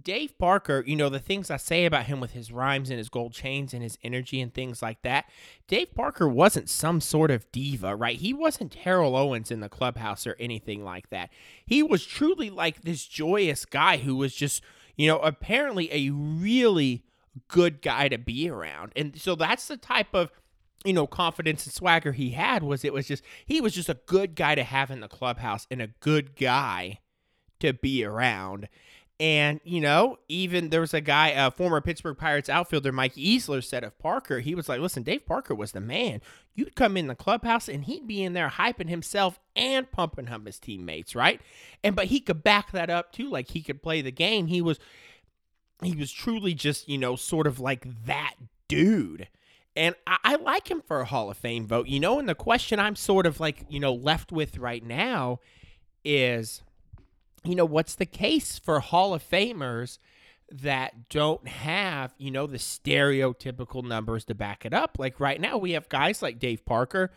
Dave 0.00 0.36
Parker, 0.38 0.82
you 0.86 0.96
know, 0.96 1.08
the 1.08 1.20
things 1.20 1.50
I 1.50 1.56
say 1.56 1.84
about 1.84 2.06
him 2.06 2.20
with 2.20 2.32
his 2.32 2.50
rhymes 2.50 2.90
and 2.90 2.98
his 2.98 3.08
gold 3.08 3.32
chains 3.32 3.72
and 3.72 3.82
his 3.82 3.96
energy 4.02 4.40
and 4.40 4.52
things 4.52 4.82
like 4.82 5.02
that, 5.02 5.26
Dave 5.68 5.94
Parker 5.94 6.28
wasn't 6.28 6.68
some 6.68 7.00
sort 7.00 7.30
of 7.30 7.50
diva, 7.52 7.94
right? 7.94 8.18
He 8.18 8.34
wasn't 8.34 8.72
Terrell 8.72 9.16
Owens 9.16 9.50
in 9.50 9.60
the 9.60 9.68
clubhouse 9.68 10.26
or 10.26 10.36
anything 10.40 10.84
like 10.84 11.10
that. 11.10 11.30
He 11.64 11.82
was 11.82 12.04
truly 12.04 12.50
like 12.50 12.82
this 12.82 13.06
joyous 13.06 13.64
guy 13.64 13.98
who 13.98 14.16
was 14.16 14.34
just, 14.34 14.62
you 14.96 15.06
know, 15.06 15.18
apparently 15.20 15.88
a 15.92 16.10
really 16.10 17.04
good 17.46 17.80
guy 17.80 18.08
to 18.08 18.18
be 18.18 18.48
around. 18.48 18.92
And 18.96 19.18
so 19.20 19.36
that's 19.36 19.68
the 19.68 19.76
type 19.76 20.14
of 20.14 20.32
you 20.84 20.92
know 20.92 21.06
confidence 21.06 21.64
and 21.64 21.72
swagger 21.72 22.12
he 22.12 22.30
had 22.30 22.62
was 22.62 22.84
it 22.84 22.92
was 22.92 23.08
just 23.08 23.24
he 23.46 23.58
was 23.58 23.74
just 23.74 23.88
a 23.88 23.98
good 24.06 24.34
guy 24.34 24.54
to 24.54 24.62
have 24.62 24.90
in 24.90 25.00
the 25.00 25.08
clubhouse 25.08 25.66
and 25.70 25.80
a 25.80 25.86
good 26.00 26.36
guy 26.36 27.00
to 27.58 27.72
be 27.72 28.04
around 28.04 28.68
and, 29.20 29.60
you 29.62 29.80
know, 29.80 30.18
even 30.28 30.70
there 30.70 30.80
was 30.80 30.92
a 30.92 31.00
guy, 31.00 31.28
a 31.28 31.50
former 31.52 31.80
Pittsburgh 31.80 32.18
Pirates 32.18 32.48
outfielder, 32.48 32.90
Mike 32.90 33.14
Easler, 33.14 33.62
said 33.62 33.84
of 33.84 33.96
Parker, 33.98 34.40
he 34.40 34.56
was 34.56 34.68
like, 34.68 34.80
listen, 34.80 35.04
Dave 35.04 35.24
Parker 35.24 35.54
was 35.54 35.70
the 35.70 35.80
man. 35.80 36.20
You'd 36.56 36.74
come 36.74 36.96
in 36.96 37.06
the 37.06 37.14
clubhouse 37.14 37.68
and 37.68 37.84
he'd 37.84 38.08
be 38.08 38.24
in 38.24 38.32
there 38.32 38.48
hyping 38.48 38.88
himself 38.88 39.38
and 39.54 39.88
pumping 39.90 40.28
up 40.28 40.44
his 40.44 40.58
teammates, 40.58 41.14
right? 41.14 41.40
And, 41.84 41.94
but 41.94 42.06
he 42.06 42.18
could 42.18 42.42
back 42.42 42.72
that 42.72 42.90
up 42.90 43.12
too. 43.12 43.30
Like 43.30 43.50
he 43.50 43.62
could 43.62 43.82
play 43.82 44.02
the 44.02 44.10
game. 44.10 44.48
He 44.48 44.60
was, 44.60 44.80
he 45.80 45.94
was 45.94 46.10
truly 46.10 46.52
just, 46.52 46.88
you 46.88 46.98
know, 46.98 47.14
sort 47.14 47.46
of 47.46 47.60
like 47.60 47.86
that 48.06 48.34
dude. 48.66 49.28
And 49.76 49.94
I, 50.08 50.16
I 50.24 50.34
like 50.36 50.68
him 50.68 50.82
for 50.84 51.00
a 51.00 51.04
Hall 51.04 51.30
of 51.30 51.36
Fame 51.36 51.68
vote, 51.68 51.86
you 51.86 52.00
know. 52.00 52.18
And 52.18 52.28
the 52.28 52.34
question 52.34 52.80
I'm 52.80 52.96
sort 52.96 53.26
of 53.26 53.38
like, 53.38 53.64
you 53.68 53.78
know, 53.78 53.94
left 53.94 54.32
with 54.32 54.58
right 54.58 54.84
now 54.84 55.38
is, 56.04 56.63
you 57.44 57.54
know, 57.54 57.64
what's 57.64 57.94
the 57.94 58.06
case 58.06 58.58
for 58.58 58.80
Hall 58.80 59.14
of 59.14 59.22
Famers 59.22 59.98
that 60.50 61.08
don't 61.08 61.46
have, 61.46 62.14
you 62.18 62.30
know, 62.30 62.46
the 62.46 62.58
stereotypical 62.58 63.84
numbers 63.84 64.24
to 64.26 64.34
back 64.34 64.64
it 64.64 64.72
up? 64.72 64.96
Like 64.98 65.20
right 65.20 65.40
now, 65.40 65.58
we 65.58 65.72
have 65.72 65.88
guys 65.88 66.22
like 66.22 66.38
Dave 66.38 66.64
Parker 66.64 67.10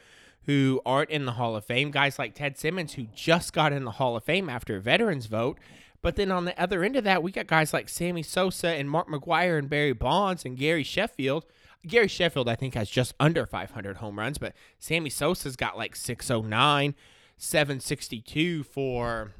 who 0.45 0.81
aren't 0.85 1.09
in 1.09 1.25
the 1.25 1.33
Hall 1.33 1.55
of 1.55 1.65
Fame, 1.65 1.91
guys 1.91 2.17
like 2.17 2.33
Ted 2.33 2.57
Simmons 2.57 2.93
who 2.93 3.07
just 3.13 3.53
got 3.53 3.73
in 3.73 3.83
the 3.83 3.91
Hall 3.91 4.15
of 4.15 4.23
Fame 4.23 4.49
after 4.49 4.77
a 4.77 4.81
veterans 4.81 5.25
vote. 5.25 5.59
But 6.01 6.15
then 6.15 6.31
on 6.31 6.45
the 6.45 6.59
other 6.61 6.83
end 6.83 6.95
of 6.95 7.03
that, 7.03 7.21
we 7.21 7.31
got 7.31 7.47
guys 7.47 7.73
like 7.73 7.89
Sammy 7.89 8.23
Sosa 8.23 8.69
and 8.69 8.89
Mark 8.89 9.09
McGwire 9.09 9.57
and 9.59 9.69
Barry 9.69 9.93
Bonds 9.93 10.45
and 10.45 10.57
Gary 10.57 10.83
Sheffield. 10.83 11.45
Gary 11.85 12.07
Sheffield, 12.07 12.47
I 12.47 12.55
think, 12.55 12.75
has 12.75 12.89
just 12.89 13.13
under 13.19 13.45
500 13.45 13.97
home 13.97 14.19
runs, 14.19 14.37
but 14.37 14.53
Sammy 14.79 15.09
Sosa's 15.09 15.55
got 15.55 15.77
like 15.77 15.95
609, 15.95 16.95
762 17.37 18.63
for 18.63 19.33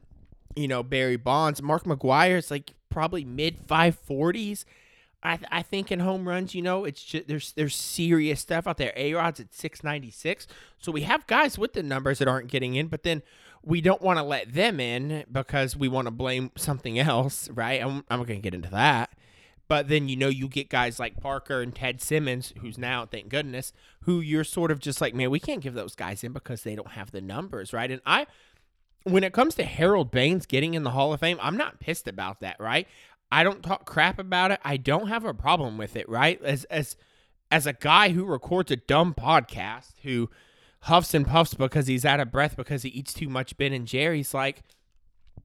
you 0.57 0.67
know, 0.67 0.83
Barry 0.83 1.17
Bonds. 1.17 1.61
Mark 1.61 1.83
McGwire 1.83 2.37
is 2.37 2.51
like 2.51 2.73
probably 2.89 3.23
mid 3.23 3.67
540s. 3.67 4.65
I, 5.23 5.37
th- 5.37 5.49
I 5.51 5.61
think 5.61 5.91
in 5.91 5.99
home 5.99 6.27
runs, 6.27 6.53
you 6.53 6.61
know, 6.61 6.85
it's 6.85 7.03
just 7.03 7.27
there's 7.27 7.51
there's 7.53 7.75
serious 7.75 8.39
stuff 8.39 8.67
out 8.67 8.77
there. 8.77 8.93
A 8.95 9.13
Rod's 9.13 9.39
at 9.39 9.53
696. 9.53 10.47
So 10.77 10.91
we 10.91 11.01
have 11.01 11.25
guys 11.27 11.57
with 11.57 11.73
the 11.73 11.83
numbers 11.83 12.19
that 12.19 12.27
aren't 12.27 12.49
getting 12.49 12.75
in, 12.75 12.87
but 12.87 13.03
then 13.03 13.23
we 13.63 13.81
don't 13.81 14.01
want 14.01 14.17
to 14.17 14.23
let 14.23 14.53
them 14.53 14.79
in 14.79 15.25
because 15.31 15.75
we 15.75 15.87
want 15.87 16.05
to 16.05 16.11
blame 16.11 16.51
something 16.55 16.99
else, 16.99 17.49
right? 17.49 17.81
I'm, 17.81 18.03
I'm 18.09 18.19
going 18.23 18.39
to 18.39 18.43
get 18.43 18.53
into 18.53 18.69
that. 18.69 19.11
But 19.67 19.89
then, 19.89 20.07
you 20.07 20.15
know, 20.15 20.29
you 20.29 20.47
get 20.47 20.69
guys 20.69 20.99
like 20.99 21.19
Parker 21.19 21.61
and 21.61 21.75
Ted 21.75 22.01
Simmons, 22.01 22.53
who's 22.61 22.77
now, 22.77 23.05
thank 23.05 23.27
goodness, 23.27 23.73
who 24.03 24.21
you're 24.21 24.45
sort 24.45 24.71
of 24.71 24.79
just 24.79 25.01
like, 25.01 25.13
man, 25.13 25.29
we 25.29 25.41
can't 25.41 25.61
give 25.61 25.73
those 25.73 25.93
guys 25.95 26.23
in 26.23 26.31
because 26.31 26.63
they 26.63 26.75
don't 26.75 26.91
have 26.91 27.11
the 27.11 27.19
numbers, 27.19 27.73
right? 27.73 27.91
And 27.91 28.01
I 28.05 28.27
when 29.11 29.23
it 29.23 29.33
comes 29.33 29.55
to 29.55 29.63
Harold 29.63 30.11
Baines 30.11 30.45
getting 30.45 30.73
in 30.73 30.83
the 30.83 30.91
Hall 30.91 31.13
of 31.13 31.19
Fame, 31.19 31.37
I'm 31.41 31.57
not 31.57 31.79
pissed 31.79 32.07
about 32.07 32.41
that, 32.41 32.59
right? 32.59 32.87
I 33.31 33.43
don't 33.43 33.63
talk 33.63 33.85
crap 33.85 34.19
about 34.19 34.51
it. 34.51 34.59
I 34.63 34.77
don't 34.77 35.07
have 35.07 35.25
a 35.25 35.33
problem 35.33 35.77
with 35.77 35.95
it, 35.95 36.07
right? 36.07 36.41
As 36.43 36.63
as 36.65 36.95
as 37.51 37.65
a 37.65 37.73
guy 37.73 38.09
who 38.09 38.25
records 38.25 38.71
a 38.71 38.75
dumb 38.75 39.13
podcast, 39.13 39.93
who 40.03 40.29
huffs 40.81 41.13
and 41.13 41.25
puffs 41.25 41.53
because 41.53 41.87
he's 41.87 42.05
out 42.05 42.19
of 42.19 42.31
breath 42.31 42.55
because 42.55 42.83
he 42.83 42.89
eats 42.89 43.13
too 43.13 43.29
much 43.29 43.57
Ben 43.57 43.73
and 43.73 43.87
Jerry's, 43.87 44.33
like, 44.33 44.63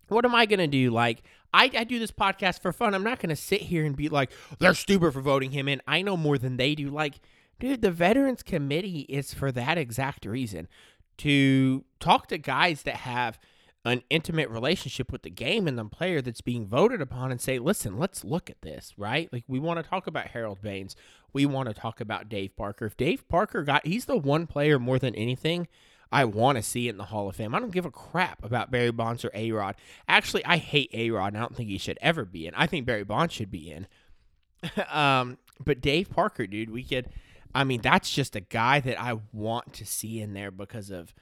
what 0.08 0.24
am 0.24 0.34
I 0.34 0.46
gonna 0.46 0.66
do? 0.66 0.90
Like, 0.90 1.22
I, 1.54 1.70
I 1.76 1.84
do 1.84 1.98
this 1.98 2.10
podcast 2.10 2.60
for 2.60 2.72
fun. 2.72 2.94
I'm 2.94 3.04
not 3.04 3.20
gonna 3.20 3.36
sit 3.36 3.62
here 3.62 3.84
and 3.84 3.96
be 3.96 4.08
like, 4.08 4.30
they're 4.58 4.74
stupid 4.74 5.12
for 5.12 5.20
voting 5.20 5.50
him 5.50 5.68
in. 5.68 5.80
I 5.86 6.02
know 6.02 6.16
more 6.16 6.38
than 6.38 6.56
they 6.56 6.74
do. 6.74 6.88
Like, 6.90 7.20
dude, 7.58 7.82
the 7.82 7.90
Veterans 7.90 8.42
Committee 8.42 9.06
is 9.08 9.34
for 9.34 9.50
that 9.52 9.78
exact 9.78 10.24
reason 10.24 10.68
to 11.18 11.84
talk 12.00 12.28
to 12.28 12.38
guys 12.38 12.82
that 12.82 12.96
have 12.96 13.38
an 13.84 14.02
intimate 14.10 14.48
relationship 14.48 15.10
with 15.10 15.22
the 15.22 15.30
game 15.30 15.66
and 15.66 15.76
the 15.76 15.84
player 15.84 16.22
that's 16.22 16.40
being 16.40 16.66
voted 16.66 17.00
upon 17.00 17.32
and 17.32 17.40
say, 17.40 17.58
listen, 17.58 17.98
let's 17.98 18.24
look 18.24 18.48
at 18.48 18.62
this, 18.62 18.92
right? 18.96 19.28
Like 19.32 19.44
we 19.48 19.58
want 19.58 19.82
to 19.82 19.88
talk 19.88 20.06
about 20.06 20.28
Harold 20.28 20.62
Baines. 20.62 20.94
We 21.32 21.46
want 21.46 21.68
to 21.68 21.74
talk 21.74 22.00
about 22.00 22.28
Dave 22.28 22.56
Parker. 22.56 22.86
If 22.86 22.96
Dave 22.96 23.28
Parker 23.28 23.64
got 23.64 23.86
he's 23.86 24.04
the 24.04 24.16
one 24.16 24.46
player 24.46 24.78
more 24.78 24.98
than 24.98 25.14
anything 25.16 25.66
I 26.12 26.26
want 26.26 26.56
to 26.56 26.62
see 26.62 26.88
in 26.88 26.98
the 26.98 27.04
Hall 27.04 27.28
of 27.28 27.36
Fame. 27.36 27.54
I 27.54 27.58
don't 27.58 27.72
give 27.72 27.86
a 27.86 27.90
crap 27.90 28.44
about 28.44 28.70
Barry 28.70 28.92
Bonds 28.92 29.24
or 29.24 29.30
A 29.32 29.50
Rod. 29.50 29.76
Actually, 30.06 30.44
I 30.44 30.58
hate 30.58 30.90
A 30.92 31.10
Rod 31.10 31.28
and 31.28 31.38
I 31.38 31.40
don't 31.40 31.56
think 31.56 31.70
he 31.70 31.78
should 31.78 31.98
ever 32.02 32.24
be 32.24 32.46
in. 32.46 32.54
I 32.54 32.66
think 32.66 32.84
Barry 32.84 33.04
Bonds 33.04 33.32
should 33.32 33.50
be 33.50 33.70
in. 33.70 33.86
um, 34.92 35.38
but 35.64 35.80
Dave 35.80 36.10
Parker, 36.10 36.46
dude, 36.46 36.70
we 36.70 36.84
could. 36.84 37.08
I 37.54 37.64
mean, 37.64 37.80
that's 37.80 38.10
just 38.10 38.36
a 38.36 38.40
guy 38.40 38.80
that 38.80 39.00
I 39.00 39.18
want 39.32 39.72
to 39.74 39.86
see 39.86 40.20
in 40.20 40.34
there 40.34 40.50
because 40.50 40.90
of, 40.90 41.14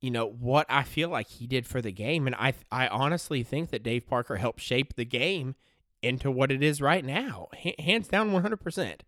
you 0.00 0.10
know, 0.10 0.26
what 0.26 0.66
I 0.68 0.82
feel 0.82 1.08
like 1.08 1.28
he 1.28 1.46
did 1.46 1.66
for 1.66 1.80
the 1.80 1.92
game, 1.92 2.26
and 2.26 2.36
I 2.36 2.54
I 2.70 2.88
honestly 2.88 3.42
think 3.42 3.70
that 3.70 3.82
Dave 3.82 4.06
Parker 4.06 4.36
helped 4.36 4.60
shape 4.60 4.94
the 4.94 5.04
game 5.04 5.54
into 6.02 6.30
what 6.30 6.52
it 6.52 6.62
is 6.62 6.80
right 6.80 7.04
now, 7.04 7.48
H- 7.64 7.80
hands 7.80 8.08
down, 8.08 8.32
one 8.32 8.42
hundred 8.42 8.60
percent. 8.60 9.02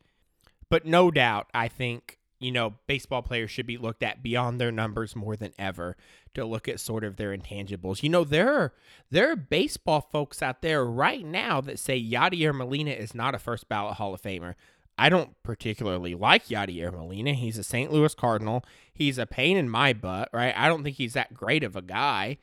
But 0.70 0.86
no 0.86 1.10
doubt, 1.10 1.48
I 1.54 1.68
think 1.68 2.18
you 2.40 2.52
know 2.52 2.74
baseball 2.86 3.22
players 3.22 3.50
should 3.50 3.66
be 3.66 3.76
looked 3.76 4.02
at 4.02 4.22
beyond 4.22 4.60
their 4.60 4.72
numbers 4.72 5.14
more 5.14 5.36
than 5.36 5.52
ever 5.58 5.96
to 6.34 6.44
look 6.44 6.68
at 6.68 6.80
sort 6.80 7.04
of 7.04 7.16
their 7.16 7.36
intangibles. 7.36 8.02
You 8.02 8.08
know, 8.08 8.24
there 8.24 8.52
are 8.52 8.72
there 9.10 9.30
are 9.32 9.36
baseball 9.36 10.00
folks 10.00 10.42
out 10.42 10.62
there 10.62 10.84
right 10.84 11.24
now 11.24 11.60
that 11.60 11.78
say 11.78 12.02
Yadier 12.02 12.54
Molina 12.54 12.92
is 12.92 13.14
not 13.14 13.34
a 13.34 13.38
first 13.38 13.68
ballot 13.68 13.94
Hall 13.94 14.14
of 14.14 14.22
Famer. 14.22 14.54
I 14.98 15.08
don't 15.08 15.40
particularly 15.42 16.14
like 16.14 16.48
Yadier 16.48 16.92
Molina. 16.92 17.32
He's 17.32 17.56
a 17.56 17.62
St. 17.62 17.92
Louis 17.92 18.14
Cardinal. 18.14 18.64
He's 18.92 19.16
a 19.16 19.26
pain 19.26 19.56
in 19.56 19.68
my 19.68 19.92
butt, 19.92 20.28
right? 20.32 20.52
I 20.56 20.68
don't 20.68 20.82
think 20.82 20.96
he's 20.96 21.12
that 21.14 21.34
great 21.34 21.62
of 21.62 21.76
a 21.76 21.82
guy. 21.82 22.38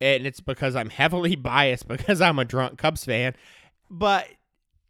And 0.00 0.26
it's 0.26 0.40
because 0.40 0.74
I'm 0.74 0.90
heavily 0.90 1.36
biased 1.36 1.86
because 1.86 2.20
I'm 2.20 2.38
a 2.38 2.44
drunk 2.44 2.78
Cubs 2.78 3.04
fan. 3.04 3.34
But 3.88 4.28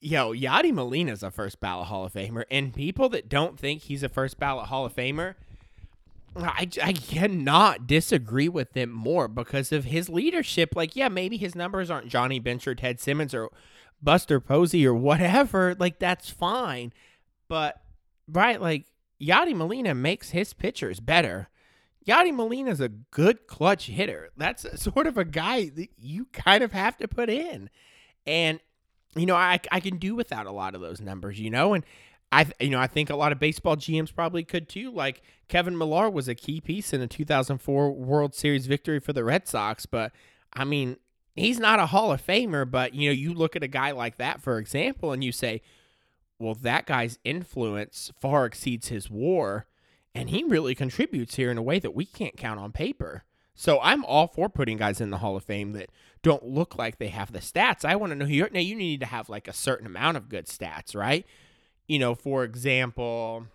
yo, 0.00 0.32
Yadi 0.32 0.72
Molina's 0.72 1.22
a 1.22 1.30
first 1.30 1.60
ballot 1.60 1.88
Hall 1.88 2.04
of 2.06 2.12
Famer. 2.12 2.44
And 2.50 2.74
people 2.74 3.08
that 3.10 3.28
don't 3.28 3.58
think 3.58 3.82
he's 3.82 4.02
a 4.02 4.08
first 4.08 4.38
ballot 4.38 4.66
Hall 4.66 4.86
of 4.86 4.94
Famer, 4.94 5.34
I, 6.36 6.68
I 6.82 6.92
cannot 6.92 7.86
disagree 7.86 8.48
with 8.48 8.72
them 8.72 8.90
more 8.90 9.28
because 9.28 9.72
of 9.72 9.84
his 9.84 10.08
leadership. 10.08 10.74
Like, 10.74 10.96
yeah, 10.96 11.08
maybe 11.08 11.36
his 11.36 11.54
numbers 11.54 11.90
aren't 11.90 12.08
Johnny 12.08 12.38
Bench 12.38 12.66
or 12.66 12.74
Ted 12.74 13.00
Simmons 13.00 13.34
or 13.34 13.50
Buster 14.02 14.40
Posey 14.40 14.86
or 14.86 14.94
whatever. 14.94 15.76
Like, 15.78 15.98
that's 15.98 16.30
fine. 16.30 16.92
But, 17.50 17.82
right, 18.28 18.60
like, 18.60 18.86
Yadi 19.20 19.54
Molina 19.54 19.94
makes 19.94 20.30
his 20.30 20.54
pitchers 20.54 21.00
better. 21.00 21.48
Yadi 22.06 22.32
Molina 22.32 22.70
is 22.70 22.80
a 22.80 22.88
good 22.88 23.48
clutch 23.48 23.88
hitter. 23.88 24.30
That's 24.36 24.64
sort 24.82 25.08
of 25.08 25.18
a 25.18 25.24
guy 25.24 25.68
that 25.70 25.88
you 25.98 26.26
kind 26.32 26.62
of 26.62 26.70
have 26.72 26.96
to 26.98 27.08
put 27.08 27.28
in. 27.28 27.68
And, 28.24 28.60
you 29.16 29.26
know, 29.26 29.34
I, 29.34 29.58
I 29.72 29.80
can 29.80 29.98
do 29.98 30.14
without 30.14 30.46
a 30.46 30.52
lot 30.52 30.76
of 30.76 30.80
those 30.80 31.00
numbers, 31.00 31.40
you 31.40 31.50
know, 31.50 31.74
and 31.74 31.84
I 32.32 32.46
you 32.60 32.70
know 32.70 32.78
I 32.78 32.86
think 32.86 33.10
a 33.10 33.16
lot 33.16 33.32
of 33.32 33.40
baseball 33.40 33.76
GMs 33.76 34.14
probably 34.14 34.44
could 34.44 34.68
too. 34.68 34.92
Like 34.92 35.22
Kevin 35.48 35.76
Millar 35.76 36.08
was 36.08 36.28
a 36.28 36.34
key 36.34 36.60
piece 36.60 36.92
in 36.92 37.00
a 37.00 37.08
2004 37.08 37.90
World 37.90 38.34
Series 38.34 38.66
victory 38.66 39.00
for 39.00 39.12
the 39.12 39.24
Red 39.24 39.48
Sox, 39.48 39.86
but 39.86 40.12
I 40.52 40.64
mean 40.64 40.96
he's 41.34 41.58
not 41.58 41.80
a 41.80 41.86
Hall 41.86 42.12
of 42.12 42.24
Famer. 42.24 42.70
But 42.70 42.94
you 42.94 43.08
know 43.08 43.12
you 43.12 43.34
look 43.34 43.56
at 43.56 43.64
a 43.64 43.68
guy 43.68 43.90
like 43.90 44.18
that 44.18 44.40
for 44.40 44.58
example, 44.58 45.12
and 45.12 45.24
you 45.24 45.32
say, 45.32 45.60
well 46.40 46.54
that 46.54 46.86
guy's 46.86 47.18
influence 47.24 48.10
far 48.20 48.46
exceeds 48.46 48.88
his 48.88 49.08
WAR, 49.10 49.66
and 50.14 50.30
he 50.30 50.42
really 50.42 50.74
contributes 50.74 51.36
here 51.36 51.50
in 51.50 51.58
a 51.58 51.62
way 51.62 51.78
that 51.78 51.94
we 51.94 52.04
can't 52.04 52.36
count 52.36 52.58
on 52.58 52.72
paper. 52.72 53.22
So 53.54 53.78
I'm 53.82 54.04
all 54.04 54.26
for 54.26 54.48
putting 54.48 54.78
guys 54.78 55.00
in 55.00 55.10
the 55.10 55.18
Hall 55.18 55.36
of 55.36 55.44
Fame 55.44 55.72
that 55.72 55.90
don't 56.22 56.44
look 56.46 56.76
like 56.76 56.98
they 56.98 57.08
have 57.08 57.32
the 57.32 57.38
stats. 57.40 57.84
I 57.84 57.94
want 57.96 58.10
to 58.10 58.16
know 58.16 58.24
who 58.24 58.32
you're 58.32 58.50
now. 58.50 58.60
You 58.60 58.74
need 58.74 59.00
to 59.00 59.06
have 59.06 59.28
like 59.28 59.46
a 59.46 59.52
certain 59.52 59.86
amount 59.86 60.16
of 60.16 60.28
good 60.28 60.46
stats, 60.46 60.96
right? 60.96 61.26
you 61.90 61.98
know, 61.98 62.14
for 62.14 62.44
example, 62.44 63.48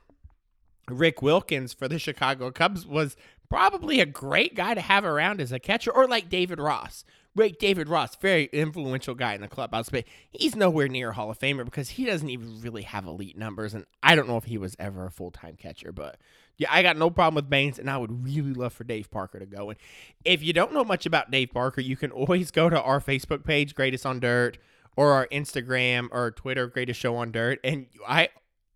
Rick 0.90 1.22
Wilkins 1.22 1.74
for 1.74 1.88
the 1.88 1.98
Chicago 1.98 2.52
Cubs 2.52 2.86
was 2.86 3.16
probably 3.50 4.02
a 4.02 4.06
great 4.06 4.56
guy 4.56 4.74
to 4.74 4.82
have 4.82 5.06
around 5.06 5.40
as 5.40 5.54
a 5.54 5.60
catcher, 5.60 5.90
or 5.90 6.06
like 6.06 6.28
David 6.28 6.60
Ross. 6.60 7.06
Right, 7.38 7.58
David 7.60 7.90
Ross, 7.90 8.16
very 8.16 8.46
influential 8.54 9.14
guy 9.14 9.34
in 9.34 9.42
the 9.42 9.50
clubhouse, 9.50 9.90
but 9.90 10.06
he's 10.32 10.56
nowhere 10.56 10.88
near 10.88 11.12
Hall 11.12 11.30
of 11.30 11.38
Famer 11.38 11.66
because 11.66 11.90
he 11.90 12.06
doesn't 12.06 12.30
even 12.30 12.62
really 12.62 12.84
have 12.84 13.06
elite 13.06 13.38
numbers. 13.38 13.74
And 13.74 13.86
I 14.02 14.16
don't 14.16 14.30
know 14.30 14.38
if 14.38 14.46
he 14.46 14.58
was 14.58 14.74
ever 14.80 15.06
a 15.06 15.12
full 15.12 15.32
time 15.32 15.58
catcher, 15.58 15.92
but 15.92 16.18
yeah, 16.58 16.70
I 16.72 16.82
got 16.82 16.96
no 16.96 17.10
problem 17.10 17.36
with 17.36 17.50
Baines, 17.50 17.78
and 17.78 17.90
I 17.90 17.98
would 17.98 18.24
really 18.24 18.54
love 18.54 18.72
for 18.72 18.86
Dave 18.86 19.12
Parker 19.12 19.40
to 19.40 19.46
go. 19.46 19.70
And 19.70 19.78
if 20.24 20.42
you 20.42 20.54
don't 20.54 20.74
know 20.74 20.86
much 20.86 21.06
about 21.06 21.30
Dave 21.30 21.52
Parker, 21.52 21.82
you 21.82 21.98
can 21.98 22.12
always 22.12 22.52
go 22.52 22.70
to 22.70 22.82
our 22.82 23.02
Facebook 23.02 23.44
page, 23.44 23.76
Greatest 23.76 24.06
on 24.06 24.22
Dirt, 24.22 24.58
or 24.96 25.12
our 25.12 25.28
Instagram 25.28 26.08
or 26.12 26.32
Twitter, 26.32 26.68
Greatest 26.68 27.00
Show 27.00 27.18
on 27.18 27.34
Dirt. 27.34 27.60
And 27.66 27.88
I 28.08 28.30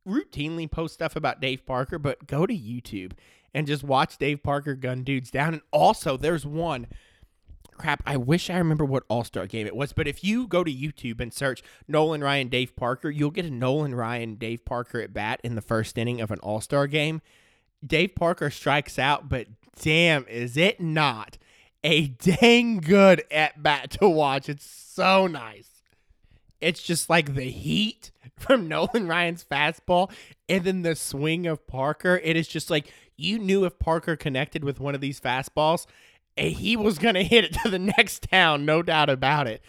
routinely 0.06 0.70
post 0.70 0.96
stuff 0.96 1.16
about 1.16 1.40
Dave 1.40 1.66
Parker, 1.66 1.98
but 1.98 2.28
go 2.28 2.46
to 2.46 2.54
YouTube 2.54 3.14
and 3.54 3.66
just 3.66 3.84
watch 3.84 4.18
Dave 4.18 4.44
Parker 4.44 4.76
gun 4.76 5.04
dudes 5.04 5.32
down. 5.32 5.54
And 5.54 5.64
also, 5.72 6.18
there's 6.18 6.46
one. 6.46 6.88
Crap, 7.80 8.04
I 8.06 8.18
wish 8.18 8.50
I 8.50 8.58
remember 8.58 8.86
what 8.86 9.04
All 9.08 9.24
Star 9.24 9.48
game 9.48 9.66
it 9.66 9.76
was, 9.76 9.94
but 9.94 10.08
if 10.08 10.24
you 10.24 10.48
go 10.48 10.64
to 10.64 10.72
YouTube 10.72 11.22
and 11.22 11.34
search 11.34 11.64
Nolan 11.88 12.22
Ryan 12.22 12.50
Dave 12.50 12.76
Parker, 12.76 13.10
you'll 13.10 13.32
get 13.32 13.46
a 13.46 13.50
Nolan 13.50 13.96
Ryan 13.96 14.36
Dave 14.36 14.66
Parker 14.66 15.00
at 15.00 15.14
bat 15.14 15.40
in 15.44 15.56
the 15.56 15.62
first 15.62 15.98
inning 15.98 16.20
of 16.20 16.30
an 16.30 16.40
All 16.40 16.62
Star 16.62 16.88
game. 16.88 17.22
Dave 17.86 18.16
Parker 18.16 18.50
strikes 18.50 19.00
out, 19.00 19.30
but 19.30 19.48
damn, 19.82 20.28
is 20.28 20.58
it 20.58 20.82
not 20.82 21.38
a 21.84 22.08
dang 22.08 22.82
good 22.82 23.24
at 23.32 23.64
bat 23.64 23.92
to 23.92 24.10
watch? 24.10 24.50
It's 24.50 24.66
so 24.66 25.26
nice. 25.28 25.82
It's 26.60 26.84
just 26.84 27.10
like 27.10 27.36
the 27.36 27.50
heat 27.50 28.12
from 28.38 28.68
Nolan 28.68 29.08
Ryan's 29.08 29.46
fastball 29.50 30.12
and 30.50 30.64
then 30.64 30.82
the 30.82 30.96
swing 30.96 31.48
of 31.48 31.66
Parker. 31.66 32.20
It 32.24 32.36
is 32.36 32.48
just 32.48 32.70
like 32.70 32.92
you 33.16 33.40
knew 33.40 33.66
if 33.66 33.80
Parker 33.80 34.16
connected 34.16 34.64
with 34.64 34.80
one 34.80 34.96
of 34.96 35.02
these 35.02 35.20
fastballs, 35.20 35.86
eh, 36.38 36.50
he 36.50 36.76
was 36.76 36.98
to 37.16 37.24
hit 37.24 37.46
it 37.46 37.54
to 37.64 37.70
the 37.70 37.80
next 37.98 38.30
town, 38.30 38.66
no 38.66 38.82
doubt 38.82 39.10
about 39.10 39.48
it. 39.48 39.62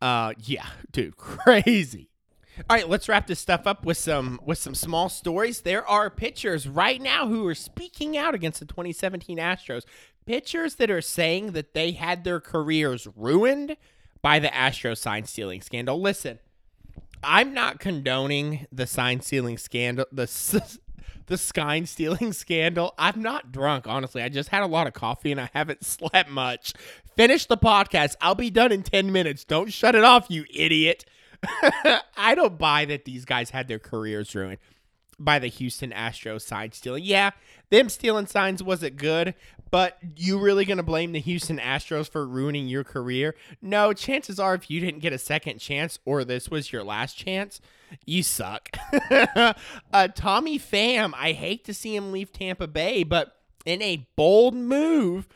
Uh 0.00 0.32
yeah, 0.38 0.66
dude, 0.92 1.16
crazy. 1.18 2.10
All 2.68 2.76
right, 2.76 2.88
let's 2.88 3.08
wrap 3.08 3.26
this 3.26 3.40
stuff 3.40 3.66
up 3.66 3.84
with 3.86 3.96
some 3.96 4.40
with 4.44 4.58
some 4.58 4.74
small 4.74 5.08
stories. 5.08 5.62
There 5.62 5.86
are 5.86 6.10
pitchers 6.10 6.68
right 6.68 7.00
now 7.00 7.26
who 7.26 7.46
are 7.46 7.54
speaking 7.54 8.18
out 8.18 8.34
against 8.34 8.60
the 8.60 8.66
2017 8.66 9.38
Astros. 9.38 9.84
Pitchers 10.26 10.74
that 10.76 10.90
are 10.90 11.00
saying 11.00 11.52
that 11.52 11.72
they 11.74 11.92
had 11.92 12.24
their 12.24 12.40
careers 12.40 13.08
ruined 13.16 13.76
by 14.22 14.38
the 14.38 14.54
Astro 14.54 14.94
sign 14.94 15.24
stealing 15.24 15.62
scandal. 15.62 16.00
Listen, 16.00 16.38
I'm 17.22 17.54
not 17.54 17.80
condoning 17.80 18.66
the 18.70 18.86
sign 18.86 19.20
stealing 19.20 19.58
scandal, 19.58 20.06
the 20.12 20.26
the 21.30 21.38
Skine 21.38 21.86
stealing 21.86 22.32
scandal. 22.34 22.92
I'm 22.98 23.22
not 23.22 23.50
drunk, 23.52 23.86
honestly. 23.86 24.22
I 24.22 24.28
just 24.28 24.50
had 24.50 24.62
a 24.62 24.66
lot 24.66 24.86
of 24.86 24.92
coffee 24.92 25.32
and 25.32 25.40
I 25.40 25.48
haven't 25.54 25.84
slept 25.86 26.28
much. 26.28 26.74
Finish 27.16 27.46
the 27.46 27.56
podcast. 27.56 28.16
I'll 28.20 28.34
be 28.34 28.50
done 28.50 28.72
in 28.72 28.82
10 28.82 29.10
minutes. 29.10 29.44
Don't 29.44 29.72
shut 29.72 29.94
it 29.94 30.04
off, 30.04 30.26
you 30.28 30.44
idiot. 30.52 31.06
I 32.16 32.34
don't 32.34 32.58
buy 32.58 32.84
that 32.84 33.06
these 33.06 33.24
guys 33.24 33.48
had 33.48 33.66
their 33.68 33.78
careers 33.78 34.34
ruined 34.34 34.58
by 35.20 35.38
the 35.38 35.48
Houston 35.48 35.90
Astros 35.90 36.40
sign 36.42 36.72
stealing. 36.72 37.04
Yeah, 37.04 37.30
them 37.68 37.88
stealing 37.88 38.26
signs 38.26 38.62
wasn't 38.62 38.96
good, 38.96 39.34
but 39.70 39.98
you 40.16 40.38
really 40.40 40.64
going 40.64 40.78
to 40.78 40.82
blame 40.82 41.12
the 41.12 41.20
Houston 41.20 41.58
Astros 41.58 42.10
for 42.10 42.26
ruining 42.26 42.66
your 42.66 42.82
career? 42.82 43.36
No, 43.62 43.92
chances 43.92 44.40
are 44.40 44.54
if 44.54 44.70
you 44.70 44.80
didn't 44.80 45.00
get 45.00 45.12
a 45.12 45.18
second 45.18 45.58
chance 45.58 45.98
or 46.04 46.24
this 46.24 46.48
was 46.48 46.72
your 46.72 46.82
last 46.82 47.16
chance, 47.16 47.60
you 48.06 48.22
suck. 48.22 48.70
uh, 49.92 50.08
Tommy 50.14 50.58
Pham, 50.58 51.12
I 51.14 51.32
hate 51.32 51.64
to 51.66 51.74
see 51.74 51.94
him 51.94 52.10
leave 52.10 52.32
Tampa 52.32 52.66
Bay, 52.66 53.04
but 53.04 53.36
in 53.64 53.82
a 53.82 54.08
bold 54.16 54.54
move, 54.54 55.28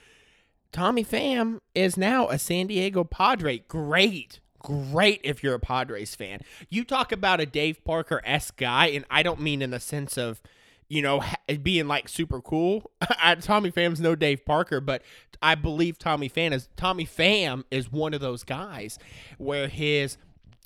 Tommy 0.73 1.05
Pham 1.05 1.61
is 1.75 1.97
now 1.97 2.29
a 2.29 2.39
San 2.39 2.67
Diego 2.67 3.05
Padre. 3.05 3.59
Great 3.59 4.41
great 4.65 5.21
if 5.23 5.43
you're 5.45 5.55
a 5.55 5.61
Padres 5.61 6.15
fan. 6.15 6.41
You 6.69 6.85
talk 6.85 7.13
about 7.13 7.41
a 7.41 7.47
Dave 7.47 7.85
Parker 7.85 8.21
s 8.25 8.51
guy, 8.51 8.87
and 8.87 9.05
I 9.11 9.23
don't 9.23 9.41
mean 9.41 9.63
in 9.63 9.71
the 9.71 9.79
sense 9.79 10.19
of 10.19 10.43
you 10.89 11.03
know 11.03 11.23
being 11.63 11.87
like 11.87 12.09
super 12.09 12.41
cool. 12.41 12.91
Tommy 13.41 13.71
Pham's 13.71 14.01
no 14.01 14.17
Dave 14.17 14.45
Parker, 14.45 14.81
but 14.81 15.03
I 15.43 15.55
believe 15.55 15.99
Tommy 15.99 16.29
Pham 16.29 16.53
is 16.53 16.69
Tommy 16.77 17.07
Pham 17.07 17.65
is 17.71 17.93
one 17.93 18.15
of 18.15 18.21
those 18.21 18.43
guys 18.43 18.99
where 19.39 19.69
his 19.69 20.17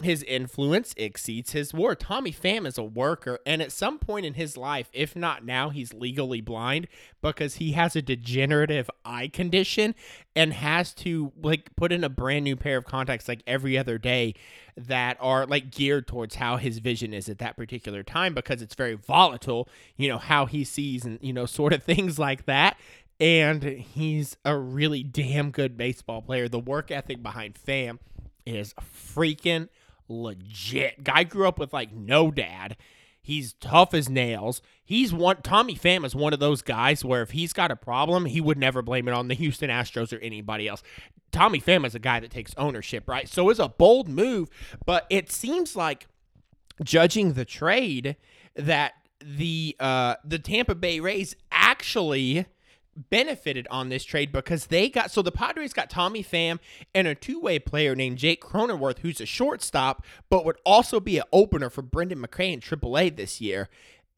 his 0.02 0.22
influence 0.22 0.94
exceeds 0.96 1.52
his 1.52 1.74
WAR. 1.74 1.94
Tommy 1.94 2.32
Pham 2.32 2.66
is 2.66 2.78
a 2.78 2.84
worker, 2.84 3.40
and 3.44 3.60
at 3.60 3.72
some 3.72 3.98
point 3.98 4.24
in 4.24 4.34
his 4.34 4.56
life, 4.56 4.88
if 4.92 5.16
not 5.16 5.44
now, 5.44 5.70
he's 5.70 5.92
legally 5.92 6.40
blind 6.40 6.86
because 7.20 7.56
he 7.56 7.72
has 7.72 7.96
a 7.96 8.02
degenerative 8.02 8.88
eye 9.04 9.28
condition 9.28 9.94
and 10.36 10.52
has 10.52 10.94
to 10.94 11.32
like 11.42 11.74
put 11.74 11.90
in 11.90 12.04
a 12.04 12.08
brand 12.08 12.44
new 12.44 12.54
pair 12.54 12.78
of 12.78 12.84
contacts 12.84 13.26
like 13.26 13.42
every 13.46 13.76
other 13.76 13.98
day 13.98 14.34
that 14.76 15.16
are 15.20 15.44
like 15.46 15.72
geared 15.72 16.06
towards 16.06 16.36
how 16.36 16.56
his 16.56 16.78
vision 16.78 17.12
is 17.12 17.28
at 17.28 17.38
that 17.38 17.56
particular 17.56 18.04
time 18.04 18.34
because 18.34 18.62
it's 18.62 18.76
very 18.76 18.94
volatile, 18.94 19.68
you 19.96 20.08
know, 20.08 20.18
how 20.18 20.46
he 20.46 20.62
sees 20.62 21.04
and 21.04 21.18
you 21.20 21.32
know, 21.32 21.46
sort 21.58 21.72
of 21.72 21.82
things 21.82 22.18
like 22.18 22.46
that 22.46 22.76
and 23.20 23.62
he's 23.64 24.36
a 24.44 24.56
really 24.56 25.02
damn 25.02 25.50
good 25.50 25.76
baseball 25.76 26.22
player. 26.22 26.48
The 26.48 26.58
work 26.58 26.90
ethic 26.90 27.22
behind 27.22 27.54
Pham 27.54 27.98
is 28.46 28.74
freaking 28.74 29.68
legit. 30.08 31.04
Guy 31.04 31.24
grew 31.24 31.46
up 31.46 31.58
with 31.58 31.72
like 31.72 31.92
no 31.92 32.30
dad. 32.30 32.76
He's 33.20 33.52
tough 33.54 33.92
as 33.92 34.08
nails. 34.08 34.62
He's 34.84 35.12
one 35.12 35.42
Tommy 35.42 35.74
Pham 35.74 36.04
is 36.04 36.14
one 36.14 36.32
of 36.32 36.40
those 36.40 36.62
guys 36.62 37.04
where 37.04 37.22
if 37.22 37.32
he's 37.32 37.52
got 37.52 37.70
a 37.70 37.76
problem, 37.76 38.24
he 38.24 38.40
would 38.40 38.56
never 38.56 38.80
blame 38.80 39.06
it 39.06 39.14
on 39.14 39.28
the 39.28 39.34
Houston 39.36 39.70
Astros 39.70 40.16
or 40.16 40.20
anybody 40.20 40.66
else. 40.66 40.82
Tommy 41.30 41.60
Pham 41.60 41.84
is 41.84 41.94
a 41.94 41.98
guy 41.98 42.20
that 42.20 42.30
takes 42.30 42.54
ownership, 42.56 43.06
right? 43.06 43.28
So 43.28 43.50
it's 43.50 43.60
a 43.60 43.68
bold 43.68 44.08
move, 44.08 44.48
but 44.86 45.06
it 45.10 45.30
seems 45.30 45.76
like 45.76 46.06
judging 46.82 47.34
the 47.34 47.44
trade 47.44 48.16
that 48.54 48.94
the 49.20 49.76
uh, 49.78 50.14
the 50.24 50.38
Tampa 50.38 50.74
Bay 50.74 51.00
Rays 51.00 51.36
actually 51.52 52.46
benefited 53.10 53.66
on 53.70 53.88
this 53.88 54.04
trade 54.04 54.32
because 54.32 54.66
they 54.66 54.88
got 54.88 55.10
so 55.10 55.22
the 55.22 55.32
Padres 55.32 55.72
got 55.72 55.90
Tommy 55.90 56.22
Pham 56.22 56.58
and 56.94 57.06
a 57.06 57.14
two-way 57.14 57.58
player 57.58 57.94
named 57.94 58.18
Jake 58.18 58.42
Cronenworth, 58.42 58.98
who's 58.98 59.20
a 59.20 59.26
shortstop, 59.26 60.04
but 60.28 60.44
would 60.44 60.58
also 60.64 61.00
be 61.00 61.18
an 61.18 61.24
opener 61.32 61.70
for 61.70 61.82
Brendan 61.82 62.20
McRae 62.20 62.52
in 62.52 62.60
AAA 62.60 63.16
this 63.16 63.40
year 63.40 63.68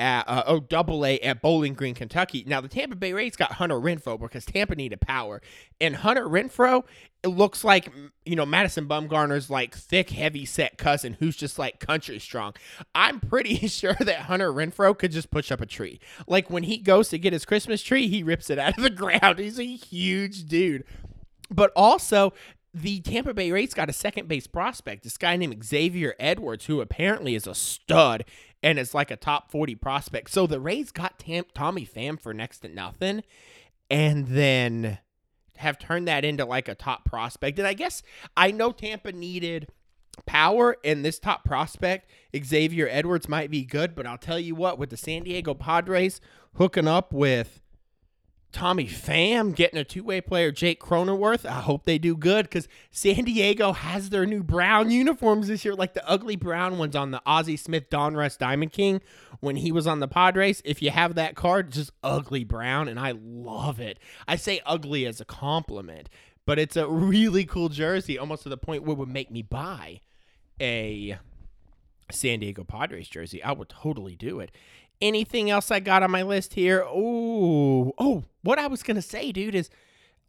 at 0.01 0.29
uh, 0.29 0.43
oh 0.47 0.61
double 0.61 1.05
A 1.05 1.19
at 1.21 1.43
Bowling 1.43 1.75
Green, 1.75 1.95
Kentucky. 1.95 2.45
Now 2.47 2.61
the 2.61 2.69
Tampa 2.69 2.97
Bay 2.97 3.13
Rays 3.13 3.37
got 3.37 3.53
Hunter 3.53 3.77
Renfroe 3.77 4.19
because 4.19 4.45
Tampa 4.45 4.75
needed 4.75 5.01
power, 5.01 5.41
and 5.81 5.97
Hunter 5.97 6.27
Renfroe 6.27 6.85
it 7.23 7.29
looks 7.29 7.65
like 7.65 7.93
you 8.25 8.35
know 8.35 8.47
Madison 8.47 8.87
Bumgarner's 8.87 9.51
like 9.51 9.77
thick, 9.77 10.11
heavy 10.11 10.47
set 10.47 10.79
cousin 10.79 11.17
who's 11.21 11.37
just 11.37 11.59
like 11.59 11.79
country 11.79 12.19
strong. 12.19 12.55
I'm 12.95 13.21
pretty 13.21 13.55
sure 13.69 13.97
that 14.01 14.21
Hunter 14.21 14.53
Renfroe 14.53 14.97
could 14.99 15.13
just 15.13 15.31
push 15.31 15.53
up 15.53 15.61
a 15.61 15.67
tree. 15.67 16.01
Like 16.27 16.51
when 16.51 16.63
he 16.63 16.79
goes 16.79 17.09
to 17.11 17.19
get 17.19 17.33
his 17.33 17.45
Christmas 17.45 17.83
tree, 17.83 18.09
he 18.09 18.23
rips 18.23 18.51
it 18.51 18.59
out 18.59 18.79
of 18.79 18.83
the 18.83 18.91
ground. 19.21 19.39
He's 19.39 19.59
a 19.59 19.65
huge 19.65 20.47
dude. 20.47 20.85
But 21.53 21.73
also, 21.75 22.33
the 22.73 23.01
Tampa 23.01 23.35
Bay 23.35 23.51
Rays 23.51 23.75
got 23.75 23.91
a 23.91 23.93
second 23.93 24.29
base 24.29 24.47
prospect, 24.47 25.03
this 25.03 25.19
guy 25.19 25.37
named 25.37 25.65
Xavier 25.65 26.15
Edwards, 26.21 26.67
who 26.67 26.81
apparently 26.81 27.35
is 27.35 27.47
a 27.47 27.55
stud 27.55 28.25
and 28.63 28.79
is 28.79 28.95
like 28.95 29.11
a 29.11 29.17
top 29.17 29.51
40 29.51 29.75
prospect. 29.75 30.31
So 30.31 30.47
the 30.47 30.61
Rays 30.61 30.93
got 30.93 31.19
Tam- 31.19 31.47
Tommy 31.55 31.87
Pham 31.87 32.21
for 32.21 32.33
next 32.33 32.61
to 32.61 32.69
nothing 32.69 33.23
and 33.91 34.29
then 34.29 34.99
have 35.57 35.79
turned 35.79 36.09
that 36.09 36.25
into 36.25 36.45
like 36.45 36.69
a 36.69 36.75
top 36.75 37.05
prospect. 37.05 37.59
And 37.59 37.67
I 37.67 37.75
guess 37.75 38.03
I 38.37 38.51
know 38.51 38.73
Tampa 38.73 39.13
needed 39.13 39.69
power 40.27 40.77
and 40.85 41.05
this 41.05 41.19
top 41.19 41.45
prospect, 41.45 42.11
Xavier 42.37 42.89
Edwards, 42.91 43.29
might 43.29 43.51
be 43.51 43.65
good, 43.65 43.95
but 43.95 44.07
I'll 44.07 44.19
tell 44.19 44.39
you 44.39 44.55
what, 44.55 44.79
with 44.79 44.91
the 44.91 44.97
San 44.97 45.25
Diego 45.25 45.55
Padres 45.55 46.21
hooking 46.55 46.89
up 46.89 47.13
with 47.13 47.61
Tommy 48.53 48.87
Pham 48.87 49.55
getting 49.55 49.79
a 49.79 49.85
two 49.85 50.03
way 50.03 50.21
player, 50.21 50.51
Jake 50.51 50.81
Cronenworth. 50.81 51.47
I 51.47 51.61
hope 51.61 51.85
they 51.85 51.99
do 51.99 52.17
good 52.17 52.47
because 52.47 52.67
San 52.91 53.25
Diego 53.25 53.73
has 53.73 54.11
their 54.11 54.27
new 54.27 54.43
brown 54.43 54.91
uniforms 54.91 55.49
this 55.49 55.65
year, 55.65 55.75
like 55.75 55.95
the 55.95 56.09
ugly 56.09 56.37
brown 56.37 56.77
ones 56.77 56.97
on 56.97 57.13
the 57.13 57.23
Ozzie 57.25 57.57
Smith 57.57 57.89
Donruss 57.91 58.37
Diamond 58.37 58.73
King 58.73 59.01
when 59.39 59.57
he 59.57 59.71
was 59.71 59.87
on 59.87 60.01
the 60.01 60.09
Padres. 60.09 60.63
If 60.65 60.83
you 60.83 60.91
have 60.91 61.15
that 61.15 61.37
card, 61.37 61.71
just 61.71 61.93
ugly 62.03 62.43
brown, 62.43 62.89
and 62.89 62.99
I 62.99 63.15
love 63.17 63.79
it. 63.79 63.99
I 64.27 64.37
say 64.37 64.61
ugly 64.67 65.07
as 65.07 65.21
a 65.21 65.25
compliment, 65.25 66.09
but 66.45 66.59
it's 66.59 66.77
a 66.77 66.89
really 66.89 67.45
cool 67.45 67.69
jersey, 67.69 68.19
almost 68.19 68.43
to 68.43 68.49
the 68.49 68.57
point 68.57 68.83
where 68.83 68.93
it 68.93 68.99
would 68.99 69.09
make 69.09 69.31
me 69.31 69.43
buy 69.43 70.01
a 70.61 71.19
San 72.11 72.41
Diego 72.41 72.65
Padres 72.65 73.09
jersey. 73.09 73.43
I 73.43 73.53
would 73.53 73.69
totally 73.69 74.17
do 74.17 74.41
it 74.41 74.51
anything 75.01 75.51
else 75.51 75.71
I 75.71 75.81
got 75.81 76.03
on 76.03 76.11
my 76.11 76.23
list 76.23 76.55
here? 76.55 76.85
Oh, 76.87 77.93
oh, 77.99 78.25
what 78.43 78.59
I 78.59 78.67
was 78.67 78.83
gonna 78.83 79.03
say, 79.03 79.33
dude, 79.33 79.55
is 79.55 79.71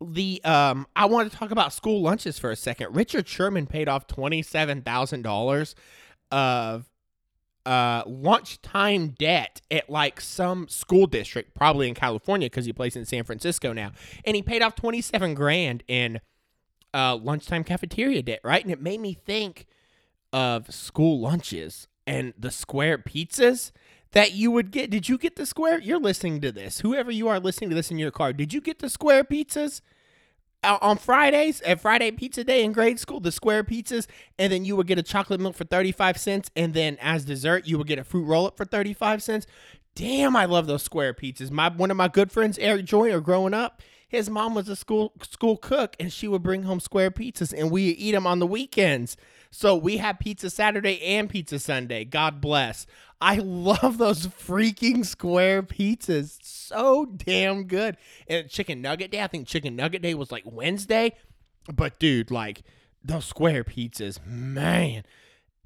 the 0.01 0.41
um 0.43 0.87
I 0.95 1.05
want 1.05 1.31
to 1.31 1.37
talk 1.37 1.51
about 1.51 1.73
school 1.73 2.01
lunches 2.01 2.39
for 2.39 2.51
a 2.51 2.55
second. 2.55 2.95
Richard 2.95 3.27
Sherman 3.27 3.67
paid 3.67 3.87
off 3.87 4.07
twenty 4.07 4.41
seven 4.41 4.81
thousand 4.81 5.21
dollars 5.21 5.75
of 6.31 6.89
uh 7.65 8.01
lunchtime 8.07 9.09
debt 9.09 9.61
at 9.69 9.89
like 9.89 10.19
some 10.19 10.67
school 10.67 11.05
district, 11.05 11.53
probably 11.53 11.87
in 11.87 11.93
California, 11.93 12.47
because 12.47 12.65
he 12.65 12.73
plays 12.73 12.95
in 12.95 13.05
San 13.05 13.23
Francisco 13.23 13.73
now, 13.73 13.91
and 14.25 14.35
he 14.35 14.41
paid 14.41 14.61
off 14.61 14.75
twenty 14.75 15.01
seven 15.01 15.35
grand 15.35 15.83
in 15.87 16.19
uh 16.93 17.15
lunchtime 17.15 17.63
cafeteria 17.63 18.23
debt, 18.23 18.39
right? 18.43 18.63
And 18.63 18.71
it 18.71 18.81
made 18.81 18.99
me 18.99 19.13
think 19.13 19.67
of 20.33 20.73
school 20.73 21.19
lunches 21.19 21.87
and 22.07 22.33
the 22.37 22.51
square 22.51 22.97
pizzas 22.97 23.71
that 24.13 24.33
you 24.33 24.51
would 24.51 24.71
get. 24.71 24.89
Did 24.89 25.09
you 25.09 25.17
get 25.17 25.35
the 25.35 25.45
square? 25.45 25.79
You're 25.79 25.99
listening 25.99 26.41
to 26.41 26.51
this. 26.51 26.79
Whoever 26.79 27.11
you 27.11 27.27
are 27.27 27.39
listening 27.39 27.69
to 27.69 27.75
this 27.75 27.91
in 27.91 27.97
your 27.97 28.11
car, 28.11 28.33
did 28.33 28.53
you 28.53 28.61
get 28.61 28.79
the 28.79 28.89
square 28.89 29.23
pizzas? 29.23 29.81
Uh, 30.63 30.77
on 30.79 30.95
Fridays 30.95 31.59
at 31.61 31.81
Friday 31.81 32.11
Pizza 32.11 32.43
Day 32.43 32.63
in 32.63 32.71
grade 32.71 32.99
school, 32.99 33.19
the 33.19 33.31
square 33.31 33.63
pizzas, 33.63 34.05
and 34.37 34.53
then 34.53 34.63
you 34.63 34.75
would 34.75 34.85
get 34.85 34.99
a 34.99 35.03
chocolate 35.03 35.39
milk 35.39 35.55
for 35.55 35.63
35 35.63 36.19
cents, 36.19 36.51
and 36.55 36.75
then 36.75 36.99
as 37.01 37.25
dessert, 37.25 37.65
you 37.65 37.79
would 37.79 37.87
get 37.87 37.97
a 37.97 38.03
fruit 38.03 38.25
roll 38.25 38.45
up 38.45 38.57
for 38.57 38.65
35 38.65 39.23
cents. 39.23 39.47
Damn, 39.95 40.35
I 40.35 40.45
love 40.45 40.67
those 40.67 40.83
square 40.83 41.15
pizzas. 41.15 41.49
My 41.49 41.69
one 41.69 41.89
of 41.89 41.97
my 41.97 42.07
good 42.07 42.31
friends, 42.31 42.59
Eric 42.59 42.85
Joyner, 42.85 43.21
growing 43.21 43.55
up, 43.55 43.81
his 44.07 44.29
mom 44.29 44.53
was 44.53 44.69
a 44.69 44.75
school 44.75 45.13
school 45.23 45.57
cook, 45.57 45.95
and 45.99 46.13
she 46.13 46.27
would 46.27 46.43
bring 46.43 46.63
home 46.63 46.79
square 46.79 47.09
pizzas, 47.09 47.57
and 47.57 47.71
we 47.71 47.83
eat 47.85 48.11
them 48.11 48.27
on 48.27 48.39
the 48.39 48.45
weekends. 48.45 49.17
So 49.51 49.75
we 49.75 49.97
have 49.97 50.19
pizza 50.19 50.49
Saturday 50.49 51.01
and 51.01 51.29
pizza 51.29 51.59
Sunday. 51.59 52.05
God 52.05 52.39
bless. 52.39 52.87
I 53.19 53.35
love 53.35 53.97
those 53.97 54.27
freaking 54.27 55.05
square 55.05 55.61
pizzas. 55.61 56.39
So 56.41 57.05
damn 57.05 57.65
good. 57.65 57.97
And 58.27 58.49
chicken 58.49 58.81
nugget 58.81 59.11
day, 59.11 59.21
I 59.21 59.27
think 59.27 59.47
chicken 59.47 59.75
nugget 59.75 60.01
day 60.01 60.13
was 60.13 60.31
like 60.31 60.43
Wednesday. 60.45 61.15
But 61.71 61.99
dude, 61.99 62.31
like 62.31 62.63
those 63.03 63.25
square 63.25 63.63
pizzas, 63.63 64.25
man. 64.25 65.03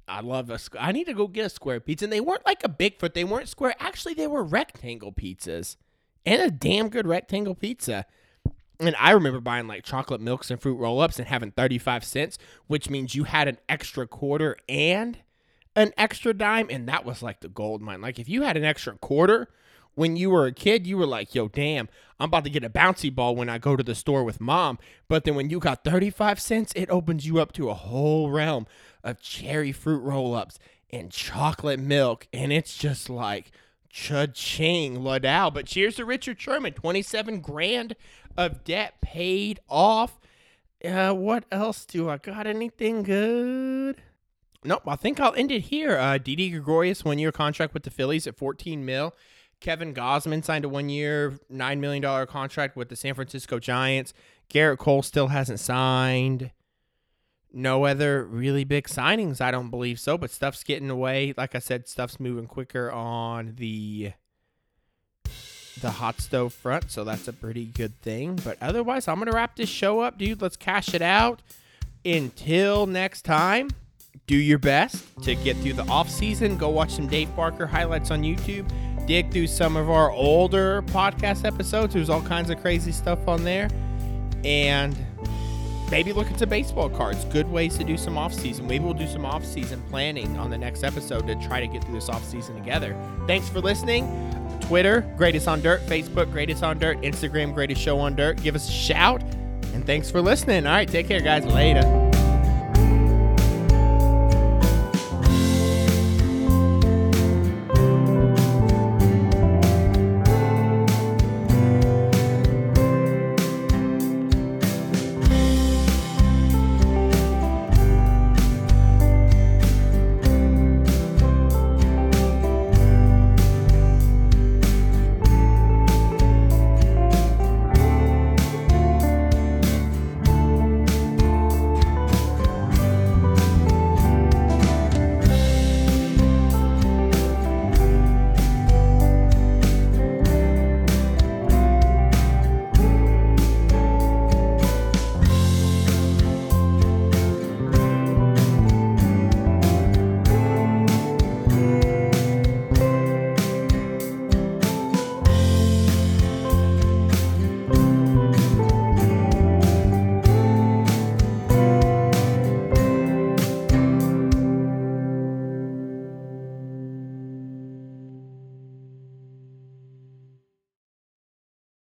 I 0.08 0.20
love 0.20 0.50
a. 0.50 0.58
I 0.78 0.92
need 0.92 1.06
to 1.06 1.14
go 1.14 1.26
get 1.26 1.46
a 1.46 1.50
square 1.50 1.80
pizza, 1.80 2.04
and 2.04 2.12
they 2.12 2.20
weren't 2.20 2.46
like 2.46 2.62
a 2.62 2.68
Bigfoot. 2.68 3.14
They 3.14 3.24
weren't 3.24 3.48
square. 3.48 3.74
Actually, 3.80 4.14
they 4.14 4.28
were 4.28 4.44
rectangle 4.44 5.12
pizzas, 5.12 5.76
and 6.24 6.40
a 6.40 6.50
damn 6.50 6.88
good 6.90 7.08
rectangle 7.08 7.56
pizza. 7.56 8.06
And 8.78 8.94
I 8.98 9.12
remember 9.12 9.40
buying 9.40 9.66
like 9.66 9.84
chocolate 9.84 10.20
milks 10.20 10.50
and 10.50 10.60
fruit 10.60 10.76
roll 10.76 11.00
ups 11.00 11.18
and 11.18 11.28
having 11.28 11.50
35 11.52 12.04
cents, 12.04 12.38
which 12.66 12.90
means 12.90 13.14
you 13.14 13.24
had 13.24 13.48
an 13.48 13.58
extra 13.68 14.06
quarter 14.06 14.56
and 14.68 15.18
an 15.74 15.92
extra 15.96 16.34
dime. 16.34 16.68
And 16.70 16.88
that 16.88 17.04
was 17.04 17.22
like 17.22 17.40
the 17.40 17.48
gold 17.48 17.80
mine. 17.80 18.00
Like 18.00 18.18
if 18.18 18.28
you 18.28 18.42
had 18.42 18.56
an 18.56 18.64
extra 18.64 18.96
quarter 18.98 19.48
when 19.94 20.14
you 20.14 20.28
were 20.30 20.46
a 20.46 20.52
kid, 20.52 20.86
you 20.86 20.98
were 20.98 21.06
like, 21.06 21.34
yo, 21.34 21.48
damn, 21.48 21.88
I'm 22.20 22.28
about 22.28 22.44
to 22.44 22.50
get 22.50 22.64
a 22.64 22.70
bouncy 22.70 23.12
ball 23.12 23.34
when 23.34 23.48
I 23.48 23.58
go 23.58 23.76
to 23.76 23.82
the 23.82 23.94
store 23.94 24.24
with 24.24 24.40
mom. 24.40 24.78
But 25.08 25.24
then 25.24 25.34
when 25.34 25.48
you 25.48 25.58
got 25.58 25.84
35 25.84 26.38
cents, 26.38 26.72
it 26.76 26.90
opens 26.90 27.26
you 27.26 27.38
up 27.40 27.52
to 27.52 27.70
a 27.70 27.74
whole 27.74 28.30
realm 28.30 28.66
of 29.02 29.20
cherry 29.20 29.72
fruit 29.72 30.00
roll 30.00 30.34
ups 30.34 30.58
and 30.90 31.10
chocolate 31.10 31.80
milk. 31.80 32.28
And 32.30 32.52
it's 32.52 32.76
just 32.76 33.08
like, 33.08 33.50
cha-ching, 33.96 34.98
Ladau. 34.98 35.52
But 35.52 35.66
cheers 35.66 35.96
to 35.96 36.04
Richard 36.04 36.40
Sherman, 36.40 36.74
27 36.74 37.40
grand 37.40 37.96
of 38.36 38.62
debt 38.62 39.00
paid 39.00 39.58
off. 39.68 40.20
Uh, 40.84 41.14
what 41.14 41.44
else 41.50 41.86
do 41.86 42.10
I 42.10 42.18
got? 42.18 42.46
Anything 42.46 43.02
good? 43.02 44.02
Nope. 44.62 44.82
I 44.86 44.96
think 44.96 45.18
I'll 45.18 45.34
end 45.34 45.50
it 45.50 45.60
here. 45.60 45.96
Uh, 45.96 46.18
Didi 46.18 46.50
Gregorius 46.50 47.04
one 47.04 47.18
year 47.18 47.32
contract 47.32 47.72
with 47.72 47.84
the 47.84 47.90
Phillies 47.90 48.26
at 48.26 48.36
14 48.36 48.84
mil. 48.84 49.14
Kevin 49.60 49.94
Gausman 49.94 50.44
signed 50.44 50.66
a 50.66 50.68
one 50.68 50.90
year, 50.90 51.40
$9 51.50 51.78
million 51.78 52.26
contract 52.26 52.76
with 52.76 52.90
the 52.90 52.96
San 52.96 53.14
Francisco 53.14 53.58
Giants. 53.58 54.12
Gerrit 54.50 54.76
Cole 54.76 55.02
still 55.02 55.28
hasn't 55.28 55.60
signed. 55.60 56.50
No 57.58 57.86
other 57.86 58.22
really 58.22 58.64
big 58.64 58.86
signings, 58.86 59.40
I 59.40 59.50
don't 59.50 59.70
believe 59.70 59.98
so, 59.98 60.18
but 60.18 60.30
stuff's 60.30 60.62
getting 60.62 60.90
away. 60.90 61.32
Like 61.38 61.54
I 61.54 61.58
said, 61.58 61.88
stuff's 61.88 62.20
moving 62.20 62.46
quicker 62.46 62.92
on 62.92 63.54
the 63.56 64.12
the 65.80 65.92
hot 65.92 66.20
stove 66.20 66.52
front, 66.52 66.90
so 66.90 67.02
that's 67.02 67.26
a 67.28 67.32
pretty 67.32 67.64
good 67.64 67.98
thing. 68.02 68.38
But 68.44 68.58
otherwise, 68.60 69.08
I'm 69.08 69.18
gonna 69.18 69.32
wrap 69.32 69.56
this 69.56 69.70
show 69.70 70.00
up, 70.00 70.18
dude. 70.18 70.42
Let's 70.42 70.58
cash 70.58 70.92
it 70.92 71.00
out. 71.00 71.40
Until 72.04 72.84
next 72.86 73.22
time, 73.22 73.70
do 74.26 74.36
your 74.36 74.58
best 74.58 75.02
to 75.22 75.34
get 75.34 75.56
through 75.56 75.74
the 75.74 75.88
off 75.88 76.10
season. 76.10 76.58
Go 76.58 76.68
watch 76.68 76.90
some 76.90 77.06
Dave 77.06 77.34
Parker 77.34 77.66
highlights 77.66 78.10
on 78.10 78.22
YouTube. 78.22 78.70
Dig 79.06 79.32
through 79.32 79.46
some 79.46 79.78
of 79.78 79.88
our 79.88 80.10
older 80.10 80.82
podcast 80.82 81.46
episodes. 81.46 81.94
There's 81.94 82.10
all 82.10 82.20
kinds 82.20 82.50
of 82.50 82.60
crazy 82.60 82.92
stuff 82.92 83.26
on 83.26 83.44
there. 83.44 83.70
And 84.44 85.05
maybe 85.90 86.12
look 86.12 86.30
at 86.30 86.38
some 86.38 86.48
baseball 86.48 86.88
cards. 86.88 87.24
Good 87.26 87.50
ways 87.50 87.76
to 87.78 87.84
do 87.84 87.96
some 87.96 88.16
off 88.18 88.32
season. 88.32 88.66
Maybe 88.66 88.84
we'll 88.84 88.94
do 88.94 89.06
some 89.06 89.24
off 89.24 89.44
season 89.44 89.82
planning 89.90 90.36
on 90.38 90.50
the 90.50 90.58
next 90.58 90.84
episode 90.84 91.26
to 91.26 91.34
try 91.36 91.60
to 91.60 91.66
get 91.66 91.84
through 91.84 91.94
this 91.94 92.08
off 92.08 92.24
season 92.24 92.56
together. 92.56 92.96
Thanks 93.26 93.48
for 93.48 93.60
listening. 93.60 94.06
Twitter, 94.60 95.02
Greatest 95.16 95.48
on 95.48 95.60
Dirt, 95.62 95.80
Facebook, 95.86 96.30
Greatest 96.32 96.62
on 96.62 96.78
Dirt, 96.78 97.00
Instagram, 97.02 97.54
Greatest 97.54 97.80
Show 97.80 97.98
on 97.98 98.16
Dirt. 98.16 98.42
Give 98.42 98.54
us 98.54 98.68
a 98.68 98.72
shout. 98.72 99.22
And 99.74 99.84
thanks 99.84 100.10
for 100.10 100.20
listening. 100.20 100.66
All 100.66 100.72
right, 100.72 100.88
take 100.88 101.08
care, 101.08 101.20
guys. 101.20 101.44
Later. 101.44 102.05